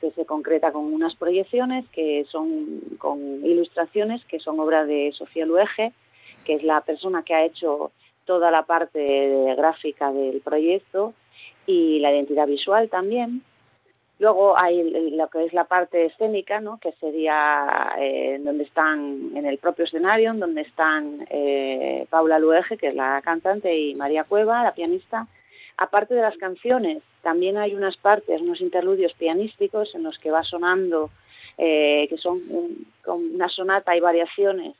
que 0.00 0.10
se 0.12 0.26
concreta 0.26 0.72
con 0.72 0.92
unas 0.92 1.16
proyecciones 1.16 1.86
que 1.90 2.24
son 2.30 2.80
con 2.98 3.44
ilustraciones 3.44 4.24
que 4.26 4.38
son 4.38 4.60
obra 4.60 4.84
de 4.84 5.12
Sofía 5.12 5.46
Luege, 5.46 5.92
que 6.44 6.54
es 6.54 6.62
la 6.62 6.80
persona 6.82 7.22
que 7.22 7.34
ha 7.34 7.44
hecho 7.44 7.90
toda 8.24 8.50
la 8.50 8.64
parte 8.64 9.54
gráfica 9.56 10.12
del 10.12 10.40
proyecto 10.40 11.14
y 11.66 11.98
la 12.00 12.12
identidad 12.12 12.46
visual 12.46 12.88
también. 12.88 13.42
Luego 14.18 14.54
hay 14.56 15.10
lo 15.10 15.28
que 15.28 15.44
es 15.44 15.52
la 15.52 15.64
parte 15.64 16.06
escénica, 16.06 16.60
¿no? 16.60 16.78
que 16.78 16.92
sería 16.92 17.94
eh, 17.98 18.40
donde 18.42 18.64
están 18.64 19.32
en 19.34 19.44
el 19.44 19.58
propio 19.58 19.84
escenario, 19.84 20.32
donde 20.34 20.62
están 20.62 21.26
eh, 21.30 22.06
Paula 22.10 22.38
Luege, 22.38 22.76
que 22.76 22.88
es 22.88 22.94
la 22.94 23.20
cantante, 23.22 23.76
y 23.76 23.94
María 23.94 24.24
Cueva, 24.24 24.62
la 24.62 24.74
pianista. 24.74 25.26
Aparte 25.76 26.14
de 26.14 26.22
las 26.22 26.36
canciones, 26.36 27.02
también 27.22 27.56
hay 27.56 27.74
unas 27.74 27.96
partes, 27.96 28.40
unos 28.40 28.60
interludios 28.60 29.12
pianísticos 29.14 29.94
en 29.96 30.04
los 30.04 30.16
que 30.18 30.30
va 30.30 30.44
sonando, 30.44 31.10
eh, 31.58 32.06
que 32.08 32.16
son 32.16 32.40
un, 32.50 32.86
con 33.02 33.34
una 33.34 33.48
sonata 33.48 33.96
y 33.96 34.00
variaciones 34.00 34.76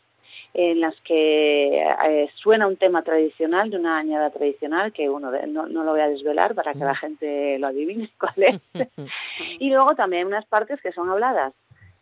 en 0.54 0.80
las 0.80 0.94
que 1.00 1.82
eh, 1.82 2.30
suena 2.34 2.66
un 2.66 2.76
tema 2.76 3.02
tradicional, 3.02 3.70
de 3.70 3.76
una 3.76 3.98
añada 3.98 4.30
tradicional, 4.30 4.92
que 4.92 5.10
uno 5.10 5.30
no, 5.48 5.66
no, 5.66 5.84
lo 5.84 5.90
voy 5.92 6.00
a 6.00 6.08
desvelar 6.08 6.54
para 6.54 6.72
que 6.72 6.78
la 6.78 6.94
gente 6.94 7.58
lo 7.58 7.66
adivine 7.66 8.10
cuál 8.18 8.34
es. 8.36 8.60
y 9.58 9.70
luego 9.70 9.94
también 9.94 10.26
unas 10.26 10.46
partes 10.46 10.80
que 10.80 10.92
son 10.92 11.10
habladas. 11.10 11.52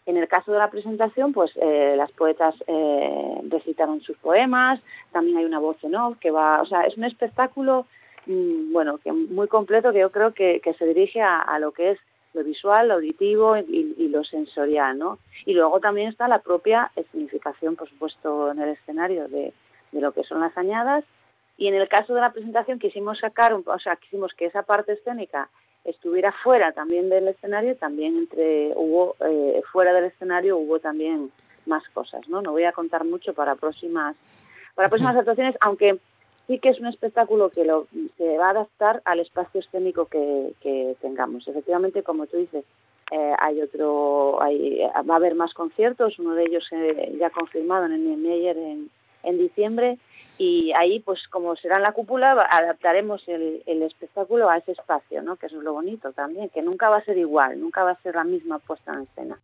En 0.04 0.16
el 0.16 0.26
caso 0.26 0.52
de 0.52 0.58
la 0.58 0.68
presentación, 0.68 1.32
pues 1.32 1.52
eh, 1.56 1.94
las 1.96 2.10
poetas 2.12 2.56
eh, 2.66 3.40
recitaron 3.48 4.00
sus 4.00 4.16
poemas, 4.18 4.80
también 5.12 5.38
hay 5.38 5.44
una 5.44 5.60
voz 5.60 5.76
en 5.84 5.94
off 5.94 6.18
que 6.18 6.32
va, 6.32 6.60
o 6.60 6.66
sea, 6.66 6.82
es 6.82 6.96
un 6.96 7.04
espectáculo, 7.04 7.86
mmm, 8.26 8.72
bueno, 8.72 8.98
que 8.98 9.12
muy 9.12 9.46
completo 9.46 9.92
que 9.92 10.00
yo 10.00 10.10
creo 10.10 10.34
que, 10.34 10.60
que 10.60 10.74
se 10.74 10.86
dirige 10.86 11.22
a, 11.22 11.38
a 11.38 11.60
lo 11.60 11.70
que 11.70 11.92
es 11.92 11.98
lo 12.34 12.44
visual, 12.44 12.88
lo 12.88 12.94
auditivo 12.94 13.56
y, 13.56 13.94
y, 13.98 14.08
lo 14.08 14.24
sensorial, 14.24 14.98
¿no? 14.98 15.18
Y 15.44 15.54
luego 15.54 15.80
también 15.80 16.08
está 16.08 16.28
la 16.28 16.38
propia 16.38 16.90
significación, 17.10 17.76
por 17.76 17.88
supuesto, 17.88 18.50
en 18.50 18.60
el 18.60 18.70
escenario 18.70 19.28
de, 19.28 19.52
de 19.92 20.00
lo 20.00 20.12
que 20.12 20.24
son 20.24 20.40
las 20.40 20.56
añadas. 20.56 21.04
Y 21.58 21.68
en 21.68 21.74
el 21.74 21.88
caso 21.88 22.14
de 22.14 22.20
la 22.20 22.32
presentación 22.32 22.78
quisimos 22.78 23.18
sacar, 23.18 23.54
un, 23.54 23.62
o 23.66 23.78
sea, 23.78 23.96
quisimos 23.96 24.32
que 24.34 24.46
esa 24.46 24.62
parte 24.62 24.92
escénica 24.92 25.48
estuviera 25.84 26.32
fuera 26.32 26.72
también 26.72 27.08
del 27.08 27.28
escenario, 27.28 27.76
también 27.76 28.16
entre 28.16 28.72
hubo 28.76 29.16
eh, 29.20 29.62
fuera 29.72 29.92
del 29.92 30.04
escenario 30.04 30.56
hubo 30.56 30.78
también 30.78 31.30
más 31.66 31.86
cosas, 31.90 32.26
¿no? 32.28 32.40
No 32.40 32.52
voy 32.52 32.64
a 32.64 32.72
contar 32.72 33.04
mucho 33.04 33.34
para 33.34 33.56
próximas 33.56 34.16
para 34.74 34.88
próximas 34.88 35.16
actuaciones, 35.16 35.56
aunque 35.60 35.98
sí 36.52 36.58
que 36.58 36.68
es 36.68 36.80
un 36.80 36.86
espectáculo 36.86 37.48
que 37.48 37.64
lo, 37.64 37.86
se 38.18 38.36
va 38.36 38.48
a 38.48 38.50
adaptar 38.50 39.00
al 39.06 39.20
espacio 39.20 39.60
escénico 39.60 40.04
que, 40.04 40.52
tengamos. 41.00 41.48
Efectivamente, 41.48 42.02
como 42.02 42.26
tú 42.26 42.36
dices, 42.36 42.66
eh, 43.10 43.32
hay 43.38 43.62
otro, 43.62 44.42
hay, 44.42 44.80
va 45.08 45.14
a 45.14 45.16
haber 45.16 45.34
más 45.34 45.54
conciertos, 45.54 46.18
uno 46.18 46.34
de 46.34 46.42
ellos 46.42 46.66
eh, 46.70 47.16
ya 47.18 47.30
confirmado 47.30 47.86
en 47.86 47.92
el 47.92 48.18
Meyer 48.18 48.58
en, 48.58 48.90
en 49.22 49.38
diciembre 49.38 49.98
y 50.36 50.72
ahí 50.72 51.00
pues 51.00 51.26
como 51.28 51.56
será 51.56 51.76
en 51.76 51.82
la 51.82 51.92
cúpula 51.92 52.32
adaptaremos 52.32 53.26
el, 53.28 53.62
el, 53.64 53.82
espectáculo 53.82 54.50
a 54.50 54.58
ese 54.58 54.72
espacio, 54.72 55.22
¿no? 55.22 55.36
que 55.36 55.46
eso 55.46 55.56
es 55.56 55.62
lo 55.62 55.72
bonito 55.72 56.12
también, 56.12 56.50
que 56.50 56.60
nunca 56.60 56.90
va 56.90 56.98
a 56.98 57.04
ser 57.04 57.16
igual, 57.16 57.58
nunca 57.60 57.82
va 57.82 57.92
a 57.92 58.02
ser 58.02 58.14
la 58.14 58.24
misma 58.24 58.58
puesta 58.58 58.92
en 58.92 59.02
escena. 59.02 59.38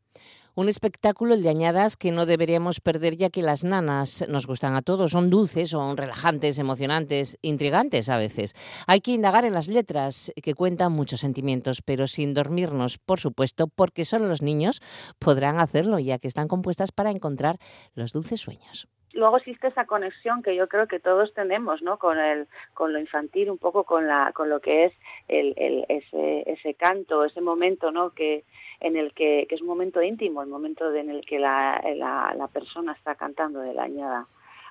Un 0.59 0.69
espectáculo, 0.69 1.35
el 1.35 1.45
de 1.45 1.51
añadas, 1.51 1.97
que 1.97 2.11
no 2.11 2.27
deberíamos 2.27 2.81
perder 2.81 3.15
ya 3.15 3.31
que 3.31 3.43
las 3.43 3.63
nanas 3.63 4.27
nos 4.29 4.49
gustan 4.49 4.75
a 4.75 4.83
todos, 4.83 5.13
son 5.13 5.31
dulces, 5.31 5.71
son 5.71 5.97
relajantes, 5.97 6.59
emocionantes, 6.59 7.39
intrigantes 7.43 8.11
a 8.11 8.17
veces. 8.17 8.57
Hay 8.89 9.01
que 9.01 9.13
indagar 9.13 9.45
en 9.45 9.55
las 9.55 9.69
letras 9.69 10.33
que 10.43 10.55
cuentan 10.55 10.91
muchos 10.91 11.21
sentimientos, 11.21 11.81
pero 11.81 12.09
sin 12.09 12.35
dormirnos, 12.35 12.99
por 12.99 13.21
supuesto, 13.21 13.69
porque 13.69 14.05
solo 14.05 14.27
los 14.27 14.43
niños 14.43 14.81
podrán 15.21 15.61
hacerlo, 15.61 16.01
ya 16.01 16.19
que 16.19 16.27
están 16.27 16.49
compuestas 16.49 16.91
para 16.91 17.13
encontrar 17.13 17.59
los 17.95 18.13
dulces 18.13 18.41
sueños. 18.41 18.89
Luego 19.13 19.37
existe 19.37 19.69
esa 19.69 19.87
conexión 19.87 20.43
que 20.43 20.57
yo 20.57 20.69
creo 20.69 20.87
que 20.87 21.01
todos 21.01 21.33
tenemos 21.35 21.83
no 21.83 21.99
con 21.99 22.19
el 22.19 22.47
con 22.75 22.93
lo 22.93 22.99
infantil 22.99 23.51
un 23.51 23.59
poco 23.59 23.85
con 23.85 24.07
la 24.07 24.33
con 24.35 24.51
lo 24.51 24.61
que 24.61 24.85
es 24.85 24.93
el, 25.29 25.55
el 25.57 25.87
ese 25.89 26.45
ese 26.47 26.75
canto 26.75 27.25
ese 27.25 27.41
momento 27.41 27.91
no 27.91 28.11
que 28.11 28.45
en 28.81 28.97
el 28.97 29.13
que, 29.13 29.47
que 29.49 29.55
es 29.55 29.61
un 29.61 29.67
momento 29.67 30.03
íntimo 30.03 30.43
el 30.43 30.49
momento 30.49 30.95
en 30.95 31.11
el 31.11 31.25
que 31.25 31.39
la, 31.39 31.83
la, 31.97 32.35
la 32.37 32.49
persona 32.49 32.93
está 32.93 33.15
cantando 33.15 33.61
de 33.61 33.75
la 33.75 33.85
añada 33.85 34.27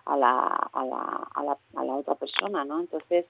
a 0.06 0.16
la, 0.16 0.70
a 0.72 0.86
la, 0.86 1.28
a 1.36 1.44
la, 1.44 1.58
a 1.76 1.84
la 1.84 1.94
otra 1.96 2.16
persona 2.16 2.64
no 2.64 2.80
entonces 2.80 3.26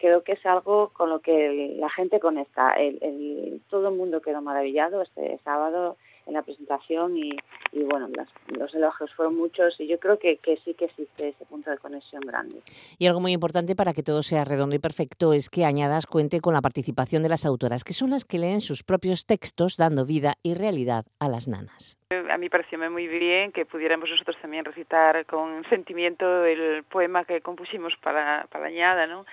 creo 0.00 0.24
que 0.24 0.32
es 0.32 0.46
algo 0.46 0.88
con 0.88 1.10
lo 1.10 1.20
que 1.20 1.76
la 1.78 1.90
gente 1.90 2.18
conecta. 2.18 2.72
El, 2.72 2.98
el 3.02 3.62
todo 3.68 3.90
el 3.90 3.94
mundo 3.94 4.22
quedó 4.22 4.40
maravillado 4.40 5.02
este 5.02 5.38
sábado 5.44 5.96
en 6.30 6.34
la 6.34 6.42
presentación 6.42 7.16
y, 7.16 7.36
y 7.72 7.82
bueno, 7.84 8.08
las, 8.16 8.28
los 8.48 8.74
elogios 8.74 9.12
fueron 9.14 9.36
muchos 9.36 9.78
y 9.80 9.86
yo 9.86 9.98
creo 9.98 10.18
que, 10.18 10.38
que, 10.38 10.56
sí 10.64 10.74
que 10.74 10.86
existe 10.86 11.28
ese 11.28 11.44
punto 11.44 11.70
de 11.70 11.78
conexión 11.78 12.22
grande. 12.22 12.62
Y 12.98 13.06
algo 13.06 13.20
muy 13.20 13.32
importante 13.32 13.76
para 13.76 13.92
que 13.92 14.02
todo 14.02 14.22
sea 14.22 14.44
redondo 14.44 14.74
y 14.74 14.78
perfecto 14.78 15.32
es 15.32 15.50
que 15.50 15.64
Añadas 15.64 16.06
cuente 16.06 16.40
con 16.40 16.54
la 16.54 16.62
participación 16.62 17.22
de 17.22 17.28
las 17.28 17.44
autoras, 17.44 17.84
que 17.84 17.92
son 17.92 18.10
las 18.10 18.24
que 18.24 18.38
leen 18.38 18.60
sus 18.60 18.82
propios 18.82 19.26
textos 19.26 19.76
dando 19.76 20.06
vida 20.06 20.34
y 20.42 20.54
realidad 20.54 21.04
a 21.18 21.28
las 21.28 21.48
nanas. 21.48 21.98
A 22.30 22.38
mí 22.38 22.48
pareció 22.48 22.78
muy 22.90 23.06
bien 23.06 23.52
que 23.52 23.66
pudiéramos 23.66 24.08
nosotros 24.08 24.36
también 24.40 24.64
recitar 24.64 25.26
con 25.26 25.64
sentimiento 25.68 26.44
el 26.44 26.84
poema 26.84 27.24
que 27.24 27.40
compusimos 27.40 27.94
para, 28.02 28.46
para 28.50 28.66
Añada, 28.66 29.06
¿no? 29.06 29.24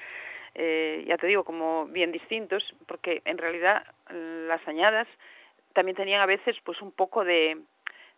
Eh, 0.55 1.05
ya 1.07 1.17
te 1.17 1.27
digo, 1.27 1.43
como 1.43 1.85
bien 1.85 2.11
distintos, 2.11 2.63
porque 2.87 3.21
en 3.25 3.37
realidad 3.37 3.83
las 4.09 4.67
añadas 4.67 5.07
también 5.77 5.95
tenían 5.95 6.21
a 6.21 6.25
veces 6.25 6.57
pues 6.63 6.81
un 6.81 6.91
poco 6.91 7.23
de, 7.23 7.55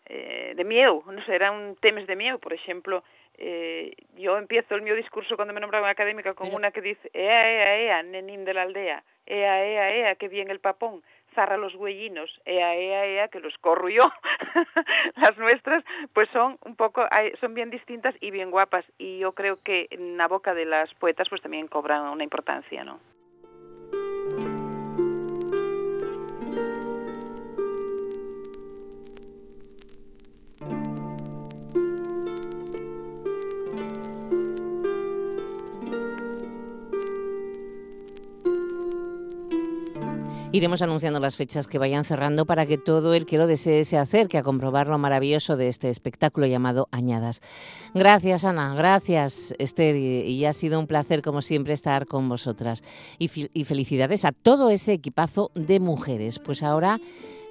eh, 0.06 0.54
de 0.56 0.64
miedo, 0.64 1.04
no 1.06 1.22
sé, 1.26 1.36
eran 1.36 1.76
temas 1.82 2.08
de 2.08 2.16
miedo, 2.16 2.40
por 2.40 2.54
ejemplo, 2.54 3.04
eh, 3.38 3.92
yo 4.16 4.38
empiezo 4.38 4.76
el 4.76 4.82
mío 4.82 4.96
discurso 4.96 5.36
cuando 5.36 5.54
me 5.54 5.60
nombraban 5.60 5.90
académica 5.90 6.34
con 6.36 6.48
Pero... 6.48 6.58
una 6.58 6.72
que 6.72 6.80
dice, 6.80 7.10
ea, 7.12 7.52
ea, 7.52 7.78
ea, 7.80 8.04
nenín 8.04 8.46
de 8.46 8.54
la 8.54 8.62
aldea, 8.62 9.04
ea, 9.26 9.66
ea, 9.66 9.94
ea, 9.94 10.16
que 10.16 10.30
bien 10.30 10.50
el 10.50 10.62
papón, 10.62 11.04
zarra 11.36 11.58
los 11.58 11.76
huellinos, 11.76 12.30
ea, 12.46 12.78
ea, 12.78 13.06
ea, 13.06 13.28
que 13.28 13.42
los 13.42 13.58
corro 13.58 13.90
yo. 13.90 14.04
Las 15.18 15.38
nuestras, 15.38 15.84
pues 16.14 16.30
son 16.30 16.58
un 16.64 16.78
poco, 16.78 17.06
son 17.42 17.56
bien 17.56 17.72
distintas 17.72 18.16
y 18.22 18.32
bien 18.32 18.52
guapas, 18.52 18.86
y 18.98 19.20
yo 19.20 19.34
creo 19.34 19.62
que 19.62 19.88
en 19.92 20.16
la 20.16 20.30
boca 20.30 20.54
de 20.54 20.64
las 20.64 20.94
poetas 20.94 21.28
pues 21.28 21.42
también 21.42 21.68
cobran 21.68 22.08
una 22.08 22.24
importancia, 22.24 22.86
¿no? 22.86 23.02
Iremos 40.52 40.82
anunciando 40.82 41.20
las 41.20 41.38
fechas 41.38 41.68
que 41.68 41.78
vayan 41.78 42.06
cerrando 42.06 42.48
para 42.48 42.66
que 42.66 42.80
todo 42.80 43.14
el 43.14 43.28
que 43.28 43.38
lo 43.38 43.46
desee 43.46 43.84
se 43.84 44.00
acerque 44.00 44.40
a 44.40 44.44
comprobar 44.44 44.88
lo 44.88 44.98
maravilloso 44.98 45.58
de 45.58 45.68
este 45.68 45.92
espectáculo 45.92 46.48
llamado 46.48 46.88
Añadas. 46.92 47.42
Gracias, 47.94 48.46
Ana. 48.46 48.74
Gracias, 48.74 49.54
Esther. 49.60 49.96
Y 49.96 50.44
ha 50.46 50.54
sido 50.54 50.80
un 50.80 50.88
placer, 50.88 51.22
como 51.22 51.44
siempre, 51.44 51.74
estar 51.74 52.08
con 52.08 52.28
vosotras. 52.28 52.84
Y, 53.20 53.28
felicidades 53.64 54.26
a 54.26 54.32
todo 54.32 54.72
ese 54.72 54.94
equipazo 54.94 55.52
de 55.54 55.80
mujeres. 55.80 56.40
Pues 56.40 56.64
ahora 56.64 57.00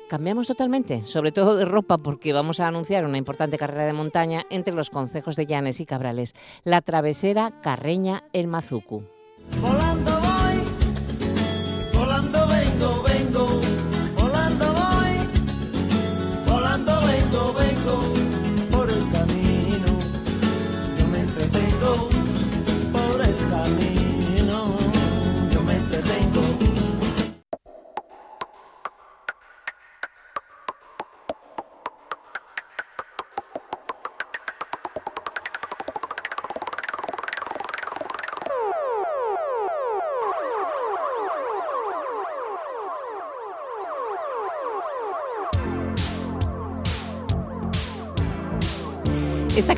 cambiamos 0.08 0.48
totalmente, 0.48 1.06
sobre 1.06 1.30
todo 1.30 1.54
de 1.54 1.66
ropa, 1.66 1.98
porque 1.98 2.32
vamos 2.32 2.58
a 2.58 2.66
anunciar 2.66 3.06
una 3.06 3.18
importante 3.18 3.58
carrera 3.58 3.86
de 3.86 3.92
montaña 3.92 4.44
entre 4.50 4.74
los 4.74 4.90
concejos 4.90 5.36
de 5.36 5.46
Llanes 5.46 5.78
y 5.78 5.86
Cabrales, 5.86 6.34
la 6.64 6.82
travesera 6.82 7.60
Carreña-El 7.62 8.48
Mazucu. 8.48 9.04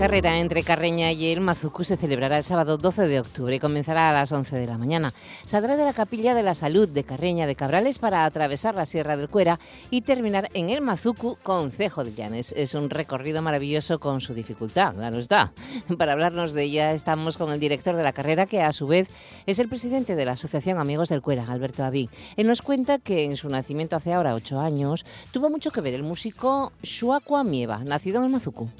Carrera 0.01 0.39
entre 0.39 0.63
Carreña 0.63 1.13
y 1.13 1.27
el 1.27 1.43
Mazucu 1.43 1.85
se 1.85 1.99
celebrará 1.99 2.39
el 2.39 2.45
sábado 2.45 2.79
12 2.79 3.07
de 3.07 3.21
octubre 3.21 3.55
y 3.55 3.61
comenzará 3.61 4.09
a 4.09 4.15
las 4.15 4.33
11 4.33 4.59
de 4.59 4.67
la 4.67 4.79
mañana. 4.79 5.13
Saldrá 5.45 5.77
de 5.77 5.85
la 5.85 5.93
Capilla 5.93 6.33
de 6.33 6.43
la 6.43 6.55
Salud 6.55 6.89
de 6.89 7.05
Carreña 7.05 7.47
de 7.47 7.55
Cabrales 7.55 7.99
para 7.99 8.25
atravesar 8.25 8.75
la 8.75 8.87
Sierra 8.87 9.19
del 9.19 9.29
Cuera 9.29 9.61
y 9.91 10.01
terminar 10.01 10.49
en 10.55 10.71
el 10.71 10.81
Mazucu, 10.81 11.37
Concejo 11.43 12.03
de 12.03 12.15
Llanes. 12.15 12.55
Es 12.57 12.73
un 12.73 12.89
recorrido 12.89 13.43
maravilloso 13.43 14.01
con 14.01 14.23
su 14.23 14.33
dificultad, 14.33 14.95
claro 14.95 15.19
está. 15.19 15.53
Para 15.99 16.13
hablarnos 16.13 16.55
de 16.55 16.63
ella 16.63 16.93
estamos 16.93 17.37
con 17.37 17.53
el 17.53 17.61
director 17.61 17.95
de 17.95 18.03
la 18.03 18.15
carrera, 18.15 18.47
que 18.47 18.63
a 18.63 18.73
su 18.73 18.87
vez 18.87 19.11
es 19.45 19.59
el 19.59 19.69
presidente 19.69 20.17
de 20.17 20.25
la 20.25 20.33
Asociación 20.33 20.79
Amigos 20.79 21.11
del 21.11 21.21
Cuera, 21.21 21.45
Alberto 21.47 21.85
Aví. 21.85 22.09
Él 22.39 22.47
nos 22.47 22.63
cuenta 22.63 23.01
que 23.01 23.27
en 23.27 23.37
su 23.37 23.51
nacimiento 23.51 23.97
hace 23.97 24.15
ahora 24.15 24.33
ocho 24.33 24.61
años 24.61 25.05
tuvo 25.31 25.51
mucho 25.51 25.71
que 25.71 25.83
ver 25.83 25.93
el 25.93 26.05
músico 26.05 26.73
Shuakua 26.83 27.45
Mieva, 27.45 27.85
nacido 27.85 28.21
en 28.21 28.25
el 28.25 28.33
Mazucu. 28.33 28.71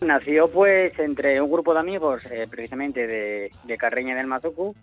Nació 0.00 0.48
pues 0.48 0.98
entre 0.98 1.42
un 1.42 1.52
grupo 1.52 1.74
de 1.74 1.80
amigos 1.80 2.24
eh, 2.30 2.46
precisamente 2.50 3.06
de, 3.06 3.50
de, 3.64 3.76
Carreña 3.76 4.16
del 4.16 4.26
Mazucu, 4.26 4.74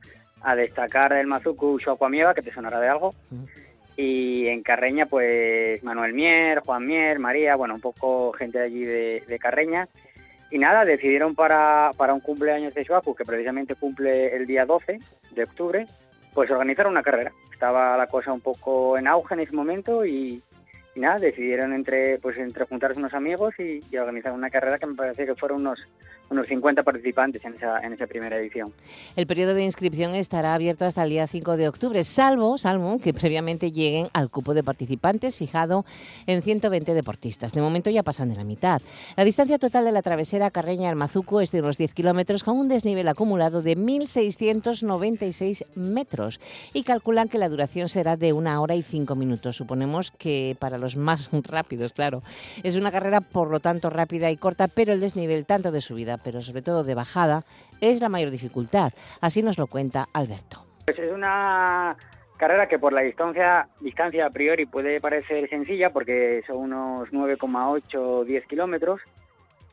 a 0.41 0.55
destacar 0.55 1.13
el 1.13 1.25
Mazucu 1.25 1.79
Mieva, 2.07 2.35
que 2.35 2.43
te 2.43 2.53
sonará 2.53 2.79
de 2.79 2.87
algo, 2.87 3.15
y 3.95 4.47
en 4.47 4.61
Carreña 4.61 5.07
pues 5.07 5.83
Manuel 5.83 6.13
Mier, 6.13 6.59
Juan 6.59 6.85
Mier, 6.85 7.17
María, 7.17 7.55
bueno, 7.55 7.73
un 7.73 7.81
poco 7.81 8.31
gente 8.33 8.59
de 8.59 8.65
allí 8.65 8.85
de, 8.85 9.39
Carreña, 9.39 9.87
y 10.51 10.59
nada, 10.59 10.85
decidieron 10.85 11.33
para, 11.33 11.89
para 11.97 12.13
un 12.13 12.19
cumpleaños 12.19 12.75
de 12.75 12.85
Xuacu, 12.85 13.15
que 13.15 13.25
precisamente 13.25 13.73
cumple 13.73 14.35
el 14.35 14.45
día 14.45 14.67
12 14.67 14.99
de 15.31 15.43
octubre, 15.43 15.87
pues 16.31 16.51
organizar 16.51 16.85
una 16.85 17.01
carrera. 17.01 17.31
Estaba 17.51 17.97
la 17.97 18.05
cosa 18.05 18.31
un 18.31 18.41
poco 18.41 18.99
en 18.99 19.07
auge 19.07 19.33
en 19.33 19.39
ese 19.39 19.55
momento 19.55 20.05
y, 20.05 20.43
y 20.97 20.99
nada, 20.99 21.19
decidieron 21.19 21.73
entre, 21.73 22.17
pues, 22.17 22.37
entre 22.37 22.65
juntarse 22.65 22.99
unos 22.99 23.13
amigos 23.13 23.53
y, 23.59 23.79
y, 23.91 23.97
organizar 23.97 24.33
una 24.33 24.49
carrera 24.49 24.79
que 24.79 24.87
me 24.87 24.95
parece 24.95 25.27
que 25.27 25.35
fueron 25.35 25.61
unos 25.61 25.87
unos 26.29 26.47
50 26.47 26.83
participantes 26.83 27.43
en 27.45 27.55
esa, 27.55 27.77
en 27.79 27.93
esa 27.93 28.07
primera 28.07 28.37
edición. 28.37 28.73
El 29.15 29.27
periodo 29.27 29.53
de 29.53 29.63
inscripción 29.63 30.15
estará 30.15 30.53
abierto 30.53 30.85
hasta 30.85 31.03
el 31.03 31.09
día 31.09 31.27
5 31.27 31.57
de 31.57 31.67
octubre, 31.67 32.03
salvo, 32.03 32.57
salvo 32.57 32.99
que 32.99 33.13
previamente 33.13 33.71
lleguen 33.71 34.07
al 34.13 34.29
cupo 34.29 34.53
de 34.53 34.63
participantes 34.63 35.37
fijado 35.37 35.85
en 36.25 36.41
120 36.41 36.93
deportistas. 36.93 37.53
De 37.53 37.61
momento 37.61 37.89
ya 37.89 38.03
pasan 38.03 38.29
de 38.29 38.35
la 38.35 38.43
mitad. 38.43 38.81
La 39.15 39.23
distancia 39.23 39.57
total 39.57 39.85
de 39.85 39.91
la 39.91 40.01
travesera 40.01 40.51
Carreña-Almazuco 40.51 41.41
es 41.41 41.51
de 41.51 41.61
unos 41.61 41.77
10 41.77 41.93
kilómetros 41.93 42.43
con 42.43 42.57
un 42.57 42.67
desnivel 42.67 43.07
acumulado 43.07 43.61
de 43.61 43.77
1.696 43.77 45.65
metros 45.75 46.39
y 46.73 46.83
calculan 46.83 47.29
que 47.29 47.37
la 47.37 47.49
duración 47.49 47.89
será 47.89 48.17
de 48.17 48.33
una 48.33 48.59
hora 48.61 48.75
y 48.75 48.83
cinco 48.83 49.15
minutos. 49.15 49.55
Suponemos 49.57 50.11
que 50.11 50.55
para 50.59 50.77
los 50.77 50.97
más 50.97 51.29
rápidos, 51.43 51.93
claro. 51.93 52.21
Es 52.63 52.75
una 52.75 52.91
carrera 52.91 53.21
por 53.21 53.49
lo 53.49 53.59
tanto 53.59 53.89
rápida 53.89 54.29
y 54.31 54.37
corta, 54.37 54.67
pero 54.67 54.93
el 54.93 54.99
desnivel 54.99 55.45
tanto 55.45 55.71
de 55.71 55.81
subida 55.81 56.16
pero 56.23 56.41
sobre 56.41 56.61
todo 56.61 56.83
de 56.83 56.95
bajada, 56.95 57.43
es 57.81 58.01
la 58.01 58.09
mayor 58.09 58.31
dificultad. 58.31 58.93
Así 59.21 59.41
nos 59.41 59.57
lo 59.57 59.67
cuenta 59.67 60.07
Alberto. 60.13 60.65
Pues 60.85 60.99
es 60.99 61.11
una 61.11 61.95
carrera 62.37 62.67
que 62.67 62.79
por 62.79 62.93
la 62.93 63.01
distancia, 63.01 63.67
distancia 63.81 64.27
a 64.27 64.29
priori 64.29 64.65
puede 64.65 65.01
parecer 65.01 65.49
sencilla 65.49 65.89
porque 65.91 66.43
son 66.47 66.57
unos 66.57 67.09
9,8 67.09 67.97
o 67.97 68.23
10 68.23 68.45
kilómetros, 68.45 69.01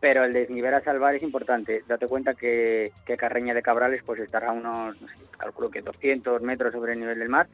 pero 0.00 0.24
el 0.24 0.32
desnivel 0.32 0.74
a 0.74 0.82
salvar 0.82 1.14
es 1.14 1.22
importante. 1.22 1.82
Date 1.86 2.06
cuenta 2.06 2.34
que, 2.34 2.92
que 3.06 3.16
Carreña 3.16 3.54
de 3.54 3.62
Cabrales 3.62 4.02
pues 4.04 4.20
estará 4.20 4.48
a 4.48 4.52
unos, 4.52 4.96
calculo 5.38 5.70
que 5.70 5.82
200 5.82 6.42
metros 6.42 6.72
sobre 6.72 6.92
el 6.94 7.00
nivel 7.00 7.18
del 7.18 7.28
mar 7.28 7.46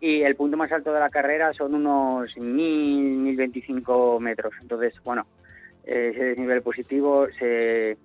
y 0.00 0.22
el 0.22 0.34
punto 0.34 0.56
más 0.56 0.72
alto 0.72 0.92
de 0.92 1.00
la 1.00 1.10
carrera 1.10 1.52
son 1.52 1.74
unos 1.74 2.34
1.000, 2.36 3.36
1.025 3.36 4.18
metros. 4.20 4.54
Entonces, 4.62 4.94
bueno, 5.04 5.26
ese 5.84 6.24
desnivel 6.24 6.62
positivo 6.62 7.26
se, 7.38 7.98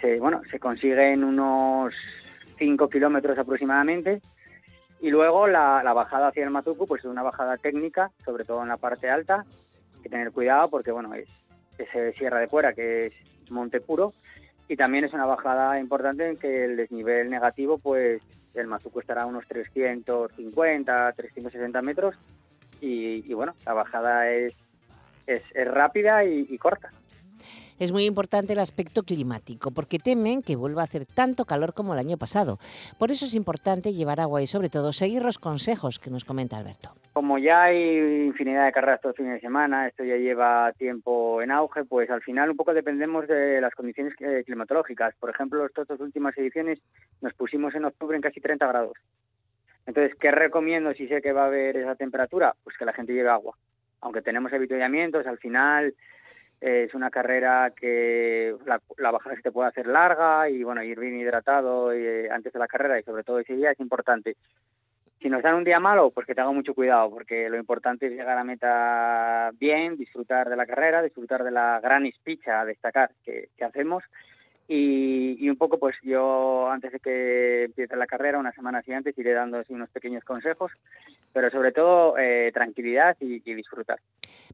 se, 0.00 0.18
bueno, 0.18 0.42
se 0.50 0.58
consigue 0.58 1.12
en 1.12 1.24
unos 1.24 1.94
5 2.58 2.88
kilómetros 2.88 3.38
aproximadamente. 3.38 4.20
Y 5.00 5.10
luego 5.10 5.46
la, 5.46 5.82
bajada 5.92 6.28
hacia 6.28 6.44
el 6.44 6.50
Mazuco, 6.50 6.86
pues 6.86 7.00
es 7.00 7.10
una 7.10 7.22
bajada 7.22 7.56
técnica, 7.58 8.10
sobre 8.24 8.44
todo 8.44 8.62
en 8.62 8.68
la 8.68 8.76
parte 8.76 9.10
alta. 9.10 9.44
Hay 9.94 10.02
que 10.02 10.08
tener 10.08 10.32
cuidado 10.32 10.70
porque, 10.70 10.90
bueno, 10.90 11.14
es, 11.14 11.28
es 11.78 12.16
Sierra 12.16 12.40
de 12.40 12.48
Fuera, 12.48 12.72
que 12.72 13.06
es 13.06 13.20
monte 13.50 13.80
puro. 13.80 14.10
Y 14.68 14.76
también 14.76 15.04
es 15.04 15.12
una 15.12 15.26
bajada 15.26 15.78
importante 15.78 16.28
en 16.28 16.36
que 16.36 16.64
el 16.64 16.76
desnivel 16.76 17.30
negativo, 17.30 17.78
pues 17.78 18.20
el 18.56 18.66
Mazuco 18.66 19.00
estará 19.00 19.22
a 19.22 19.26
unos 19.26 19.46
350, 19.46 21.12
360 21.12 21.82
metros. 21.82 22.16
Y, 22.80 23.32
bueno, 23.32 23.54
la 23.64 23.74
bajada 23.74 24.28
es, 24.30 24.54
es, 25.26 25.42
rápida 25.66 26.24
y 26.24 26.58
corta 26.58 26.90
es 27.78 27.92
muy 27.92 28.04
importante 28.04 28.52
el 28.52 28.58
aspecto 28.58 29.02
climático, 29.02 29.70
porque 29.70 29.98
temen 29.98 30.42
que 30.42 30.56
vuelva 30.56 30.82
a 30.82 30.84
hacer 30.84 31.06
tanto 31.06 31.44
calor 31.44 31.74
como 31.74 31.92
el 31.92 31.98
año 31.98 32.16
pasado. 32.16 32.58
Por 32.98 33.10
eso 33.10 33.24
es 33.24 33.34
importante 33.34 33.92
llevar 33.92 34.20
agua 34.20 34.42
y 34.42 34.46
sobre 34.46 34.68
todo 34.68 34.92
seguir 34.92 35.22
los 35.22 35.38
consejos 35.38 35.98
que 35.98 36.10
nos 36.10 36.24
comenta 36.24 36.58
Alberto. 36.58 36.90
Como 37.12 37.38
ya 37.38 37.62
hay 37.62 38.26
infinidad 38.26 38.66
de 38.66 38.72
carreras 38.72 39.00
todos 39.00 39.12
los 39.12 39.24
fines 39.24 39.34
de 39.34 39.40
semana, 39.40 39.86
esto 39.88 40.04
ya 40.04 40.16
lleva 40.16 40.72
tiempo 40.72 41.40
en 41.40 41.50
auge, 41.50 41.84
pues 41.84 42.10
al 42.10 42.22
final 42.22 42.50
un 42.50 42.56
poco 42.56 42.74
dependemos 42.74 43.26
de 43.26 43.60
las 43.60 43.74
condiciones 43.74 44.14
climatológicas. 44.44 45.14
Por 45.18 45.30
ejemplo, 45.30 45.64
estas 45.64 45.88
dos 45.88 46.00
últimas 46.00 46.36
ediciones 46.36 46.78
nos 47.22 47.32
pusimos 47.32 47.74
en 47.74 47.86
octubre 47.86 48.16
en 48.16 48.22
casi 48.22 48.40
30 48.40 48.66
grados. 48.66 48.98
Entonces, 49.86 50.14
¿qué 50.20 50.30
recomiendo 50.30 50.92
si 50.94 51.08
sé 51.08 51.22
que 51.22 51.32
va 51.32 51.44
a 51.44 51.46
haber 51.46 51.76
esa 51.76 51.94
temperatura? 51.94 52.54
Pues 52.64 52.76
que 52.76 52.84
la 52.84 52.92
gente 52.92 53.14
lleve 53.14 53.30
agua. 53.30 53.56
Aunque 54.00 54.20
tenemos 54.20 54.52
avituallamientos, 54.52 55.26
al 55.26 55.38
final 55.38 55.94
es 56.60 56.94
una 56.94 57.10
carrera 57.10 57.72
que 57.78 58.54
la, 58.64 59.10
bajada 59.10 59.36
se 59.36 59.42
te 59.42 59.52
puede 59.52 59.68
hacer 59.68 59.86
larga 59.86 60.48
y 60.48 60.62
bueno, 60.62 60.82
ir 60.82 60.98
bien 60.98 61.18
hidratado 61.18 61.92
eh, 61.92 62.30
antes 62.30 62.52
de 62.52 62.58
la 62.58 62.68
carrera 62.68 62.98
y 62.98 63.02
sobre 63.02 63.24
todo 63.24 63.38
ese 63.38 63.56
día 63.56 63.72
es 63.72 63.80
importante. 63.80 64.36
Si 65.20 65.30
nos 65.30 65.42
dan 65.42 65.54
un 65.54 65.64
día 65.64 65.80
malo, 65.80 66.10
pues 66.10 66.26
que 66.26 66.34
tenga 66.34 66.52
mucho 66.52 66.74
cuidado, 66.74 67.10
porque 67.10 67.48
lo 67.48 67.56
importante 67.56 68.06
es 68.06 68.12
llegar 68.12 68.36
a 68.36 68.44
meta 68.44 69.50
bien, 69.58 69.96
disfrutar 69.96 70.48
de 70.48 70.56
la 70.56 70.66
carrera, 70.66 71.02
disfrutar 71.02 71.42
de 71.42 71.50
la 71.50 71.80
gran 71.80 72.06
espicha 72.06 72.60
a 72.60 72.64
destacar 72.64 73.10
que 73.24 73.48
hacemos 73.64 74.04
y, 74.68 75.48
un 75.48 75.56
poco, 75.56 75.78
pues 75.78 75.96
yo 76.02 76.68
antes 76.68 76.92
de 76.92 76.98
que 76.98 77.64
empiece 77.64 77.96
la 77.96 78.06
carrera, 78.06 78.38
una 78.38 78.52
semana 78.52 78.78
así 78.78 78.92
antes, 78.92 79.16
iré 79.16 79.32
dando 79.32 79.62
unos 79.68 79.88
pequeños 79.90 80.24
consejos, 80.24 80.72
pero 81.32 81.50
sobre 81.50 81.70
todo 81.70 82.18
eh, 82.18 82.50
tranquilidad 82.52 83.16
y, 83.20 83.38
disfrutar. 83.54 84.00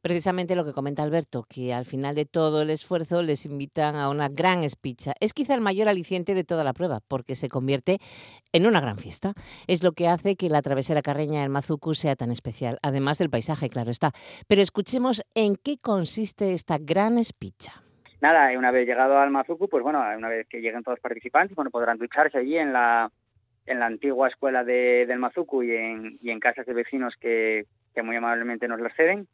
Precisamente 0.02 0.54
lo 0.54 0.64
que 0.64 0.72
comenta 0.72 1.02
Alberto, 1.02 1.46
que 1.48 1.72
al 1.72 1.86
final 1.86 2.14
de 2.14 2.26
todo 2.26 2.62
el 2.62 2.70
esfuerzo 2.70 3.22
les 3.22 3.46
invitan 3.46 3.96
a 3.96 4.10
una 4.10 4.28
gran 4.28 4.62
espicha. 4.64 5.14
Es 5.18 5.32
quizá 5.32 5.54
el 5.54 5.60
mayor 5.60 5.88
aliciente 5.88 6.34
de 6.34 6.44
toda 6.44 6.62
la 6.62 6.74
prueba, 6.74 7.00
porque 7.08 7.34
se 7.34 7.48
convierte 7.48 7.98
en 8.52 8.66
una 8.66 8.80
gran 8.80 8.98
fiesta. 8.98 9.32
Es 9.66 9.82
lo 9.82 9.92
que 9.92 10.08
hace 10.08 10.36
que 10.36 10.50
la 10.50 10.62
travesera 10.62 11.02
carreña 11.02 11.40
del 11.40 11.50
Mazucu 11.50 11.94
sea 11.94 12.16
tan 12.16 12.30
especial, 12.30 12.78
además 12.82 13.18
del 13.18 13.30
paisaje, 13.30 13.70
claro 13.70 13.90
está. 13.90 14.12
Pero 14.46 14.60
escuchemos 14.60 15.22
en 15.34 15.56
qué 15.56 15.78
consiste 15.78 16.52
esta 16.52 16.76
gran 16.78 17.16
espicha 17.16 17.82
nada, 18.22 18.56
una 18.56 18.70
vez 18.70 18.86
llegado 18.86 19.18
al 19.18 19.30
Mazuku, 19.30 19.68
pues 19.68 19.82
bueno, 19.82 20.02
una 20.16 20.28
vez 20.28 20.46
que 20.48 20.60
lleguen 20.60 20.82
todos 20.82 20.96
los 20.96 21.02
participantes, 21.02 21.54
bueno, 21.56 21.70
podrán 21.70 21.98
ducharse 21.98 22.38
allí 22.38 22.56
en 22.56 22.72
la, 22.72 23.10
en 23.66 23.80
la 23.80 23.86
antigua 23.86 24.28
escuela 24.28 24.64
de, 24.64 25.04
del 25.06 25.18
Mazuku 25.18 25.64
y 25.64 25.76
en, 25.76 26.12
y 26.22 26.30
en 26.30 26.40
casas 26.40 26.64
de 26.64 26.72
vecinos 26.72 27.16
que, 27.20 27.66
que 27.94 28.02
muy 28.02 28.16
amablemente 28.16 28.68
nos 28.68 28.80
las 28.80 28.94
ceden. 28.94 29.26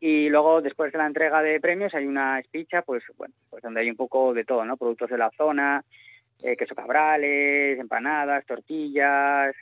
Y 0.00 0.28
luego, 0.28 0.62
después 0.62 0.92
de 0.92 0.98
la 0.98 1.06
entrega 1.06 1.42
de 1.42 1.60
premios, 1.60 1.92
hay 1.94 2.06
una 2.06 2.38
espicha, 2.38 2.82
pues 2.82 3.02
bueno, 3.16 3.34
pues 3.50 3.62
donde 3.64 3.80
hay 3.80 3.90
un 3.90 3.96
poco 3.96 4.32
de 4.32 4.44
todo, 4.44 4.64
¿no? 4.64 4.76
Productos 4.76 5.10
de 5.10 5.18
la 5.18 5.30
zona, 5.36 5.82
eh, 6.40 6.56
queso 6.56 6.76
cabrales, 6.76 7.78
empanadas, 7.80 8.46
tortillas, 8.46 9.56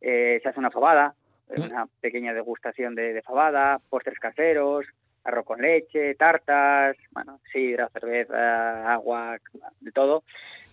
eh, 0.00 0.40
se 0.42 0.48
hace 0.48 0.58
una 0.58 0.72
fabada, 0.72 1.14
una 1.56 1.86
pequeña 2.00 2.34
degustación 2.34 2.96
de, 2.96 3.12
de 3.12 3.22
fabada, 3.22 3.78
postres 3.88 4.18
caseros, 4.18 4.86
arroz 5.26 5.44
con 5.44 5.60
leche, 5.60 6.14
tartas, 6.14 6.96
bueno, 7.10 7.40
sidra, 7.52 7.88
cerveza, 7.88 8.92
agua, 8.92 9.38
de 9.80 9.92
todo. 9.92 10.24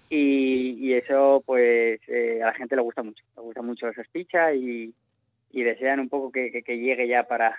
Y, 0.10 0.78
y 0.80 0.94
eso, 0.94 1.42
pues, 1.46 2.00
eh, 2.08 2.42
a 2.42 2.48
la 2.48 2.54
gente 2.54 2.76
le 2.76 2.82
gusta 2.82 3.02
mucho, 3.04 3.24
le 3.36 3.42
gusta 3.42 3.62
mucho 3.62 3.90
esa 3.90 4.02
espicha 4.02 4.54
y, 4.54 4.94
desean 5.52 6.00
un 6.00 6.10
poco 6.10 6.32
que, 6.32 6.52
que, 6.52 6.64
que 6.64 6.78
llegue 6.78 7.08
ya 7.08 7.24
para, 7.24 7.56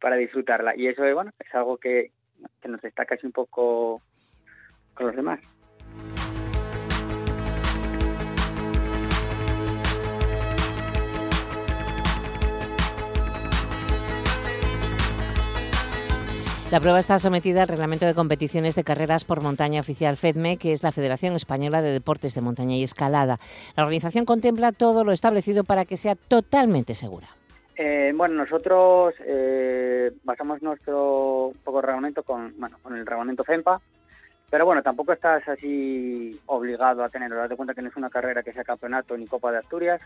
para 0.00 0.16
disfrutarla. 0.16 0.74
Y 0.76 0.86
eso, 0.86 1.02
bueno, 1.14 1.32
es 1.38 1.54
algo 1.54 1.76
que, 1.76 2.10
que 2.60 2.68
nos 2.68 2.80
destaca 2.80 3.14
así 3.14 3.26
un 3.26 3.32
poco 3.32 4.00
con 4.94 5.06
los 5.06 5.16
demás. 5.16 5.40
La 16.74 16.80
prueba 16.80 16.98
está 16.98 17.20
sometida 17.20 17.62
al 17.62 17.68
Reglamento 17.68 18.04
de 18.04 18.14
Competiciones 18.14 18.74
de 18.74 18.82
Carreras 18.82 19.24
por 19.24 19.40
Montaña 19.40 19.80
Oficial 19.80 20.16
FEDME, 20.16 20.56
que 20.56 20.72
es 20.72 20.82
la 20.82 20.90
Federación 20.90 21.34
Española 21.34 21.82
de 21.82 21.92
Deportes 21.92 22.34
de 22.34 22.40
Montaña 22.40 22.74
y 22.74 22.82
Escalada. 22.82 23.38
La 23.76 23.84
organización 23.84 24.24
contempla 24.24 24.72
todo 24.72 25.04
lo 25.04 25.12
establecido 25.12 25.62
para 25.62 25.84
que 25.84 25.96
sea 25.96 26.16
totalmente 26.16 26.96
segura. 26.96 27.28
Eh, 27.76 28.12
bueno, 28.16 28.34
nosotros 28.34 29.14
eh, 29.24 30.10
basamos 30.24 30.62
nuestro 30.62 31.52
poco 31.62 31.80
reglamento 31.80 32.24
con, 32.24 32.52
con 32.82 32.96
el 32.96 33.06
reglamento 33.06 33.44
FEMPA, 33.44 33.80
pero 34.54 34.66
bueno, 34.66 34.84
tampoco 34.84 35.12
estás 35.12 35.48
así 35.48 36.40
obligado 36.46 37.02
a 37.02 37.08
tenerlo. 37.08 37.38
Date 37.38 37.56
cuenta 37.56 37.74
que 37.74 37.82
no 37.82 37.88
es 37.88 37.96
una 37.96 38.08
carrera 38.08 38.40
que 38.44 38.52
sea 38.52 38.62
campeonato 38.62 39.16
ni 39.16 39.26
Copa 39.26 39.50
de 39.50 39.58
Asturias, 39.58 40.00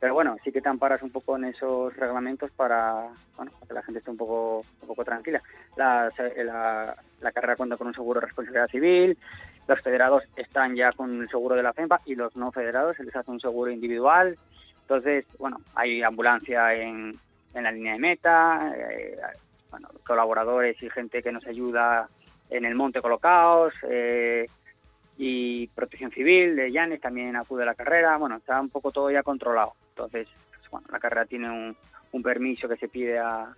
pero 0.00 0.12
bueno, 0.12 0.36
sí 0.42 0.50
que 0.50 0.60
te 0.60 0.68
amparas 0.68 1.04
un 1.04 1.10
poco 1.10 1.36
en 1.36 1.44
esos 1.44 1.96
reglamentos 1.96 2.50
para, 2.50 3.06
bueno, 3.36 3.52
para 3.52 3.66
que 3.68 3.74
la 3.74 3.82
gente 3.84 4.00
esté 4.00 4.10
un 4.10 4.16
poco, 4.16 4.64
un 4.80 4.88
poco 4.88 5.04
tranquila. 5.04 5.40
La, 5.76 6.10
la, 6.38 6.96
la 7.20 7.30
carrera 7.30 7.54
cuenta 7.54 7.76
con 7.76 7.86
un 7.86 7.94
seguro 7.94 8.18
de 8.18 8.26
responsabilidad 8.26 8.66
civil, 8.66 9.16
los 9.68 9.80
federados 9.80 10.24
están 10.34 10.74
ya 10.74 10.90
con 10.90 11.22
el 11.22 11.28
seguro 11.28 11.54
de 11.54 11.62
la 11.62 11.72
FEMPA 11.72 12.00
y 12.04 12.16
los 12.16 12.34
no 12.34 12.50
federados 12.50 12.96
se 12.96 13.04
les 13.04 13.14
hace 13.14 13.30
un 13.30 13.38
seguro 13.38 13.70
individual. 13.70 14.36
Entonces, 14.80 15.26
bueno, 15.38 15.58
hay 15.76 16.02
ambulancia 16.02 16.74
en, 16.74 17.16
en 17.54 17.62
la 17.62 17.70
línea 17.70 17.92
de 17.92 18.00
meta, 18.00 18.72
eh, 18.76 19.16
bueno, 19.70 19.90
colaboradores 20.04 20.82
y 20.82 20.90
gente 20.90 21.22
que 21.22 21.30
nos 21.30 21.46
ayuda 21.46 22.08
en 22.52 22.64
el 22.64 22.74
monte 22.74 23.00
colocados, 23.00 23.74
eh, 23.88 24.46
y 25.16 25.66
protección 25.68 26.10
civil 26.10 26.56
de 26.56 26.70
Llanes 26.70 27.00
también 27.00 27.36
acude 27.36 27.62
a 27.62 27.66
la 27.66 27.74
carrera, 27.74 28.16
bueno, 28.16 28.36
está 28.36 28.60
un 28.60 28.70
poco 28.70 28.92
todo 28.92 29.10
ya 29.10 29.22
controlado. 29.22 29.74
Entonces, 29.90 30.28
pues, 30.50 30.70
bueno, 30.70 30.86
la 30.90 30.98
carrera 30.98 31.26
tiene 31.26 31.50
un, 31.50 32.22
permiso 32.22 32.68
que 32.68 32.76
se 32.76 32.88
pide 32.88 33.18
a, 33.18 33.54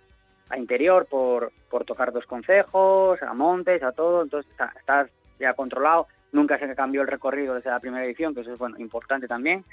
interior 0.55 1.07
por, 1.07 1.51
por 1.69 1.83
tocar 1.83 2.11
dos 2.13 2.25
concejos, 2.25 3.21
a 3.21 3.33
montes, 3.33 3.83
a 3.83 3.91
todo, 3.91 4.23
entonces 4.23 4.49
está, 4.51 4.73
está 4.77 5.09
ya 5.39 5.53
controlado. 5.53 6.07
Nunca 6.31 6.57
se 6.57 6.73
cambió 6.75 7.01
el 7.01 7.07
recorrido 7.07 7.55
desde 7.55 7.69
la 7.69 7.79
primera 7.79 8.05
edición, 8.05 8.33
que 8.33 8.41
eso 8.41 8.53
es 8.53 8.59
bueno, 8.59 8.77
importante 8.77 9.27
también. 9.27 9.65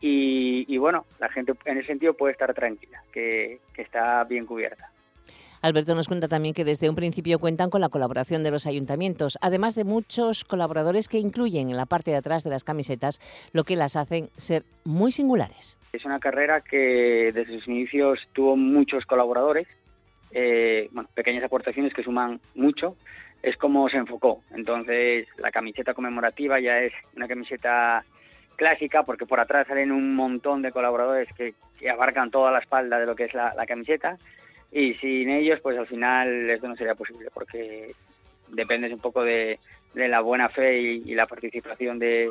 Y, 0.00 0.76
bueno, 0.76 1.06
la 1.18 1.28
gente 1.30 1.54
en 1.64 1.78
ese 1.78 1.88
sentido 1.88 2.14
puede 2.14 2.32
estar 2.32 2.52
tranquila, 2.54 3.02
que 3.12 3.60
está 3.76 4.22
bien 4.24 4.46
cubierta. 4.46 4.90
Alberto 5.62 5.94
nos 5.94 6.08
cuenta 6.08 6.28
también 6.28 6.54
que 6.54 6.64
desde 6.64 6.88
un 6.88 6.96
principio 6.96 7.38
cuentan 7.38 7.70
con 7.70 7.80
la 7.80 7.88
colaboración 7.88 8.42
de 8.44 8.50
los 8.50 8.66
ayuntamientos, 8.66 9.38
además 9.40 9.74
de 9.74 9.84
muchos 9.84 10.44
colaboradores 10.44 11.08
que 11.08 11.18
incluyen 11.18 11.70
en 11.70 11.76
la 11.76 11.86
parte 11.86 12.10
de 12.10 12.18
atrás 12.18 12.44
de 12.44 12.50
las 12.50 12.64
camisetas, 12.64 13.20
lo 13.52 13.64
que 13.64 13.76
las 13.76 13.96
hacen 13.96 14.28
ser 14.36 14.64
muy 14.84 15.12
singulares. 15.12 15.78
Es 15.92 16.04
una 16.04 16.20
carrera 16.20 16.60
que 16.60 17.32
desde 17.32 17.54
sus 17.54 17.68
inicios 17.68 18.20
tuvo 18.32 18.56
muchos 18.56 19.06
colaboradores, 19.06 19.66
eh, 20.32 20.90
pequeñas 21.14 21.44
aportaciones 21.44 21.94
que 21.94 22.02
suman 22.02 22.40
mucho. 22.54 22.96
Es 23.42 23.56
como 23.56 23.88
se 23.88 23.96
enfocó. 23.96 24.42
Entonces, 24.54 25.28
la 25.38 25.50
camiseta 25.50 25.94
conmemorativa 25.94 26.58
ya 26.60 26.80
es 26.80 26.92
una 27.14 27.28
camiseta 27.28 28.04
clásica 28.56 29.04
porque 29.04 29.26
por 29.26 29.38
atrás 29.38 29.66
salen 29.68 29.92
un 29.92 30.16
montón 30.16 30.62
de 30.62 30.72
colaboradores 30.72 31.28
que, 31.34 31.54
abarcan 31.90 32.30
toda 32.30 32.50
la 32.50 32.58
espalda 32.58 32.98
de 32.98 33.04
lo 33.04 33.14
que 33.14 33.24
es 33.24 33.34
la 33.34 33.66
camiseta 33.66 34.16
y 34.76 34.92
sin 34.94 35.30
ellos 35.30 35.58
pues 35.62 35.78
al 35.78 35.86
final 35.86 36.50
esto 36.50 36.68
no 36.68 36.76
sería 36.76 36.94
posible 36.94 37.30
porque 37.32 37.92
dependes 38.48 38.92
un 38.92 39.00
poco 39.00 39.24
de, 39.24 39.58
de 39.94 40.08
la 40.08 40.20
buena 40.20 40.50
fe 40.50 40.78
y, 40.78 41.02
y 41.06 41.14
la 41.14 41.26
participación 41.26 41.98
de, 41.98 42.30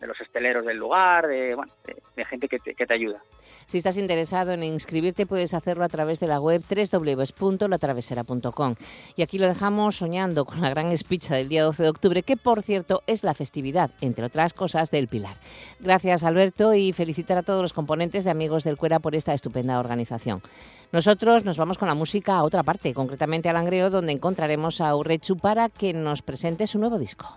de, 0.00 0.06
los 0.06 0.20
esteleros 0.20 0.64
del 0.64 0.76
lugar, 0.76 1.26
de, 1.26 1.54
bueno, 1.54 1.72
de, 2.16 2.24
gente 2.24 2.48
que 2.48 2.58
te, 2.58 2.74
que 2.74 2.86
te, 2.86 2.94
ayuda. 2.94 3.22
Si 3.66 3.78
estás 3.78 3.98
interesado 3.98 4.52
en 4.52 4.62
inscribirte 4.62 5.26
puedes 5.26 5.54
hacerlo 5.54 5.84
a 5.84 5.88
través 5.88 6.20
de 6.20 6.26
la 6.26 6.40
web 6.40 6.62
www.latravesera.com 6.62 8.74
y 9.16 9.22
aquí 9.22 9.38
lo 9.38 9.46
dejamos 9.46 9.96
soñando 9.96 10.44
con 10.44 10.60
la 10.60 10.70
gran 10.70 10.92
espicha 10.92 11.36
del 11.36 11.48
día 11.48 11.64
12 11.64 11.82
de 11.82 11.88
octubre 11.88 12.22
que 12.22 12.36
por 12.36 12.62
cierto 12.62 13.02
es 13.06 13.24
la 13.24 13.34
festividad, 13.34 13.90
entre 14.00 14.24
otras 14.24 14.54
cosas, 14.54 14.90
del 14.90 15.08
Pilar. 15.08 15.36
Gracias 15.80 16.24
Alberto 16.24 16.74
y 16.74 16.92
felicitar 16.92 17.38
a 17.38 17.42
todos 17.42 17.62
los 17.62 17.72
componentes 17.72 18.24
de 18.24 18.30
Amigos 18.30 18.64
del 18.64 18.76
Cuera 18.76 18.98
por 18.98 19.14
esta 19.14 19.34
estupenda 19.34 19.78
organización. 19.78 20.42
Nosotros 20.92 21.44
nos 21.44 21.56
vamos 21.56 21.76
con 21.76 21.88
la 21.88 21.94
música 21.94 22.34
a 22.34 22.44
otra 22.44 22.62
parte, 22.62 22.94
concretamente 22.94 23.48
al 23.48 23.56
Langreo, 23.56 23.90
donde 23.90 24.12
encontraremos 24.12 24.80
a 24.80 24.94
Urrechu 24.94 25.36
para 25.36 25.68
que 25.68 25.92
nos 25.92 26.22
presente 26.22 26.68
su 26.68 26.78
nuevo 26.78 26.98
disco. 26.98 27.36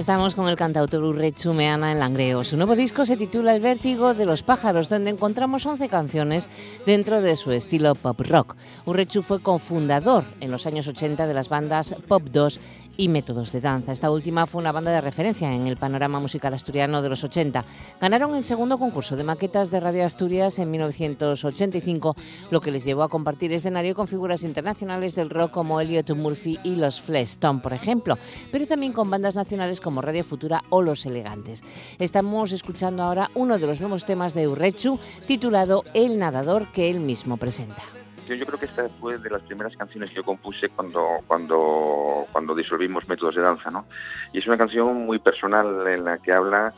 Estamos 0.00 0.34
con 0.34 0.48
el 0.48 0.56
cantautor 0.56 1.04
Urrechu 1.04 1.52
Meana 1.52 1.92
en 1.92 1.98
Langreo. 1.98 2.42
Su 2.42 2.56
nuevo 2.56 2.74
disco 2.74 3.04
se 3.04 3.18
titula 3.18 3.54
El 3.54 3.60
vértigo 3.60 4.14
de 4.14 4.24
los 4.24 4.42
pájaros, 4.42 4.88
donde 4.88 5.10
encontramos 5.10 5.66
11 5.66 5.90
canciones 5.90 6.48
dentro 6.86 7.20
de 7.20 7.36
su 7.36 7.52
estilo 7.52 7.94
pop 7.94 8.18
rock. 8.20 8.56
Urrechu 8.86 9.20
fue 9.20 9.40
cofundador 9.40 10.24
en 10.40 10.50
los 10.50 10.66
años 10.66 10.88
80 10.88 11.26
de 11.26 11.34
las 11.34 11.50
bandas 11.50 11.94
Pop 12.08 12.22
2 12.32 12.60
y 12.96 13.08
Métodos 13.08 13.52
de 13.52 13.60
Danza. 13.60 13.92
Esta 13.92 14.10
última 14.10 14.46
fue 14.46 14.60
una 14.60 14.72
banda 14.72 14.90
de 14.90 15.00
referencia 15.00 15.52
en 15.54 15.66
el 15.66 15.76
panorama 15.76 16.20
musical 16.20 16.54
asturiano 16.54 17.02
de 17.02 17.08
los 17.08 17.24
80. 17.24 17.64
Ganaron 18.00 18.34
el 18.34 18.44
segundo 18.44 18.78
concurso 18.78 19.16
de 19.16 19.24
maquetas 19.24 19.70
de 19.70 19.80
Radio 19.80 20.04
Asturias 20.04 20.58
en 20.58 20.70
1985, 20.70 22.16
lo 22.50 22.60
que 22.60 22.70
les 22.70 22.84
llevó 22.84 23.02
a 23.02 23.08
compartir 23.08 23.52
escenario 23.52 23.94
con 23.94 24.08
figuras 24.08 24.42
internacionales 24.42 25.14
del 25.14 25.30
rock 25.30 25.50
como 25.52 25.80
Elliot 25.80 26.10
Murphy 26.14 26.58
y 26.62 26.76
los 26.76 27.00
Flestone, 27.00 27.60
por 27.60 27.72
ejemplo, 27.72 28.18
pero 28.52 28.66
también 28.66 28.92
con 28.92 29.10
bandas 29.10 29.36
nacionales 29.36 29.80
como 29.80 30.02
Radio 30.02 30.24
Futura 30.24 30.64
o 30.70 30.82
Los 30.82 31.06
Elegantes. 31.06 31.62
Estamos 31.98 32.52
escuchando 32.52 33.02
ahora 33.02 33.30
uno 33.34 33.58
de 33.58 33.66
los 33.66 33.80
nuevos 33.80 34.04
temas 34.04 34.34
de 34.34 34.48
Urrechu, 34.48 34.98
titulado 35.26 35.84
El 35.94 36.18
nadador 36.18 36.70
que 36.72 36.90
él 36.90 37.00
mismo 37.00 37.36
presenta 37.36 37.99
yo, 38.36 38.46
creo 38.46 38.58
que 38.58 38.66
esta 38.66 38.88
fue 39.00 39.18
de 39.18 39.30
las 39.30 39.42
primeras 39.42 39.76
canciones 39.76 40.10
que 40.10 40.16
yo 40.16 40.24
compuse 40.24 40.68
cuando, 40.68 41.18
cuando, 41.26 42.26
cuando 42.32 42.54
disolvimos 42.54 43.08
Métodos 43.08 43.34
de 43.34 43.42
Danza, 43.42 43.70
¿no? 43.70 43.86
Y 44.32 44.38
es 44.38 44.46
una 44.46 44.58
canción 44.58 45.06
muy 45.06 45.18
personal 45.18 45.86
en 45.86 46.04
la 46.04 46.18
que 46.18 46.32
habla 46.32 46.72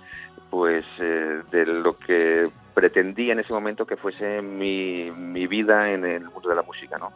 pues 0.51 0.85
eh, 1.01 1.43
de 1.51 1.67
lo 1.67 1.97
que 1.99 2.51
pretendía 2.75 3.33
en 3.33 3.41
ese 3.41 3.53
momento 3.53 3.87
que 3.87 3.97
fuese 3.97 4.43
mi, 4.43 5.11
mi 5.11 5.47
vida 5.47 5.91
en 5.91 6.05
el 6.05 6.25
mundo 6.25 6.49
de 6.49 6.55
la 6.55 6.63
música, 6.63 6.99
¿no? 6.99 7.13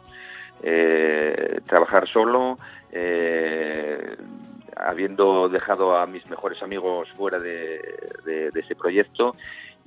Eh, 0.63 1.61
trabajar 1.67 2.07
solo, 2.07 2.57
eh, 2.91 4.17
habiendo 4.75 5.49
dejado 5.49 5.95
a 5.97 6.07
mis 6.07 6.27
mejores 6.29 6.61
amigos 6.63 7.09
fuera 7.15 7.39
de 7.39 8.51
ese 8.53 8.75
proyecto 8.75 9.35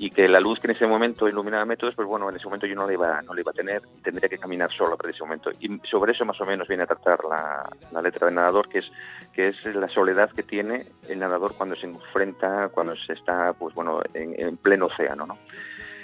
y 0.03 0.11
que 0.11 0.27
la 0.29 0.41
luz 0.41 0.59
que 0.59 0.67
en 0.67 0.75
ese 0.75 0.87
momento 0.87 1.29
iluminaba 1.29 1.67
métodos, 1.67 1.95
pues 1.95 2.09
bueno, 2.09 2.31
en 2.31 2.37
ese 2.37 2.47
momento 2.47 2.67
yo 2.67 2.75
no 2.75 2.87
la 2.87 2.95
iba, 2.95 3.21
no 3.21 3.35
la 3.35 3.43
iba 3.43 3.51
a 3.51 3.55
tener, 3.55 3.83
tendría 4.03 4.31
que 4.31 4.39
caminar 4.39 4.73
solo 4.73 4.97
para 4.97 5.11
ese 5.11 5.23
momento. 5.23 5.51
Y 5.61 5.79
sobre 5.91 6.13
eso 6.13 6.25
más 6.25 6.41
o 6.41 6.47
menos 6.47 6.69
viene 6.69 6.85
a 6.85 6.87
tratar 6.87 7.19
la, 7.29 7.69
la 7.93 8.01
letra 8.01 8.25
del 8.25 8.37
nadador, 8.37 8.71
que 8.71 8.79
es, 8.79 8.91
que 9.35 9.49
es 9.49 9.63
la 9.67 9.91
soledad 9.91 10.31
que 10.31 10.43
tiene 10.43 10.87
el 11.07 11.19
nadador 11.19 11.55
cuando 11.55 11.77
se 11.77 11.85
enfrenta, 11.85 12.71
cuando 12.71 12.97
se 12.97 13.13
está, 13.13 13.53
pues 13.53 13.75
bueno, 13.75 14.01
en, 14.15 14.41
en 14.41 14.57
pleno 14.57 14.87
océano, 14.87 15.27
¿no? 15.27 15.37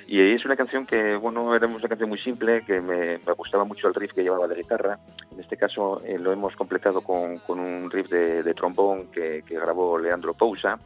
Y 0.07 0.21
es 0.21 0.45
una 0.45 0.57
canción 0.57 0.85
que, 0.85 1.17
bueno, 1.17 1.57
era 1.57 1.67
una 1.67 1.89
canción 1.89 2.11
muy 2.11 2.19
simple, 2.19 2.67
que 2.67 2.83
me, 2.83 3.17
me 3.17 3.33
gustaba 3.33 3.65
mucho 3.65 3.89
el 3.89 3.95
riff 3.95 4.13
que 4.13 4.23
llevaba 4.23 4.47
de 4.47 4.57
guitarra. 4.57 4.99
En 5.33 5.41
este 5.41 5.57
caso 5.57 6.03
eh, 6.05 6.19
lo 6.19 6.35
hemos 6.35 6.55
completado 6.55 7.01
con, 7.01 7.39
con 7.39 7.59
un 7.59 7.91
riff 7.91 8.11
de, 8.11 8.43
de 8.43 8.53
trombón 8.53 9.07
que, 9.07 9.43
que, 9.47 9.55
grabó 9.59 9.99
Leandro 9.99 10.35
Pousa 10.35 10.79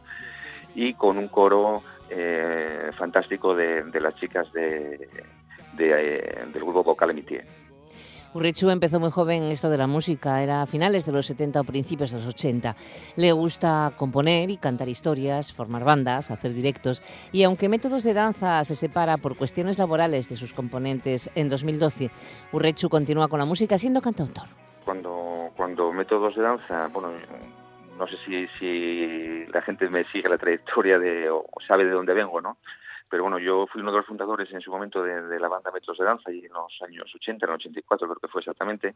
y 0.77 0.95
con 0.95 1.19
un 1.19 1.27
coro 1.27 1.83
eh, 2.11 2.91
fantástico 2.99 3.55
de, 3.55 3.85
de, 3.85 4.01
las 4.01 4.15
chicas 4.17 4.53
de, 4.53 5.09
de 5.75 6.17
eh, 6.17 6.45
del 6.53 6.63
grupo 6.63 6.83
Vocal 6.83 7.11
Emitier. 7.11 7.45
Urrechu 8.33 8.71
empezó 8.71 9.01
muy 9.01 9.11
joven 9.11 9.43
en 9.43 9.51
esto 9.51 9.71
de 9.71 9.79
la 9.79 9.89
música, 9.89 10.41
era 10.41 10.63
a 10.63 10.67
finales 10.67 11.05
de 11.05 11.11
los 11.11 11.27
70 11.27 11.61
o 11.61 11.65
principios 11.65 12.13
de 12.13 12.19
los 12.19 12.29
80. 12.29 12.77
Le 13.17 13.33
gusta 13.33 13.93
componer 13.97 14.51
y 14.51 14.57
cantar 14.57 14.89
historias, 14.89 15.53
formar 15.53 15.83
bandas, 15.83 16.31
hacer 16.31 16.55
directos 16.55 17.03
y 17.33 17.43
aunque 17.43 17.69
Métodos 17.69 18.05
de 18.05 18.15
Danza 18.15 18.63
se 18.63 18.77
separa 18.77 19.17
por 19.17 19.37
cuestiones 19.37 19.79
laborales 19.79 20.29
de 20.29 20.37
sus 20.37 20.55
componentes 20.55 21.29
en 21.35 21.49
2012, 21.49 22.11
Urrechu 22.53 22.89
continúa 22.89 23.27
con 23.27 23.41
la 23.41 23.47
música 23.47 23.77
siendo 23.79 24.01
cantautor. 24.01 24.47
Cuando, 24.85 25.51
cuando 25.57 25.93
Métodos 25.93 26.37
de 26.37 26.43
Danza, 26.43 26.87
bueno, 26.93 27.09
no 28.01 28.07
sé 28.07 28.17
si, 28.25 28.49
si 28.59 29.47
la 29.53 29.61
gente 29.61 29.89
me 29.91 30.05
sigue 30.05 30.29
la 30.29 30.39
trayectoria 30.39 30.99
de, 30.99 31.29
o 31.29 31.45
sabe 31.69 31.85
de 31.85 31.91
dónde 31.91 32.15
vengo, 32.15 32.41
¿no? 32.41 32.57
Pero 33.11 33.25
bueno, 33.25 33.39
yo 33.39 33.67
fui 33.67 33.83
uno 33.83 33.91
de 33.91 33.99
los 33.99 34.07
fundadores 34.07 34.51
en 34.53 34.61
su 34.61 34.71
momento 34.71 35.03
de, 35.03 35.41
la 35.41 35.49
banda 35.49 35.73
Metros 35.73 35.99
de 35.99 36.05
Danza 36.05 36.31
y 36.31 36.47
en 36.47 36.53
los 36.53 36.81
años 36.83 37.13
80, 37.13 37.45
en 37.45 37.51
el 37.51 37.57
84 37.57 38.07
creo 38.07 38.21
que 38.21 38.29
fue 38.29 38.41
exactamente, 38.41 38.95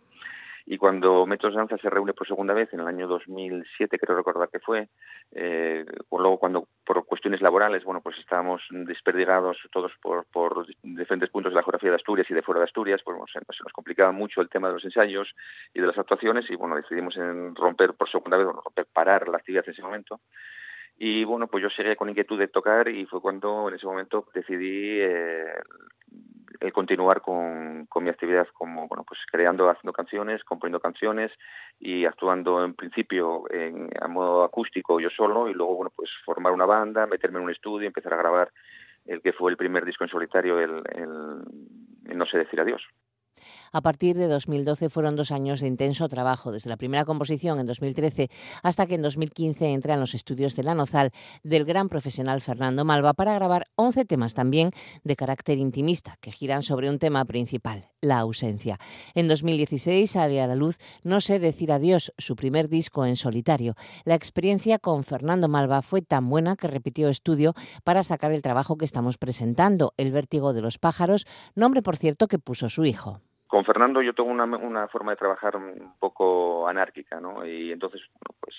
y 0.66 0.78
cuando 0.78 1.26
Metros 1.26 1.52
de 1.52 1.58
Danza 1.58 1.76
se 1.78 1.90
reúne 1.90 2.14
por 2.14 2.26
segunda 2.26 2.54
vez 2.54 2.72
en 2.72 2.80
el 2.80 2.86
año 2.86 3.08
2007, 3.08 3.98
creo 3.98 4.16
recordar 4.16 4.48
que 4.48 4.60
fue, 4.60 4.88
eh, 5.32 5.84
o 6.10 6.20
luego 6.20 6.38
cuando 6.38 6.68
por 6.86 7.04
cuestiones 7.04 7.42
laborales, 7.42 7.82
bueno, 7.82 8.00
pues 8.00 8.16
estábamos 8.18 8.62
desperdigados 8.70 9.58
todos 9.72 9.92
por, 10.00 10.24
diferentes 10.82 11.30
puntos 11.30 11.52
de 11.52 11.56
la 11.56 11.62
geografía 11.62 11.90
de 11.90 11.96
Asturias 11.96 12.30
y 12.30 12.34
de 12.34 12.42
fuera 12.42 12.60
de 12.60 12.66
Asturias, 12.66 13.02
pues 13.04 13.18
se, 13.32 13.40
nos 13.40 13.72
complicaba 13.72 14.12
mucho 14.12 14.40
el 14.40 14.48
tema 14.48 14.68
de 14.68 14.74
los 14.74 14.84
ensayos 14.84 15.34
y 15.74 15.80
de 15.80 15.86
las 15.88 15.98
actuaciones 15.98 16.48
y 16.50 16.54
bueno, 16.54 16.76
decidimos 16.76 17.16
en 17.16 17.54
romper 17.56 17.94
por 17.94 18.08
segunda 18.08 18.36
vez, 18.36 18.46
romper, 18.46 18.86
parar 18.92 19.28
la 19.28 19.38
actividad 19.38 19.64
en 19.66 19.72
ese 19.72 19.82
momento 19.82 20.20
y 20.96 21.24
bueno, 21.24 21.48
pues 21.48 21.62
yo 21.62 21.70
seguí 21.70 21.94
con 21.96 22.08
inquietud 22.08 22.38
de 22.38 22.48
tocar 22.48 22.88
y 22.88 23.04
fue 23.06 23.20
cuando 23.20 23.68
en 23.68 23.74
ese 23.74 23.86
momento 23.86 24.26
decidí 24.32 25.00
eh, 25.00 25.52
el 26.60 26.72
continuar 26.72 27.20
con, 27.20 27.86
con, 27.86 28.04
mi 28.04 28.10
actividad 28.10 28.46
como, 28.52 28.86
bueno, 28.86 29.04
pues 29.06 29.20
creando, 29.30 29.68
haciendo 29.68 29.92
canciones, 29.92 30.44
componiendo 30.44 30.80
canciones 30.80 31.32
y 31.80 32.04
actuando 32.04 32.64
en 32.64 32.74
principio 32.74 33.44
en, 33.50 33.90
a 34.00 34.06
modo 34.06 34.44
acústico 34.44 35.00
yo 35.00 35.10
solo 35.10 35.48
y 35.48 35.54
luego, 35.54 35.74
bueno, 35.74 35.92
pues 35.94 36.10
formar 36.24 36.52
una 36.52 36.66
banda, 36.66 37.06
meterme 37.06 37.38
en 37.38 37.44
un 37.44 37.50
estudio, 37.50 37.88
empezar 37.88 38.14
a 38.14 38.18
grabar 38.18 38.52
el 39.04 39.20
que 39.20 39.32
fue 39.32 39.50
el 39.50 39.56
primer 39.56 39.84
disco 39.84 40.04
en 40.04 40.10
solitario, 40.10 40.60
el, 40.60 40.82
el, 40.94 41.40
el 42.06 42.18
No 42.18 42.24
sé 42.26 42.38
decir 42.38 42.60
adiós. 42.60 42.82
A 43.74 43.80
partir 43.80 44.16
de 44.16 44.28
2012 44.28 44.88
fueron 44.88 45.16
dos 45.16 45.32
años 45.32 45.58
de 45.58 45.66
intenso 45.66 46.08
trabajo, 46.08 46.52
desde 46.52 46.70
la 46.70 46.76
primera 46.76 47.04
composición 47.04 47.58
en 47.58 47.66
2013 47.66 48.30
hasta 48.62 48.86
que 48.86 48.94
en 48.94 49.02
2015 49.02 49.72
entra 49.72 49.94
en 49.94 50.00
los 50.00 50.14
estudios 50.14 50.54
de 50.54 50.62
la 50.62 50.76
Nozal 50.76 51.10
del 51.42 51.64
gran 51.64 51.88
profesional 51.88 52.40
Fernando 52.40 52.84
Malva 52.84 53.14
para 53.14 53.34
grabar 53.34 53.66
11 53.74 54.04
temas 54.04 54.34
también 54.34 54.70
de 55.02 55.16
carácter 55.16 55.58
intimista 55.58 56.16
que 56.20 56.30
giran 56.30 56.62
sobre 56.62 56.88
un 56.88 57.00
tema 57.00 57.24
principal, 57.24 57.88
la 58.00 58.20
ausencia. 58.20 58.78
En 59.12 59.26
2016 59.26 60.08
sale 60.08 60.40
a 60.40 60.46
la 60.46 60.54
luz 60.54 60.78
No 61.02 61.20
sé 61.20 61.40
decir 61.40 61.72
adiós, 61.72 62.12
su 62.16 62.36
primer 62.36 62.68
disco 62.68 63.04
en 63.04 63.16
solitario. 63.16 63.74
La 64.04 64.14
experiencia 64.14 64.78
con 64.78 65.02
Fernando 65.02 65.48
Malva 65.48 65.82
fue 65.82 66.00
tan 66.00 66.30
buena 66.30 66.54
que 66.54 66.68
repitió 66.68 67.08
estudio 67.08 67.54
para 67.82 68.04
sacar 68.04 68.30
el 68.30 68.40
trabajo 68.40 68.76
que 68.76 68.84
estamos 68.84 69.18
presentando, 69.18 69.94
El 69.96 70.12
vértigo 70.12 70.52
de 70.52 70.62
los 70.62 70.78
pájaros, 70.78 71.26
nombre 71.56 71.82
por 71.82 71.96
cierto 71.96 72.28
que 72.28 72.38
puso 72.38 72.68
su 72.68 72.84
hijo 72.84 73.20
con 73.54 73.64
Fernando 73.64 74.02
yo 74.02 74.14
tengo 74.14 74.30
una, 74.30 74.46
una, 74.46 74.88
forma 74.88 75.12
de 75.12 75.16
trabajar 75.16 75.54
un 75.54 75.94
poco 76.00 76.66
anárquica, 76.66 77.20
¿no? 77.20 77.46
Y 77.46 77.70
entonces, 77.70 78.00
bueno, 78.10 78.36
pues 78.40 78.56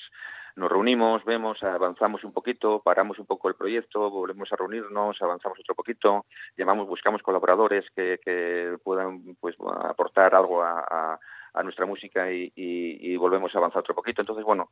nos 0.55 0.71
reunimos, 0.71 1.25
vemos, 1.25 1.61
avanzamos 1.63 2.23
un 2.23 2.31
poquito, 2.31 2.79
paramos 2.81 3.19
un 3.19 3.25
poco 3.25 3.49
el 3.49 3.55
proyecto, 3.55 4.09
volvemos 4.09 4.53
a 4.53 4.55
reunirnos, 4.55 5.21
avanzamos 5.21 5.59
otro 5.59 5.75
poquito, 5.75 6.25
llamamos, 6.55 6.87
buscamos 6.87 7.21
colaboradores 7.21 7.83
que, 7.93 8.77
puedan 8.85 9.35
pues 9.41 9.57
aportar 9.83 10.33
algo 10.33 10.63
a, 10.63 11.19
nuestra 11.61 11.85
música 11.85 12.31
y, 12.31 12.53
y, 12.55 13.11
y, 13.13 13.17
volvemos 13.17 13.53
a 13.53 13.57
avanzar 13.57 13.79
otro 13.79 13.95
poquito. 13.95 14.21
Entonces, 14.21 14.45
bueno, 14.45 14.69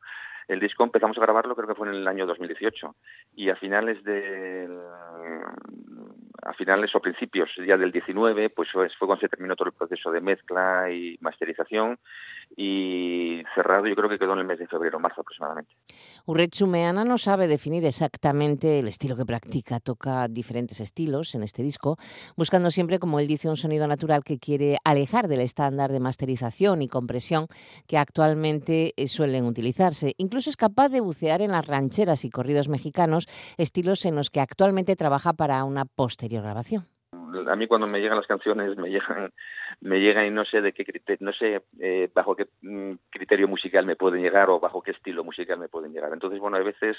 el 0.48 0.60
disco 0.60 0.84
empezamos 0.84 1.18
a 1.18 1.22
grabarlo 1.22 1.56
creo 1.56 1.68
que 1.68 1.76
fue 1.76 1.88
en 1.90 1.96
el 1.96 2.08
año 2.08 2.26
2018 2.26 2.96
y 3.36 3.50
a 3.50 3.56
finales 3.56 4.02
del 4.04 4.80
a 6.46 6.54
finales 6.54 6.94
o 6.96 7.00
principios 7.00 7.50
ya 7.66 7.78
del 7.78 7.92
19, 7.92 8.50
pues 8.50 8.70
fue 8.72 8.90
cuando 9.00 9.22
se 9.22 9.30
terminó 9.30 9.56
todo 9.56 9.70
el 9.70 9.76
proceso 9.76 10.12
de 10.12 10.22
mezcla 10.22 10.90
y 10.92 11.18
masterización. 11.22 12.00
Y 12.56 13.43
cerrado 13.54 13.88
yo 13.88 13.96
creo 13.96 14.10
que 14.10 14.20
quedó 14.20 14.34
en 14.34 14.40
el 14.40 14.46
mes 14.46 14.60
de 14.60 14.68
febrero, 14.68 15.00
marzo 15.00 15.22
aproximadamente. 15.22 15.76
Meana 16.68 17.04
no 17.04 17.18
sabe 17.18 17.48
definir 17.48 17.86
exactamente 17.86 18.80
el 18.80 18.88
estilo 18.88 19.16
que 19.16 19.26
practica, 19.26 19.80
toca 19.80 20.28
diferentes 20.28 20.80
estilos 20.80 21.36
en 21.36 21.44
este 21.44 21.64
disco, 21.64 21.98
buscando 22.36 22.72
siempre, 22.72 23.00
como 23.00 23.20
él 23.20 23.28
dice, 23.28 23.50
un 23.50 23.58
sonido 23.58 23.88
natural 23.88 24.24
que 24.24 24.40
quiere 24.40 24.78
alejar 24.84 25.28
del 25.28 25.42
estándar 25.42 25.92
de 25.92 26.00
masterización 26.00 26.82
y 26.82 26.88
compresión 26.88 27.48
que 27.88 27.98
actualmente 27.98 28.94
eh, 28.96 29.08
suelen 29.08 29.46
utilizarse. 29.46 30.14
Incluso 30.18 30.50
es 30.50 30.58
capaz 30.58 30.90
de 30.90 31.02
bucear 31.02 31.42
en 31.42 31.52
las 31.52 31.66
rancheras 31.66 32.26
y 32.26 32.30
corridos 32.30 32.70
mexicanos, 32.70 33.28
estilos 33.58 34.06
en 34.06 34.16
los 34.16 34.30
que 34.30 34.40
actualmente 34.40 34.96
trabaja 34.96 35.34
para 35.34 35.64
una 35.64 35.86
posterior 35.86 36.44
grabación 36.44 36.88
a 37.48 37.56
mí 37.56 37.68
cuando 37.68 37.88
me 37.88 38.00
llegan 38.00 38.18
las 38.18 38.28
canciones 38.28 38.78
me 38.78 38.90
llegan 38.90 39.32
me 39.82 40.00
llegan 40.00 40.26
y 40.26 40.32
no 40.32 40.46
sé 40.46 40.62
de 40.62 40.74
qué 40.74 40.86
criterio, 40.86 41.26
no 41.26 41.34
sé 41.34 41.62
eh, 41.80 42.10
bajo 42.14 42.36
qué 42.36 42.48
mm, 42.62 42.94
criterio 43.10 43.48
musical 43.48 43.86
me 43.86 43.96
pueden 43.96 44.22
llegar 44.22 44.50
o 44.50 44.60
bajo 44.60 44.82
qué 44.82 44.92
estilo 44.92 45.24
musical 45.24 45.60
me 45.60 45.70
pueden 45.70 45.94
llegar. 45.94 46.12
Entonces 46.14 46.40
bueno 46.40 46.58
hay 46.58 46.64
veces 46.64 46.98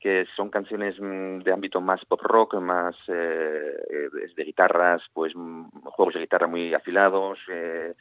que 0.00 0.26
son 0.34 0.50
canciones 0.50 0.96
mm, 0.98 1.40
de 1.40 1.52
ámbito 1.52 1.80
más 1.80 2.04
pop 2.06 2.22
rock 2.22 2.54
más 2.54 2.96
eh, 3.08 4.08
de 4.34 4.44
guitarras 4.44 5.02
pues 5.12 5.32
mm, 5.36 5.68
juegos 5.84 6.14
de 6.14 6.20
guitarra 6.20 6.46
muy 6.46 6.72
afilados 6.74 7.38
eh, 7.48 7.94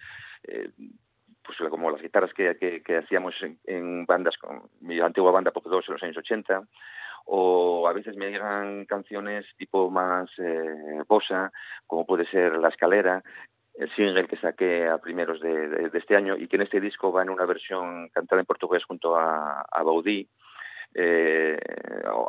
eh, 0.43 0.69
pues 1.43 1.57
como 1.69 1.91
las 1.91 2.01
guitarras 2.01 2.33
que, 2.33 2.57
que, 2.57 2.81
que 2.81 2.97
hacíamos 2.97 3.33
en, 3.65 4.05
bandas 4.05 4.37
con 4.37 4.69
mi 4.81 4.99
antigua 4.99 5.31
banda 5.31 5.51
Pop 5.51 5.65
2 5.65 5.85
en 5.87 5.93
los 5.93 6.03
años 6.03 6.17
80 6.17 6.63
o 7.25 7.87
a 7.87 7.93
veces 7.93 8.15
me 8.15 8.29
llegan 8.29 8.85
canciones 8.85 9.45
tipo 9.57 9.89
más 9.89 10.29
eh, 10.37 11.03
bossa, 11.07 11.51
como 11.87 12.05
puede 12.05 12.25
ser 12.25 12.57
La 12.57 12.69
Escalera, 12.69 13.23
el 13.75 13.89
single 13.95 14.27
que 14.27 14.37
saqué 14.37 14.87
a 14.87 14.97
primeros 14.97 15.39
de, 15.39 15.89
este 15.93 16.15
año 16.15 16.35
y 16.35 16.47
que 16.47 16.57
en 16.57 16.63
este 16.63 16.81
disco 16.81 17.11
va 17.11 17.21
en 17.21 17.29
una 17.29 17.45
versión 17.45 18.09
cantada 18.09 18.41
en 18.41 18.45
portugués 18.45 18.83
junto 18.83 19.15
a, 19.15 19.61
a 19.61 19.83
Baudí. 19.83 20.27
Eh, 20.95 21.57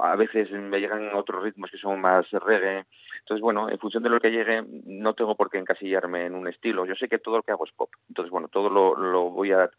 a 0.03 0.17
veces 0.17 0.51
me 0.51 0.81
llegan 0.81 1.15
otros 1.15 1.43
ritmos 1.43 1.71
que 1.71 1.79
son 1.79 2.01
más 2.01 2.31
reggae. 2.31 2.85
Entonces, 3.21 3.43
bueno, 3.43 3.69
en 3.71 3.79
función 3.79 4.03
de 4.03 4.11
lo 4.11 4.21
que 4.21 4.31
llegue, 4.31 4.63
no 4.87 5.15
tengo 5.15 5.37
por 5.37 5.51
qué 5.51 5.59
encasillarme 5.59 6.27
en 6.27 6.35
un 6.35 6.49
estilo. 6.49 6.87
Yo 6.87 6.95
sé 6.95 7.09
que 7.09 7.19
todo 7.19 7.39
lo 7.39 7.43
que 7.43 7.53
hago 7.53 7.65
es 7.65 7.73
pop. 7.73 7.91
Entonces, 8.09 8.31
bueno, 8.31 8.49
todo 8.49 8.69
lo, 8.71 9.31
voy 9.31 9.53
a, 9.53 9.71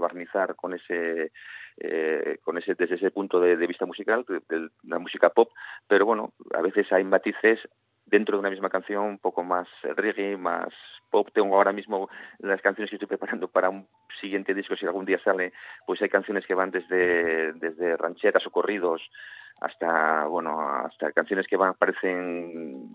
barnizar 0.00 0.54
con 0.56 0.74
ese 0.74 1.32
eh, 1.78 2.38
con 2.42 2.58
ese 2.58 2.74
desde 2.74 2.96
ese 2.96 3.10
punto 3.10 3.40
de, 3.40 3.56
vista 3.66 3.86
musical 3.86 4.26
de, 4.26 4.68
la 4.82 4.98
música 4.98 5.30
pop 5.30 5.48
pero 5.88 6.04
bueno 6.04 6.34
a 6.52 6.60
veces 6.60 6.92
hay 6.92 7.02
matices 7.02 7.60
dentro 8.12 8.36
de 8.36 8.40
una 8.40 8.50
misma 8.50 8.68
canción 8.68 9.04
un 9.04 9.18
poco 9.18 9.42
más 9.42 9.66
reggae, 9.82 10.36
más 10.36 10.68
pop. 11.10 11.28
Tengo 11.32 11.56
ahora 11.56 11.72
mismo 11.72 12.10
las 12.40 12.60
canciones 12.60 12.90
que 12.90 12.96
estoy 12.96 13.08
preparando 13.08 13.48
para 13.48 13.70
un 13.70 13.88
siguiente 14.20 14.52
disco, 14.52 14.76
si 14.76 14.84
algún 14.84 15.06
día 15.06 15.18
sale, 15.18 15.54
pues 15.86 16.02
hay 16.02 16.10
canciones 16.10 16.46
que 16.46 16.54
van 16.54 16.70
desde, 16.70 17.54
desde 17.54 17.96
rancheras 17.96 18.46
o 18.46 18.50
corridos 18.50 19.00
hasta, 19.62 20.26
bueno, 20.26 20.60
hasta 20.60 21.10
canciones 21.12 21.46
que 21.46 21.56
van, 21.56 21.72
parecen 21.72 22.86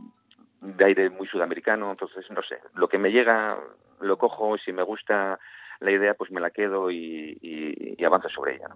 de 0.62 0.86
aire 0.86 1.10
muy 1.10 1.28
sudamericano. 1.28 1.90
Entonces, 1.90 2.30
no 2.30 2.44
sé, 2.44 2.60
lo 2.76 2.88
que 2.88 3.00
me 3.00 3.12
llega 3.12 3.58
lo 4.00 4.18
cojo, 4.20 4.56
si 4.60 4.72
me 4.72 4.84
gusta 4.84 5.40
la 5.80 5.92
idea 5.92 6.14
pues 6.14 6.32
me 6.32 6.42
la 6.42 6.52
quedo 6.52 6.92
y, 6.92 7.38
y, 7.42 7.96
y 7.98 8.06
avanzo 8.06 8.30
sobre 8.30 8.56
ella. 8.56 8.68
¿no? 8.70 8.76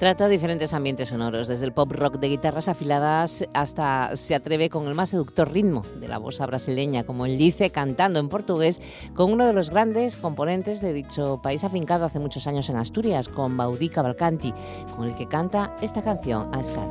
Trata 0.00 0.28
diferentes 0.28 0.72
ambientes 0.72 1.10
sonoros, 1.10 1.46
desde 1.46 1.66
el 1.66 1.74
pop 1.74 1.92
rock 1.92 2.16
de 2.16 2.30
guitarras 2.30 2.68
afiladas 2.68 3.46
hasta 3.52 4.16
se 4.16 4.34
atreve 4.34 4.70
con 4.70 4.88
el 4.88 4.94
más 4.94 5.10
seductor 5.10 5.52
ritmo 5.52 5.82
de 6.00 6.08
la 6.08 6.16
bossa 6.16 6.46
brasileña, 6.46 7.04
como 7.04 7.26
él 7.26 7.36
dice, 7.36 7.68
cantando 7.68 8.18
en 8.18 8.30
portugués 8.30 8.80
con 9.14 9.30
uno 9.30 9.46
de 9.46 9.52
los 9.52 9.68
grandes 9.68 10.16
componentes 10.16 10.80
de 10.80 10.94
dicho 10.94 11.42
país 11.42 11.64
afincado 11.64 12.06
hace 12.06 12.18
muchos 12.18 12.46
años 12.46 12.70
en 12.70 12.76
Asturias, 12.76 13.28
con 13.28 13.58
Baudí 13.58 13.90
Cavalcanti, 13.90 14.54
con 14.96 15.06
el 15.06 15.14
que 15.14 15.28
canta 15.28 15.76
esta 15.82 16.02
canción, 16.02 16.48
a 16.54 16.60
Escada. 16.60 16.88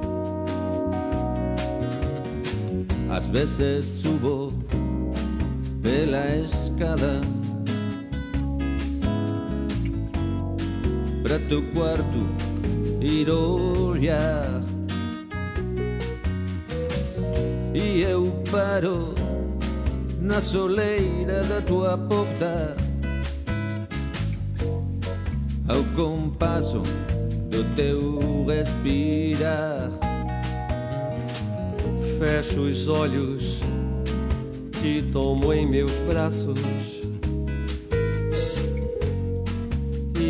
Às 3.09 3.31
vezes 3.31 3.87
subo 4.03 4.51
pela 5.81 6.27
escada 6.35 7.21
para 11.21 11.39
teu 11.39 11.61
quarto 11.73 12.19
ir 13.01 13.29
olhar 13.29 14.61
e 17.73 18.01
eu 18.01 18.31
paro 18.51 19.13
na 20.19 20.41
soleira 20.41 21.43
da 21.43 21.61
tua 21.61 21.97
porta 21.97 22.75
ao 25.67 25.83
compasso 25.95 26.81
do 27.49 27.63
teu 27.75 28.45
respirar. 28.45 29.91
Fecho 32.17 32.61
os 32.61 32.87
olhos, 32.87 33.59
te 34.81 35.01
tomo 35.11 35.53
em 35.53 35.65
meus 35.65 35.97
braços 35.99 36.98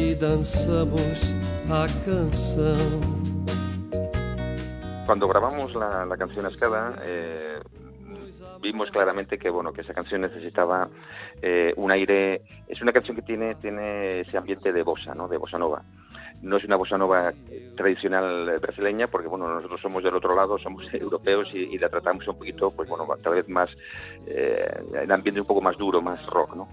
e 0.09 0.15
a 1.71 1.85
canção. 2.03 2.99
Cuando 5.05 5.27
grabamos 5.27 5.75
la, 5.75 6.03
la 6.03 6.17
canción 6.17 6.47
Escada, 6.47 6.95
eh, 7.03 7.59
vimos 8.59 8.89
claramente 8.89 9.37
que 9.37 9.51
bueno 9.51 9.71
que 9.71 9.81
esa 9.81 9.93
canción 9.93 10.21
necesitaba 10.21 10.89
eh, 11.43 11.73
un 11.77 11.91
aire. 11.91 12.41
Es 12.67 12.81
una 12.81 12.91
canción 12.91 13.15
que 13.15 13.21
tiene 13.21 13.53
tiene 13.55 14.21
ese 14.21 14.35
ambiente 14.35 14.73
de 14.73 14.81
bossa, 14.81 15.13
¿no? 15.13 15.27
De 15.27 15.37
bossa 15.37 15.59
nova. 15.59 15.83
No 16.41 16.57
es 16.57 16.63
una 16.63 16.77
bossa 16.77 16.97
nova 16.97 17.31
tradicional 17.77 18.59
brasileña, 18.59 19.07
porque 19.07 19.27
bueno 19.27 19.47
nosotros 19.47 19.79
somos 19.79 20.03
del 20.03 20.15
otro 20.15 20.35
lado, 20.35 20.57
somos 20.57 20.91
europeos 20.93 21.49
y, 21.53 21.75
y 21.75 21.77
la 21.77 21.89
tratamos 21.89 22.27
un 22.27 22.35
poquito, 22.35 22.71
pues 22.71 22.89
bueno, 22.89 23.05
tal 23.21 23.35
vez 23.35 23.47
más 23.47 23.69
eh, 24.25 24.83
en 25.03 25.11
ambiente 25.11 25.41
un 25.41 25.47
poco 25.47 25.61
más 25.61 25.77
duro, 25.77 26.01
más 26.01 26.25
rock, 26.25 26.55
¿no? 26.55 26.67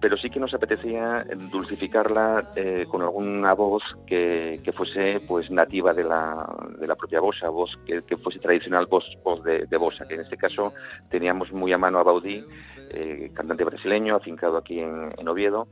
Pero 0.00 0.16
sí 0.16 0.28
que 0.30 0.40
nos 0.40 0.52
apetecía 0.52 1.26
dulcificarla 1.50 2.52
eh, 2.54 2.86
con 2.88 3.02
alguna 3.02 3.54
voz 3.54 3.82
que, 4.06 4.60
que, 4.62 4.72
fuese 4.72 5.20
pues 5.20 5.50
nativa 5.50 5.94
de 5.94 6.04
la, 6.04 6.46
de 6.78 6.86
la 6.86 6.96
propia 6.96 7.20
bossa, 7.20 7.48
voz 7.48 7.78
que, 7.86 8.02
fuese 8.18 8.38
tradicional 8.38 8.86
voz, 8.86 9.06
voz 9.24 9.42
de, 9.42 9.76
bossa, 9.76 10.06
que 10.06 10.14
en 10.14 10.20
este 10.20 10.36
caso 10.36 10.74
teníamos 11.10 11.52
muy 11.52 11.72
a 11.72 11.78
mano 11.78 11.98
a 11.98 12.02
Baudí, 12.02 12.44
eh, 12.90 13.30
cantante 13.34 13.64
brasileño, 13.64 14.16
afincado 14.16 14.58
aquí 14.58 14.80
en, 14.80 15.28
Oviedo, 15.28 15.68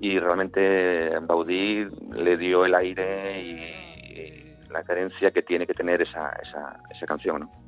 y 0.00 0.18
realmente 0.18 1.18
Baudí 1.20 1.86
le 2.14 2.36
dio 2.36 2.64
el 2.64 2.74
aire 2.74 3.42
y, 3.42 4.20
y 4.20 4.54
la 4.70 4.82
carencia 4.82 5.30
que 5.30 5.42
tiene 5.42 5.66
que 5.66 5.74
tener 5.74 6.02
esa, 6.02 6.30
esa, 6.42 6.80
esa 6.90 7.06
canción, 7.06 7.40
¿no? 7.40 7.65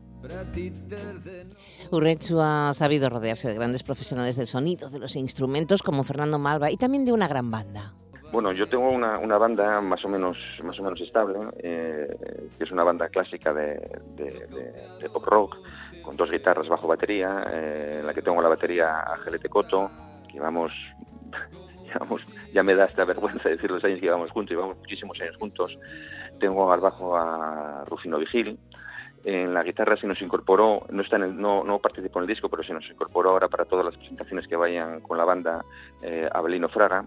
Urrechu 1.90 2.40
ha 2.40 2.72
sabido 2.72 3.08
rodearse 3.08 3.48
de 3.48 3.54
grandes 3.54 3.82
profesionales 3.82 4.36
del 4.36 4.46
sonido, 4.46 4.90
de 4.90 4.98
los 4.98 5.16
instrumentos, 5.16 5.82
como 5.82 6.04
Fernando 6.04 6.38
Malva, 6.38 6.70
y 6.70 6.76
también 6.76 7.04
de 7.04 7.12
una 7.12 7.28
gran 7.28 7.50
banda. 7.50 7.94
Bueno, 8.30 8.52
yo 8.52 8.68
tengo 8.68 8.90
una, 8.90 9.18
una 9.18 9.38
banda 9.38 9.80
más 9.80 10.04
o 10.04 10.08
menos 10.08 10.36
más 10.62 10.78
o 10.78 10.82
menos 10.82 11.00
estable, 11.00 11.38
eh, 11.62 12.48
que 12.58 12.64
es 12.64 12.70
una 12.70 12.84
banda 12.84 13.08
clásica 13.08 13.54
de, 13.54 13.74
de, 14.16 14.46
de, 14.48 14.98
de, 15.00 15.10
pop 15.10 15.24
rock, 15.24 15.56
con 16.02 16.16
dos 16.16 16.30
guitarras 16.30 16.68
bajo 16.68 16.86
batería, 16.86 17.46
eh, 17.50 17.96
en 18.00 18.06
la 18.06 18.12
que 18.12 18.20
tengo 18.20 18.42
la 18.42 18.48
batería 18.48 19.00
a 19.00 19.16
Gelete 19.18 19.48
Coto, 19.48 19.90
que 20.26 20.34
llevamos, 20.34 20.72
ya 22.52 22.62
me 22.62 22.74
da 22.74 22.84
esta 22.84 23.06
vergüenza 23.06 23.48
decir 23.48 23.70
los 23.70 23.82
años 23.84 23.98
que 23.98 24.06
llevamos 24.06 24.30
juntos, 24.30 24.50
llevamos 24.50 24.76
muchísimos 24.76 25.18
años 25.22 25.36
juntos. 25.38 25.78
Tengo 26.38 26.70
al 26.70 26.80
bajo 26.80 27.16
a 27.16 27.84
Rufino 27.86 28.18
Vigil, 28.18 28.58
en 29.24 29.52
la 29.52 29.62
guitarra 29.62 29.96
se 29.96 30.06
nos 30.06 30.20
incorporó, 30.22 30.86
no 30.90 31.02
está 31.02 31.16
en 31.16 31.22
el, 31.22 31.40
no, 31.40 31.64
no 31.64 31.78
participó 31.78 32.18
en 32.18 32.24
el 32.24 32.28
disco, 32.28 32.48
pero 32.48 32.62
se 32.62 32.72
nos 32.72 32.88
incorporó 32.88 33.30
ahora 33.30 33.48
para 33.48 33.64
todas 33.64 33.84
las 33.84 33.96
presentaciones 33.96 34.46
que 34.46 34.56
vayan 34.56 35.00
con 35.00 35.18
la 35.18 35.24
banda 35.24 35.64
eh, 36.02 36.28
Abelino 36.32 36.68
Fraga. 36.68 37.04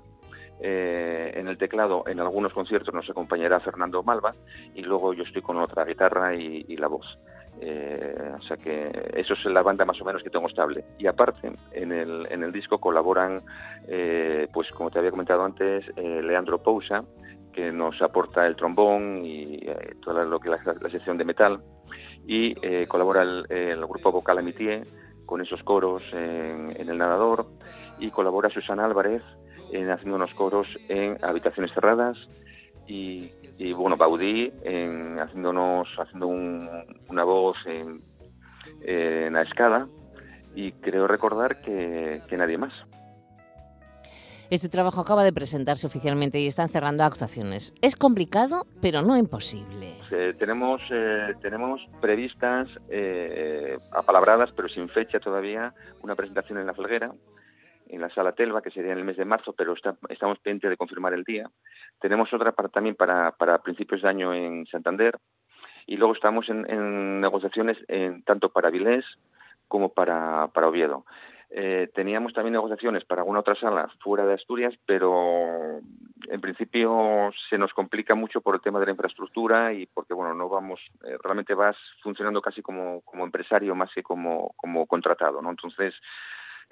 Eh, 0.64 1.32
en 1.36 1.47
el 1.47 1.57
teclado, 1.57 2.03
en 2.05 2.20
algunos 2.20 2.53
conciertos 2.53 2.93
nos 2.93 3.09
acompañará 3.09 3.59
Fernando 3.62 4.03
Malva 4.03 4.36
y 4.76 4.84
luego 4.84 5.12
yo 5.16 5.24
estoy 5.24 5.41
con 5.41 5.57
otra 5.57 5.84
guitarra 5.86 6.36
y, 6.36 6.78
la 6.78 6.88
voz. 6.88 7.18
Eh, 7.59 8.32
o 8.38 8.41
sea 8.43 8.57
que 8.57 9.12
eso 9.16 9.34
es 9.34 9.45
la 9.45 9.64
banda 9.64 9.86
más 9.86 9.99
o 9.99 10.05
menos 10.05 10.22
que 10.22 10.30
tengo 10.30 10.47
estable. 10.47 10.86
Y 10.99 11.07
aparte, 11.07 11.51
en 11.72 11.91
el, 11.91 12.28
en 12.30 12.43
el 12.43 12.51
disco 12.51 12.80
colaboran, 12.80 13.41
eh, 13.88 14.47
pues 14.53 14.70
como 14.72 14.91
te 14.91 14.99
había 14.99 15.09
comentado 15.09 15.43
antes, 15.43 15.86
Leandro 15.97 16.62
Pousa, 16.62 17.03
que 17.52 17.72
nos 17.72 18.02
aporta 18.02 18.45
el 18.47 18.56
trombón 18.56 19.26
y 19.26 19.60
eh, 19.64 19.95
toda 20.02 20.24
lo 20.26 20.39
que 20.39 20.49
la, 20.49 20.60
la 20.80 20.89
sección 20.89 21.18
de 21.18 21.26
metal. 21.26 21.62
Y 22.28 22.56
eh, 22.62 22.88
colabora 22.88 23.24
el, 23.24 23.45
el, 23.49 23.86
grupo 23.86 24.12
vocal 24.12 24.38
Amitié 24.38 24.84
con 25.26 25.41
esos 25.41 25.64
coros 25.64 26.04
en, 26.14 26.76
el 26.78 26.97
nadador. 26.97 27.47
Y 27.99 28.10
colabora 28.12 28.49
Susana 28.49 28.86
Álvarez 28.86 29.24
en 29.72 29.89
haciendo 29.89 30.16
unos 30.16 30.34
coros 30.34 30.68
en 30.89 31.18
habitaciones 31.24 31.74
cerradas. 31.74 32.18
Y, 32.88 33.30
y 33.58 33.74
bueno 33.74 33.95
Baudí 33.95 34.52
en 34.64 35.20
haciéndonos 35.20 35.88
haciendo 35.97 36.28
un, 36.28 36.70
una 37.10 37.24
voz 37.24 37.58
en, 37.66 38.02
la 39.34 39.41
escala. 39.43 39.88
Y 40.54 40.74
creo 40.74 41.08
recordar 41.08 41.62
que 41.62 42.22
nadie 42.38 42.58
más. 42.58 42.74
Este 44.52 44.68
trabajo 44.68 44.99
acaba 44.99 45.24
de 45.24 45.32
presentarse 45.32 45.88
oficialmente 45.88 46.38
y 46.41 46.45
están 46.45 46.68
cerrando 46.68 47.06
actuaciones. 47.06 47.74
Es 47.82 47.95
complicado, 47.95 48.68
pero 48.82 49.02
no 49.02 49.16
imposible. 49.16 49.95
Eh, 50.12 50.34
tenemos, 50.38 50.82
eh, 50.91 51.36
tenemos 51.41 51.80
previstas, 52.02 52.68
eh, 52.89 53.78
apalabradas, 53.93 54.52
pero 54.52 54.68
sin 54.68 54.89
fecha 54.89 55.22
todavía, 55.22 55.74
una 56.02 56.18
presentación 56.18 56.60
en 56.60 56.68
La 56.68 56.74
Felguera, 56.74 57.14
en 57.88 58.02
la 58.02 58.10
Sala 58.10 58.34
Telva, 58.34 58.62
que 58.62 58.72
sería 58.72 58.91
en 58.91 58.97
el 58.97 59.06
mes 59.06 59.16
de 59.16 59.24
marzo, 59.24 59.54
pero 59.54 59.72
está, 59.72 59.95
estamos 60.10 60.38
pendientes 60.39 60.72
de 60.72 60.76
confirmar 60.76 61.14
el 61.14 61.24
día. 61.24 61.49
Tenemos 62.02 62.34
otra 62.34 62.52
para, 62.52 62.68
también 62.68 62.95
para, 62.95 63.32
para 63.32 63.60
principios 63.60 64.02
de 64.02 64.10
año 64.10 64.34
en 64.34 64.66
Santander. 64.66 65.18
Y 65.88 65.95
luego 65.95 66.14
estamos 66.14 66.49
en, 66.49 66.70
en 66.70 67.22
negociaciones 67.22 67.78
en, 67.88 68.22
tanto 68.24 68.49
para 68.49 68.70
Vilés 68.70 69.06
como 69.70 69.93
para, 69.93 70.49
para 70.54 70.68
Oviedo. 70.68 71.06
Eh, 71.54 71.89
teníamos 71.93 72.34
también 72.34 72.54
negociaciones 72.54 73.04
para 73.04 73.24
alguna 73.24 73.41
otra 73.41 73.56
sala 73.56 73.89
fuera 73.99 74.26
de 74.26 74.36
Asturias, 74.36 74.74
pero 74.86 75.82
en 76.30 76.39
principio 76.39 77.30
se 77.49 77.58
nos 77.58 77.74
complica 77.74 78.16
mucho 78.16 78.39
por 78.39 78.56
el 78.56 78.62
tema 78.62 78.80
de 78.80 78.86
la 78.86 78.93
infraestructura 78.93 79.74
y 79.74 79.86
porque 79.86 80.14
bueno 80.14 80.34
no 80.34 80.47
vamos 80.47 80.80
eh, 81.04 81.18
realmente 81.22 81.54
vas 81.54 81.76
funcionando 82.02 82.41
casi 82.41 82.62
como, 82.62 83.02
como 83.02 83.26
empresario 83.26 83.76
más 83.76 83.91
que 83.93 84.02
como, 84.02 84.54
como 84.56 84.86
contratado, 84.86 85.41
¿no? 85.41 85.49
Entonces 85.49 85.93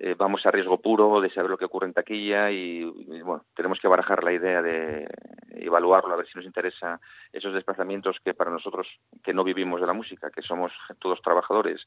eh, 0.01 0.15
vamos 0.17 0.45
a 0.45 0.51
riesgo 0.51 0.79
puro 0.79 1.19
de 1.19 1.29
saber 1.29 1.51
lo 1.51 1.57
que 1.57 1.65
ocurre 1.65 1.87
en 1.87 1.93
taquilla 1.93 2.49
y, 2.51 2.85
bueno, 3.21 3.43
tenemos 3.53 3.79
que 3.81 3.87
barajar 3.89 4.23
la 4.23 4.31
idea 4.31 4.61
de 4.61 5.09
evaluarlo, 5.49 6.13
a 6.13 6.17
ver 6.17 6.25
si 6.25 6.37
nos 6.37 6.45
interesa 6.45 7.01
esos 7.33 7.53
desplazamientos 7.53 8.17
que 8.23 8.33
para 8.33 8.49
nosotros 8.49 8.87
que 9.21 9.33
no 9.33 9.43
vivimos 9.43 9.81
de 9.81 9.87
la 9.87 9.93
música, 9.93 10.31
que 10.31 10.41
somos 10.41 10.71
todos 10.99 11.21
trabajadores, 11.21 11.85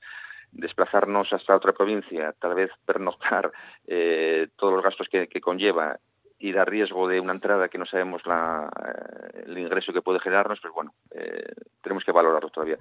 desplazarnos 0.50 1.32
hasta 1.32 1.56
otra 1.56 1.72
provincia, 1.72 2.34
tal 2.38 2.54
vez 2.54 2.70
pernoctar 2.84 3.50
eh, 3.86 4.48
todos 4.56 4.74
los 4.74 4.84
gastos 4.84 5.08
que, 5.08 5.40
conlleva 5.40 5.98
y 6.38 6.52
dar 6.52 6.68
riesgo 6.68 7.08
de 7.08 7.18
una 7.18 7.32
entrada 7.32 7.70
que 7.70 7.78
no 7.78 7.86
sabemos 7.86 8.26
la, 8.26 8.68
eh, 8.84 9.44
el 9.46 9.56
ingreso 9.56 9.92
que 9.94 10.02
puede 10.02 10.20
generarnos, 10.20 10.60
pues 10.60 10.74
bueno, 10.74 10.92
eh, 11.12 11.50
tenemos 11.80 12.04
que 12.04 12.12
valorarlo 12.12 12.50
todavía. 12.50 12.78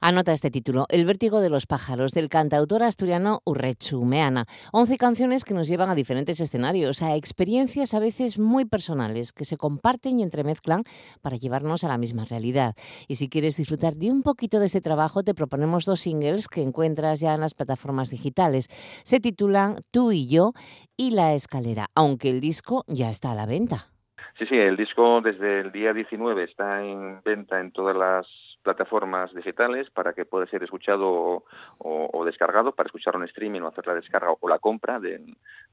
Anota 0.00 0.32
este 0.32 0.52
título, 0.52 0.86
El 0.90 1.04
vértigo 1.04 1.40
de 1.40 1.50
los 1.50 1.66
pájaros, 1.66 2.12
del 2.12 2.28
cantautor 2.28 2.84
asturiano 2.84 3.40
Urrechu 3.44 4.04
Meana. 4.04 4.46
Once 4.72 4.96
canciones 4.96 5.42
que 5.42 5.54
nos 5.54 5.66
llevan 5.66 5.90
a 5.90 5.96
diferentes 5.96 6.38
escenarios, 6.38 7.02
a 7.02 7.16
experiencias 7.16 7.94
a 7.94 7.98
veces 7.98 8.38
muy 8.38 8.64
personales, 8.64 9.32
que 9.32 9.44
se 9.44 9.56
comparten 9.56 10.20
y 10.20 10.22
entremezclan 10.22 10.84
para 11.20 11.36
llevarnos 11.36 11.82
a 11.82 11.88
la 11.88 11.98
misma 11.98 12.24
realidad. 12.24 12.76
Y 13.08 13.16
si 13.16 13.28
quieres 13.28 13.56
disfrutar 13.56 13.96
de 13.96 14.12
un 14.12 14.22
poquito 14.22 14.60
de 14.60 14.66
este 14.66 14.80
trabajo, 14.80 15.24
te 15.24 15.34
proponemos 15.34 15.84
dos 15.84 16.00
singles 16.00 16.46
que 16.46 16.62
encuentras 16.62 17.18
ya 17.18 17.34
en 17.34 17.40
las 17.40 17.54
plataformas 17.54 18.10
digitales. 18.10 18.68
Se 19.02 19.18
titulan 19.18 19.78
Tú 19.90 20.12
y 20.12 20.28
yo 20.28 20.52
y 20.96 21.10
La 21.10 21.34
escalera, 21.34 21.88
aunque 21.96 22.30
el 22.30 22.40
disco 22.40 22.84
ya 22.86 23.10
está 23.10 23.32
a 23.32 23.34
la 23.34 23.46
venta. 23.46 23.90
Sí, 24.38 24.46
sí, 24.46 24.56
el 24.56 24.76
disco 24.76 25.20
desde 25.20 25.58
el 25.58 25.72
día 25.72 25.92
19 25.92 26.44
está 26.44 26.84
en 26.84 27.20
venta 27.24 27.58
en 27.58 27.72
todas 27.72 27.96
las 27.96 28.24
plataformas 28.62 29.34
digitales 29.34 29.90
para 29.90 30.12
que 30.12 30.26
pueda 30.26 30.46
ser 30.46 30.62
escuchado 30.62 31.42
o, 31.78 32.24
descargado, 32.24 32.72
para 32.72 32.86
escucharlo 32.86 33.20
en 33.20 33.26
streaming 33.26 33.62
o 33.62 33.66
hacer 33.66 33.88
la 33.88 33.96
descarga 33.96 34.32
o 34.38 34.48
la 34.48 34.60
compra 34.60 35.00
de, 35.00 35.20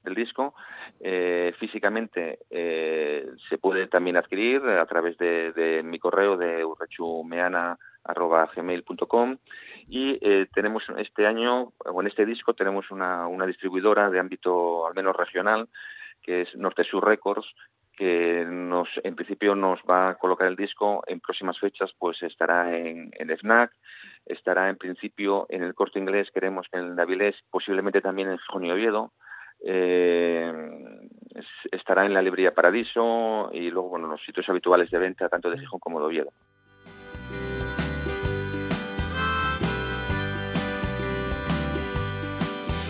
del 0.04 0.16
disco. 0.16 0.56
Eh, 1.00 1.54
físicamente 1.60 2.40
eh, 2.50 3.30
se 3.50 3.60
puede 3.60 3.86
también 3.86 4.18
adquirir 4.18 4.64
a 4.64 4.88
través 4.88 5.16
de, 5.20 5.84
mi 5.86 6.00
correo 6.00 6.36
de 6.36 6.66
urrechumeana.gmail.com 6.66 9.38
y 9.90 10.18
eh, 10.22 10.48
tenemos 10.56 10.84
este 10.98 11.28
año, 11.28 11.72
o 11.86 12.02
en 12.02 12.08
este 12.08 12.26
disco, 12.26 12.56
tenemos 12.56 12.90
una, 12.90 13.28
una 13.28 13.46
distribuidora 13.46 14.10
de 14.10 14.18
ámbito 14.18 14.88
al 14.88 14.96
menos 14.96 15.16
regional, 15.16 15.70
que 16.24 16.42
es 16.42 16.56
Norte 16.56 16.84
Sur 16.84 17.06
Records, 17.06 17.46
que 17.98 18.46
nos 18.48 18.88
en 19.04 19.16
principio 19.16 19.56
nos 19.56 19.80
va 19.90 20.10
a 20.10 20.16
colocar 20.16 20.48
el 20.48 20.56
disco 20.56 21.04
en 21.08 21.20
próximas 21.20 21.60
fechas 21.60 21.94
pues 21.98 22.22
estará 22.24 22.76
en, 22.78 23.12
en 23.18 23.30
FNAC 23.38 23.72
estará 24.26 24.70
en 24.70 24.78
principio 24.78 25.46
en 25.50 25.64
el 25.64 25.74
corte 25.76 26.00
inglés 26.00 26.30
queremos 26.32 26.68
que 26.72 26.80
en 26.80 26.86
el 26.86 26.96
Navilés 26.96 27.36
posiblemente 27.50 28.02
también 28.02 28.30
en 28.30 28.38
Gijón 28.40 28.66
y 28.66 28.72
Oviedo 28.72 29.12
eh, 29.64 30.52
es- 31.36 31.70
estará 31.72 32.06
en 32.06 32.14
la 32.14 32.22
librería 32.22 32.54
Paradiso 32.54 33.50
y 33.54 33.70
luego 33.72 33.90
bueno 33.90 34.08
los 34.08 34.24
sitios 34.24 34.48
habituales 34.50 34.90
de 34.92 35.00
venta 35.00 35.30
tanto 35.30 35.50
de 35.50 35.58
Gijón 35.60 35.80
como 35.80 36.00
de 36.00 36.06
Oviedo 36.08 36.30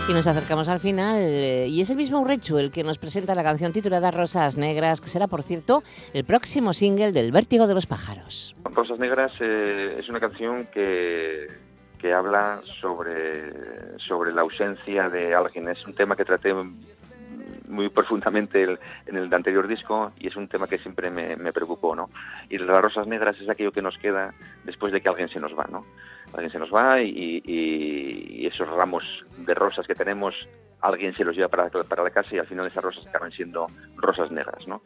Y 0.08 0.14
nos 0.14 0.28
acercamos 0.28 0.70
al 0.70 0.80
final 0.80 1.18
eh, 1.18 1.68
y 1.68 1.82
es 1.82 1.90
el 1.90 1.96
mismo 1.96 2.22
Urrechu 2.22 2.60
el 2.60 2.72
que 2.72 2.84
nos 2.84 3.00
presenta 3.00 3.34
la 3.34 3.42
canción 3.42 3.74
titulada 3.74 4.12
Rosas 4.12 4.56
Negras, 4.56 5.02
que 5.02 5.08
será, 5.08 5.26
por 5.26 5.42
cierto, 5.42 5.82
el 6.14 6.24
próximo 6.24 6.74
single 6.74 7.12
del 7.12 7.32
Vértigo 7.32 7.66
de 7.66 7.74
los 7.74 7.88
Pájaros. 7.88 8.56
Rosas 8.66 9.00
Negras 9.00 9.32
eh, 9.40 9.98
es 10.00 10.08
una 10.08 10.20
canción 10.20 10.68
que, 10.72 11.48
que 11.98 12.14
habla 12.14 12.62
sobre, 12.80 13.98
sobre 13.98 14.32
la 14.32 14.42
ausencia 14.42 15.10
de 15.10 15.34
alguien. 15.34 15.70
Es 15.70 15.84
un 15.88 15.96
tema 15.96 16.16
que 16.16 16.24
traté 16.24 16.54
muy 17.68 17.90
profundamente 17.90 18.64
el- 18.64 18.80
en 19.06 19.18
el 19.18 19.34
anterior 19.34 19.68
disco 19.68 20.12
y 20.20 20.28
es 20.28 20.36
un 20.36 20.48
tema 20.48 20.68
que 20.68 20.78
siempre 20.80 21.10
me, 21.10 21.36
preocupó, 21.54 21.96
¿no? 21.96 22.10
Y 22.50 22.58
las 22.58 22.82
rosas 22.82 23.08
negras 23.08 23.40
es 23.40 23.50
aquello 23.50 23.72
que 23.72 23.82
nos 23.82 23.98
queda 23.98 24.34
después 24.64 24.92
de 24.94 25.02
que 25.02 25.10
alguien 25.10 25.30
se 25.30 25.40
nos 25.40 25.58
va, 25.58 25.66
¿no? 25.70 25.86
Alguien 26.34 26.52
se 26.52 26.60
nos 26.60 26.74
va 26.74 27.02
y 27.02 28.46
esos 28.46 28.68
ramos 28.70 29.04
de 29.38 29.54
rosas 29.54 29.88
que 29.88 29.96
tenemos, 29.96 30.36
alguien 30.82 31.16
se 31.16 31.24
los 31.24 31.36
lleva 31.36 31.48
para, 31.48 31.70
para 31.70 32.04
la 32.04 32.10
casa 32.10 32.36
y 32.36 32.40
al 32.40 32.48
final 32.48 32.68
esas 32.68 32.84
rosas 32.84 33.06
acaban 33.08 33.32
siendo 33.32 33.68
rosas 33.96 34.32
negras, 34.32 34.68
¿no? 34.68 34.82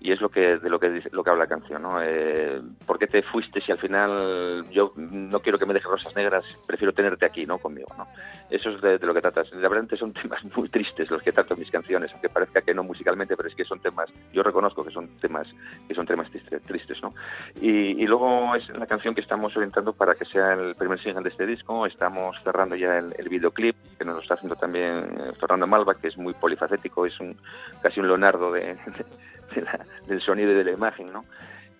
Y 0.00 0.12
es 0.12 0.20
lo 0.20 0.28
que 0.28 0.58
de 0.58 0.70
lo 0.70 0.78
que 0.78 1.02
lo 1.10 1.24
que 1.24 1.30
habla 1.30 1.44
la 1.44 1.48
canción 1.48 1.82
no 1.82 2.00
eh, 2.02 2.60
¿por 2.86 2.98
qué 2.98 3.06
te 3.08 3.22
fuiste 3.22 3.60
si 3.60 3.72
al 3.72 3.78
final 3.78 4.64
yo 4.70 4.92
no 4.96 5.40
quiero 5.40 5.58
que 5.58 5.66
me 5.66 5.74
dejes 5.74 5.90
rosas 5.90 6.14
negras 6.14 6.44
prefiero 6.66 6.92
tenerte 6.92 7.26
aquí 7.26 7.44
no 7.46 7.58
conmigo 7.58 7.88
no 7.98 8.06
eso 8.50 8.70
es 8.70 8.80
de, 8.80 8.96
de 8.98 9.06
lo 9.06 9.12
que 9.12 9.20
tratas. 9.20 9.52
La 9.52 9.68
verdad 9.68 9.88
son 9.98 10.12
temas 10.22 10.42
muy 10.56 10.68
tristes 10.68 11.10
los 11.10 11.22
que 11.22 11.32
trato 11.32 11.54
en 11.54 11.60
mis 11.60 11.70
canciones 11.70 12.12
aunque 12.12 12.28
parezca 12.28 12.62
que 12.62 12.74
no 12.74 12.82
musicalmente 12.84 13.36
pero 13.36 13.48
es 13.48 13.54
que 13.54 13.64
son 13.64 13.80
temas 13.80 14.08
yo 14.32 14.42
reconozco 14.42 14.84
que 14.84 14.90
son 14.92 15.08
temas 15.20 15.48
que 15.88 15.94
son 15.94 16.06
temas 16.06 16.30
triste- 16.30 16.60
tristes 16.60 17.02
no 17.02 17.12
y, 17.60 18.02
y 18.02 18.06
luego 18.06 18.54
es 18.54 18.68
la 18.70 18.86
canción 18.86 19.14
que 19.14 19.20
estamos 19.20 19.56
orientando 19.56 19.92
para 19.92 20.14
que 20.14 20.24
sea 20.24 20.52
el 20.54 20.74
primer 20.76 21.00
single 21.00 21.22
de 21.22 21.30
este 21.30 21.46
disco. 21.46 21.86
Estamos 21.86 22.36
cerrando 22.44 22.76
ya 22.76 22.98
el, 22.98 23.14
el 23.18 23.28
videoclip 23.28 23.76
que 23.98 24.04
nos 24.04 24.16
lo 24.16 24.22
está 24.22 24.34
haciendo 24.34 24.56
también 24.56 25.04
eh, 25.18 25.32
Fernando 25.40 25.66
Malva 25.66 25.94
que 25.94 26.08
es 26.08 26.16
muy 26.18 26.34
polifacético 26.34 27.06
es 27.06 27.18
un 27.20 27.36
casi 27.82 28.00
un 28.00 28.06
Leonardo 28.08 28.52
de, 28.52 28.60
de 28.74 29.04
del 30.06 30.20
sonido 30.20 30.52
y 30.52 30.54
de 30.54 30.64
la 30.64 30.72
imagen, 30.72 31.12
¿no? 31.12 31.24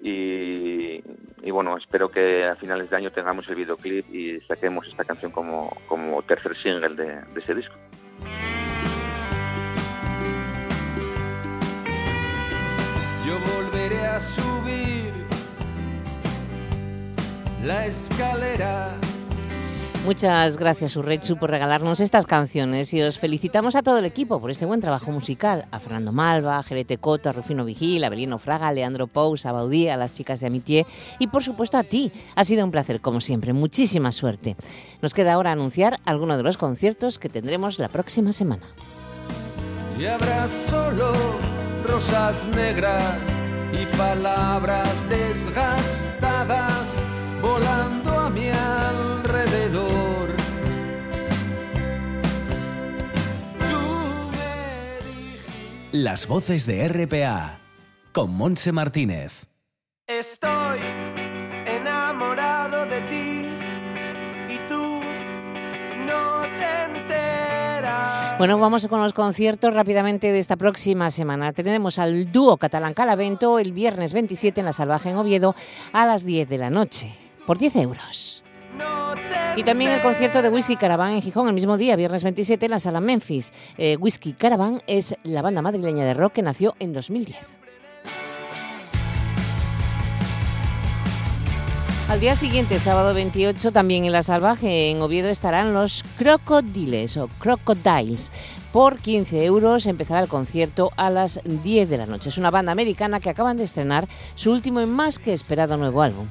Y, 0.01 1.03
bueno, 1.51 1.77
espero 1.77 2.09
que 2.09 2.45
a 2.45 2.55
finales 2.57 2.89
de 2.91 2.97
año 2.97 3.11
tengamos 3.11 3.49
el 3.49 3.57
videoclip 3.57 4.15
y 4.15 4.39
saquemos 4.41 4.87
esta 4.87 5.05
canción 5.05 5.33
como, 5.33 5.77
como 5.89 6.23
tercer 6.23 6.57
single 6.57 6.91
de, 6.91 7.21
de 7.21 7.41
ese 7.41 7.55
disco. 7.55 7.75
Yo 13.27 13.35
volveré 13.55 14.07
a 14.07 14.21
subir 14.21 15.13
la 17.65 17.87
escalera. 17.87 19.08
Muchas 20.05 20.57
gracias, 20.57 20.97
Urrechu, 20.97 21.37
por 21.37 21.51
regalarnos 21.51 22.01
estas 22.01 22.25
canciones 22.25 22.95
y 22.95 23.03
os 23.03 23.19
felicitamos 23.19 23.77
a 23.77 23.83
todo 23.83 23.99
el 23.99 24.07
equipo 24.07 24.41
por 24.41 24.51
este 24.51 24.65
buen 24.65 24.81
trabajo 24.81 25.11
musical. 25.13 25.67
A 25.71 25.81
Fernando 25.81 26.13
Malva, 26.13 26.59
a 26.59 26.63
Jerete 26.63 26.97
Cota, 26.97 27.31
a 27.31 27.33
Rufino 27.33 27.65
Vigil, 27.65 28.03
a 28.05 28.09
Belino 28.09 28.39
Fraga, 28.39 28.69
a 28.69 28.73
Leandro 28.73 29.07
Pous, 29.07 29.45
a 29.45 29.53
Baudí, 29.53 29.89
a 29.89 29.99
las 29.99 30.15
chicas 30.15 30.41
de 30.41 30.47
Amitié 30.47 30.87
y, 31.19 31.27
por 31.27 31.45
supuesto, 31.45 31.77
a 31.77 31.83
ti. 31.83 32.11
Ha 32.37 32.45
sido 32.45 32.65
un 32.65 32.71
placer, 32.71 33.01
como 33.01 33.21
siempre. 33.21 33.53
Muchísima 33.53 34.11
suerte. 34.11 34.57
Nos 35.03 35.13
queda 35.13 35.35
ahora 35.35 35.53
anunciar 35.53 35.99
algunos 36.07 36.39
de 36.39 36.43
los 36.43 36.57
conciertos 36.57 37.19
que 37.19 37.29
tendremos 37.29 37.79
la 37.79 37.89
próxima 37.89 38.33
semana. 38.33 38.63
Y 39.99 40.07
habrá 40.07 40.49
solo 40.49 41.13
rosas 41.85 42.47
negras 42.55 43.19
y 43.73 43.85
palabras 43.97 45.09
desgastadas 45.09 46.97
volando 47.43 48.21
a 48.21 48.31
mi 48.31 48.49
alrededor. 48.49 49.48
Las 55.93 56.29
voces 56.29 56.67
de 56.67 56.87
RPA 56.87 57.61
con 58.13 58.37
Monse 58.37 58.73
Martínez. 58.73 59.47
Estoy 60.07 60.81
enamorado 61.65 62.85
de 62.85 63.01
ti 63.09 63.49
y 64.53 64.59
tú 64.69 65.01
no 66.05 66.43
te 66.59 66.85
enteras. 66.93 68.37
Bueno, 68.37 68.59
vamos 68.59 68.87
con 68.87 69.01
los 69.01 69.15
conciertos 69.15 69.73
rápidamente 69.73 70.31
de 70.31 70.39
esta 70.39 70.57
próxima 70.57 71.09
semana. 71.09 71.55
Tenemos 71.55 71.99
al 71.99 72.31
dúo 72.31 72.59
catalán 72.59 72.93
Calavento 72.93 73.59
el 73.59 73.73
viernes 73.73 74.13
27 74.13 74.61
en 74.61 74.67
la 74.67 74.75
Salvaje 74.75 75.09
en 75.09 75.17
Oviedo 75.17 75.55
a 75.95 76.05
las 76.05 76.27
10 76.27 76.51
de 76.51 76.59
la 76.59 76.69
noche, 76.69 77.15
por 77.47 77.57
10 77.57 77.77
euros. 77.77 78.45
Y 79.57 79.65
también 79.65 79.91
el 79.91 80.01
concierto 80.03 80.41
de 80.41 80.51
Whisky 80.51 80.77
Caravan 80.77 81.15
en 81.15 81.21
Gijón 81.21 81.49
el 81.49 81.55
mismo 81.55 81.77
día, 81.77 81.97
viernes 81.97 82.23
27, 82.23 82.67
en 82.67 82.71
la 82.71 82.79
sala 82.79 83.01
Memphis. 83.01 83.53
Eh, 83.77 83.97
Whisky 83.99 84.33
Caravan 84.33 84.81
es 84.87 85.17
la 85.25 85.43
banda 85.43 85.63
madrileña 85.63 86.05
de 86.05 86.15
rock 86.15 86.35
que 86.35 86.43
nació 86.43 86.77
en 86.79 86.93
2010. 86.93 87.59
Al 92.09 92.21
día 92.21 92.37
siguiente, 92.37 92.79
sábado 92.79 93.13
28, 93.13 93.71
también 93.71 94.07
en 94.07 94.13
La 94.13 94.23
Salvaje, 94.23 94.91
en 94.91 95.03
Oviedo, 95.03 95.29
estarán 95.29 95.75
los 95.75 96.05
Crocodiles 96.17 97.19
o 97.19 97.29
Crocodiles. 97.39 98.33
Por 98.73 98.99
15 98.99 99.45
euros 99.45 99.85
empezará 99.85 100.21
el 100.21 100.29
concierto 100.29 100.91
a 100.97 101.11
las 101.11 101.41
10 101.45 101.91
de 101.91 101.99
la 101.99 102.07
noche. 102.07 102.31
Es 102.31 102.39
una 102.39 102.51
banda 102.51 102.73
americana 102.73 103.21
que 103.21 103.29
acaban 103.29 103.59
de 103.59 103.65
estrenar 103.65 104.09
su 104.37 104.53
último 104.53 104.81
y 104.81 104.87
más 104.87 105.19
que 105.19 105.35
esperado 105.35 105.77
nuevo 105.77 106.01
álbum. 106.01 106.29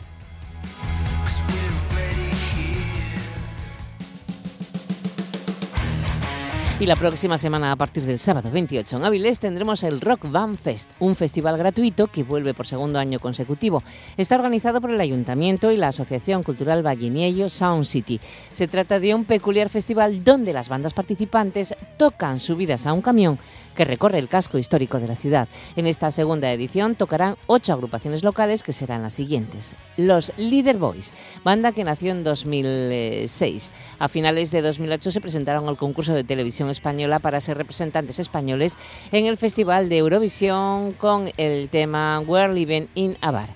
Y 6.80 6.86
la 6.86 6.96
próxima 6.96 7.40
semana, 7.40 7.72
a 7.72 7.76
partir 7.76 8.04
del 8.04 8.20
sábado 8.20 8.52
28 8.52 8.98
en 8.98 9.04
Avilés, 9.04 9.40
tendremos 9.40 9.82
el 9.82 10.00
Rock 10.00 10.30
Van 10.30 10.60
Fest, 10.60 10.92
un 11.00 11.16
festival 11.16 11.58
gratuito 11.58 12.06
que 12.06 12.22
vuelve 12.22 12.54
por 12.54 12.68
segundo 12.68 13.00
año 13.00 13.20
consecutivo. 13.20 13.82
Está 14.16 14.36
organizado 14.36 14.80
por 14.80 14.92
el 14.92 15.02
Ayuntamiento 15.02 15.72
y 15.72 15.78
la 15.78 15.88
Asociación 15.88 16.44
Cultural 16.44 16.86
Valliniello 16.86 17.50
Sound 17.50 17.86
City. 17.86 18.22
Se 18.52 18.68
trata 18.68 19.00
de 19.00 19.16
un 19.16 19.26
peculiar 19.26 19.70
festival 19.70 20.24
donde 20.24 20.54
las 20.54 20.70
bandas 20.70 20.94
participantes 20.94 21.76
tocan 21.98 22.40
subidas 22.40 22.86
a 22.86 22.94
un 22.94 23.02
camión 23.02 23.40
que 23.78 23.86
recorre 23.86 24.20
el 24.20 24.28
casco 24.28 24.58
histórico 24.58 25.00
de 25.00 25.08
la 25.08 25.16
ciudad. 25.16 25.48
En 25.78 25.88
esta 25.88 26.12
segunda 26.12 26.52
edición 26.52 26.96
tocarán 26.96 27.38
ocho 27.46 27.72
agrupaciones 27.72 28.24
locales 28.24 28.64
que 28.64 28.74
serán 28.74 29.04
las 29.04 29.14
siguientes. 29.14 29.76
Los 29.96 30.34
Leader 30.36 30.78
Boys, 30.78 31.14
banda 31.46 31.72
que 31.72 31.86
nació 31.86 32.12
en 32.12 32.26
2006. 32.26 33.72
A 34.00 34.10
finales 34.10 34.52
de 34.52 34.62
2008 34.62 35.12
se 35.12 35.22
presentaron 35.22 35.70
al 35.70 35.78
concurso 35.78 36.14
de 36.14 36.26
televisión 36.26 36.70
española 36.70 37.20
para 37.20 37.40
ser 37.40 37.58
representantes 37.58 38.20
españoles 38.20 38.76
en 39.12 39.26
el 39.26 39.38
Festival 39.38 39.88
de 39.88 40.00
Eurovisión 40.00 40.92
con 40.94 41.30
el 41.38 41.70
tema 41.70 42.20
We're 42.20 42.54
Living 42.54 42.88
in 42.96 43.16
a 43.22 43.32
Bar. 43.32 43.50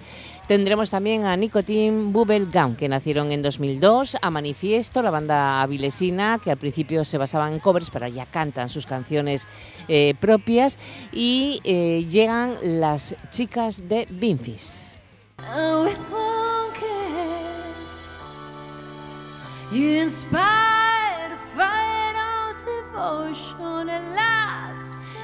Tendremos 0.52 0.92
también 0.92 1.24
a 1.24 1.38
Nicotine 1.38 2.12
Bubblegum, 2.12 2.76
que 2.76 2.90
nacieron 2.90 3.32
en 3.32 3.42
2002, 3.42 4.18
a 4.22 4.30
Manifiesto, 4.30 5.02
la 5.02 5.10
banda 5.10 5.62
avilesina, 5.62 6.42
que 6.44 6.52
al 6.52 6.58
principio 6.58 7.06
se 7.06 7.18
basaban 7.18 7.54
en 7.54 7.60
covers, 7.60 7.90
pero 7.90 8.06
ya 8.10 8.26
cantan 8.26 8.68
sus 8.68 8.86
canciones 8.86 9.48
eh, 9.88 10.14
propias, 10.20 10.78
y 11.14 11.62
eh, 11.64 12.06
llegan 12.10 12.56
las 12.62 13.16
chicas 13.30 13.88
de 13.88 14.06
Binfis. 14.12 14.98
Last. 24.16 24.41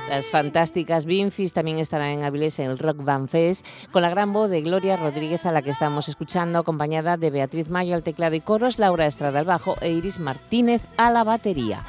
Las 0.10 0.30
fantásticas 0.30 1.06
Binfis 1.06 1.52
también 1.52 1.80
estarán 1.80 2.08
en 2.08 2.24
Avilés 2.24 2.60
en 2.60 2.70
el 2.70 2.78
Rock 2.78 3.04
Van 3.04 3.28
Fest 3.28 3.68
con 3.92 4.02
la 4.02 4.10
gran 4.10 4.32
voz 4.32 4.50
de 4.50 4.62
Gloria 4.62 4.96
Rodríguez 4.96 5.46
a 5.46 5.52
la 5.52 5.62
que 5.62 5.70
estamos 5.70 6.08
escuchando 6.08 6.60
acompañada 6.60 7.18
de 7.18 7.30
Beatriz 7.30 7.70
Mayo 7.70 7.94
al 7.94 8.04
teclado 8.04 8.34
y 8.34 8.40
coros, 8.40 8.80
Laura 8.80 9.06
Estrada 9.06 9.40
al 9.40 9.46
bajo 9.46 9.76
e 9.82 9.92
Iris 9.92 10.20
Martínez 10.20 10.82
a 10.96 11.12
la 11.12 11.26
batería. 11.26 11.84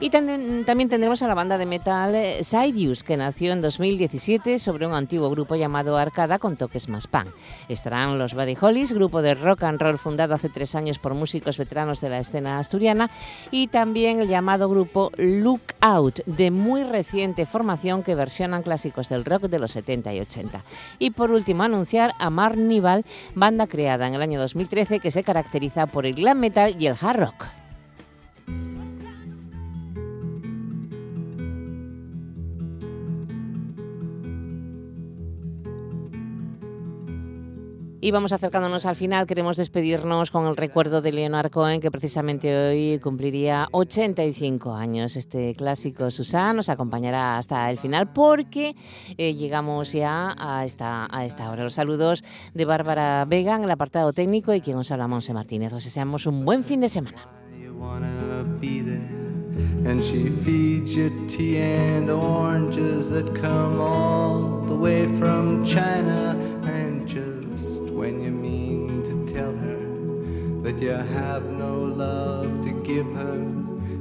Y 0.00 0.10
también, 0.10 0.66
también 0.66 0.90
tendremos 0.90 1.22
a 1.22 1.28
la 1.28 1.34
banda 1.34 1.56
de 1.56 1.64
metal 1.64 2.14
eh, 2.14 2.44
Sidious 2.44 3.02
que 3.04 3.16
nació 3.16 3.52
en 3.52 3.62
2017 3.62 4.58
sobre 4.58 4.86
un 4.86 4.92
antiguo 4.92 5.30
grupo 5.30 5.56
llamado 5.56 5.96
Arcada 5.96 6.38
con 6.38 6.58
toques 6.58 6.90
más 6.90 7.06
pan. 7.06 7.28
Estarán 7.70 8.18
los 8.18 8.34
Buddy 8.34 8.56
Hollies, 8.60 8.92
grupo 8.92 9.22
de 9.22 9.34
rock 9.34 9.62
and 9.62 9.80
roll 9.80 9.98
fundado 9.98 10.34
hace 10.34 10.50
tres 10.50 10.74
años 10.74 10.98
por 10.98 11.14
músicos 11.14 11.56
veteranos 11.56 12.02
de 12.02 12.10
la 12.10 12.18
escena 12.18 12.58
asturiana 12.58 13.10
y 13.50 13.68
también 13.68 14.20
el 14.20 14.28
llamado 14.28 14.68
grupo 14.68 15.10
Look 15.16 15.62
Out 15.80 16.20
de 16.26 16.50
muy 16.50 16.84
reciente 16.84 17.46
formación 17.46 17.61
que 18.04 18.14
versionan 18.14 18.62
clásicos 18.62 19.08
del 19.08 19.24
rock 19.24 19.44
de 19.44 19.58
los 19.58 19.72
70 19.72 20.12
y 20.14 20.20
80. 20.20 20.64
Y 20.98 21.10
por 21.10 21.30
último, 21.30 21.62
anunciar 21.62 22.12
a 22.18 22.30
Marnival, 22.30 23.04
banda 23.34 23.66
creada 23.66 24.06
en 24.06 24.14
el 24.14 24.22
año 24.22 24.40
2013 24.40 25.00
que 25.00 25.10
se 25.10 25.22
caracteriza 25.22 25.86
por 25.86 26.06
el 26.06 26.14
glam 26.14 26.38
metal 26.38 26.74
y 26.78 26.86
el 26.86 26.96
hard 27.00 27.20
rock. 27.20 27.61
Y 38.04 38.10
vamos 38.10 38.32
acercándonos 38.32 38.84
al 38.84 38.96
final. 38.96 39.28
Queremos 39.28 39.56
despedirnos 39.56 40.32
con 40.32 40.48
el 40.48 40.56
recuerdo 40.56 41.02
de 41.02 41.12
Leonard 41.12 41.52
Cohen, 41.52 41.80
que 41.80 41.92
precisamente 41.92 42.52
hoy 42.52 42.98
cumpliría 42.98 43.68
85 43.70 44.74
años. 44.74 45.14
Este 45.14 45.54
clásico 45.54 46.10
Susan 46.10 46.56
nos 46.56 46.68
acompañará 46.68 47.38
hasta 47.38 47.70
el 47.70 47.78
final 47.78 48.12
porque 48.12 48.74
eh, 49.16 49.34
llegamos 49.34 49.92
ya 49.92 50.34
a 50.36 50.64
esta, 50.64 51.06
a 51.16 51.24
esta 51.24 51.48
hora. 51.48 51.62
Los 51.62 51.74
saludos 51.74 52.24
de 52.54 52.64
Bárbara 52.64 53.24
Vega 53.24 53.54
en 53.54 53.62
el 53.62 53.70
apartado 53.70 54.12
técnico 54.12 54.52
y 54.52 54.60
quien 54.60 54.78
os 54.78 54.90
habla, 54.90 55.06
Monse 55.06 55.32
Martínez. 55.32 55.72
Os 55.72 55.84
deseamos 55.84 56.26
un 56.26 56.44
buen 56.44 56.64
fin 56.64 56.80
de 56.80 56.88
semana. 56.88 57.28
When 67.92 68.22
you 68.22 68.30
mean 68.30 69.02
to 69.04 69.32
tell 69.32 69.54
her 69.54 69.82
that 70.62 70.80
you 70.80 70.90
have 70.90 71.44
no 71.44 71.74
love 71.82 72.64
to 72.64 72.72
give 72.82 73.10
her, 73.12 73.44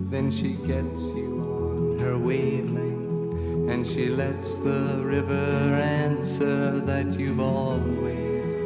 then 0.10 0.32
she 0.32 0.54
gets 0.54 1.14
you 1.14 1.42
on 1.42 2.00
her 2.00 2.18
wavelength. 2.18 3.70
And 3.70 3.86
she 3.86 4.10
lets 4.10 4.58
the 4.58 5.02
river 5.04 5.76
answer 5.76 6.80
that 6.82 7.20
you've 7.20 7.40
always 7.40 8.61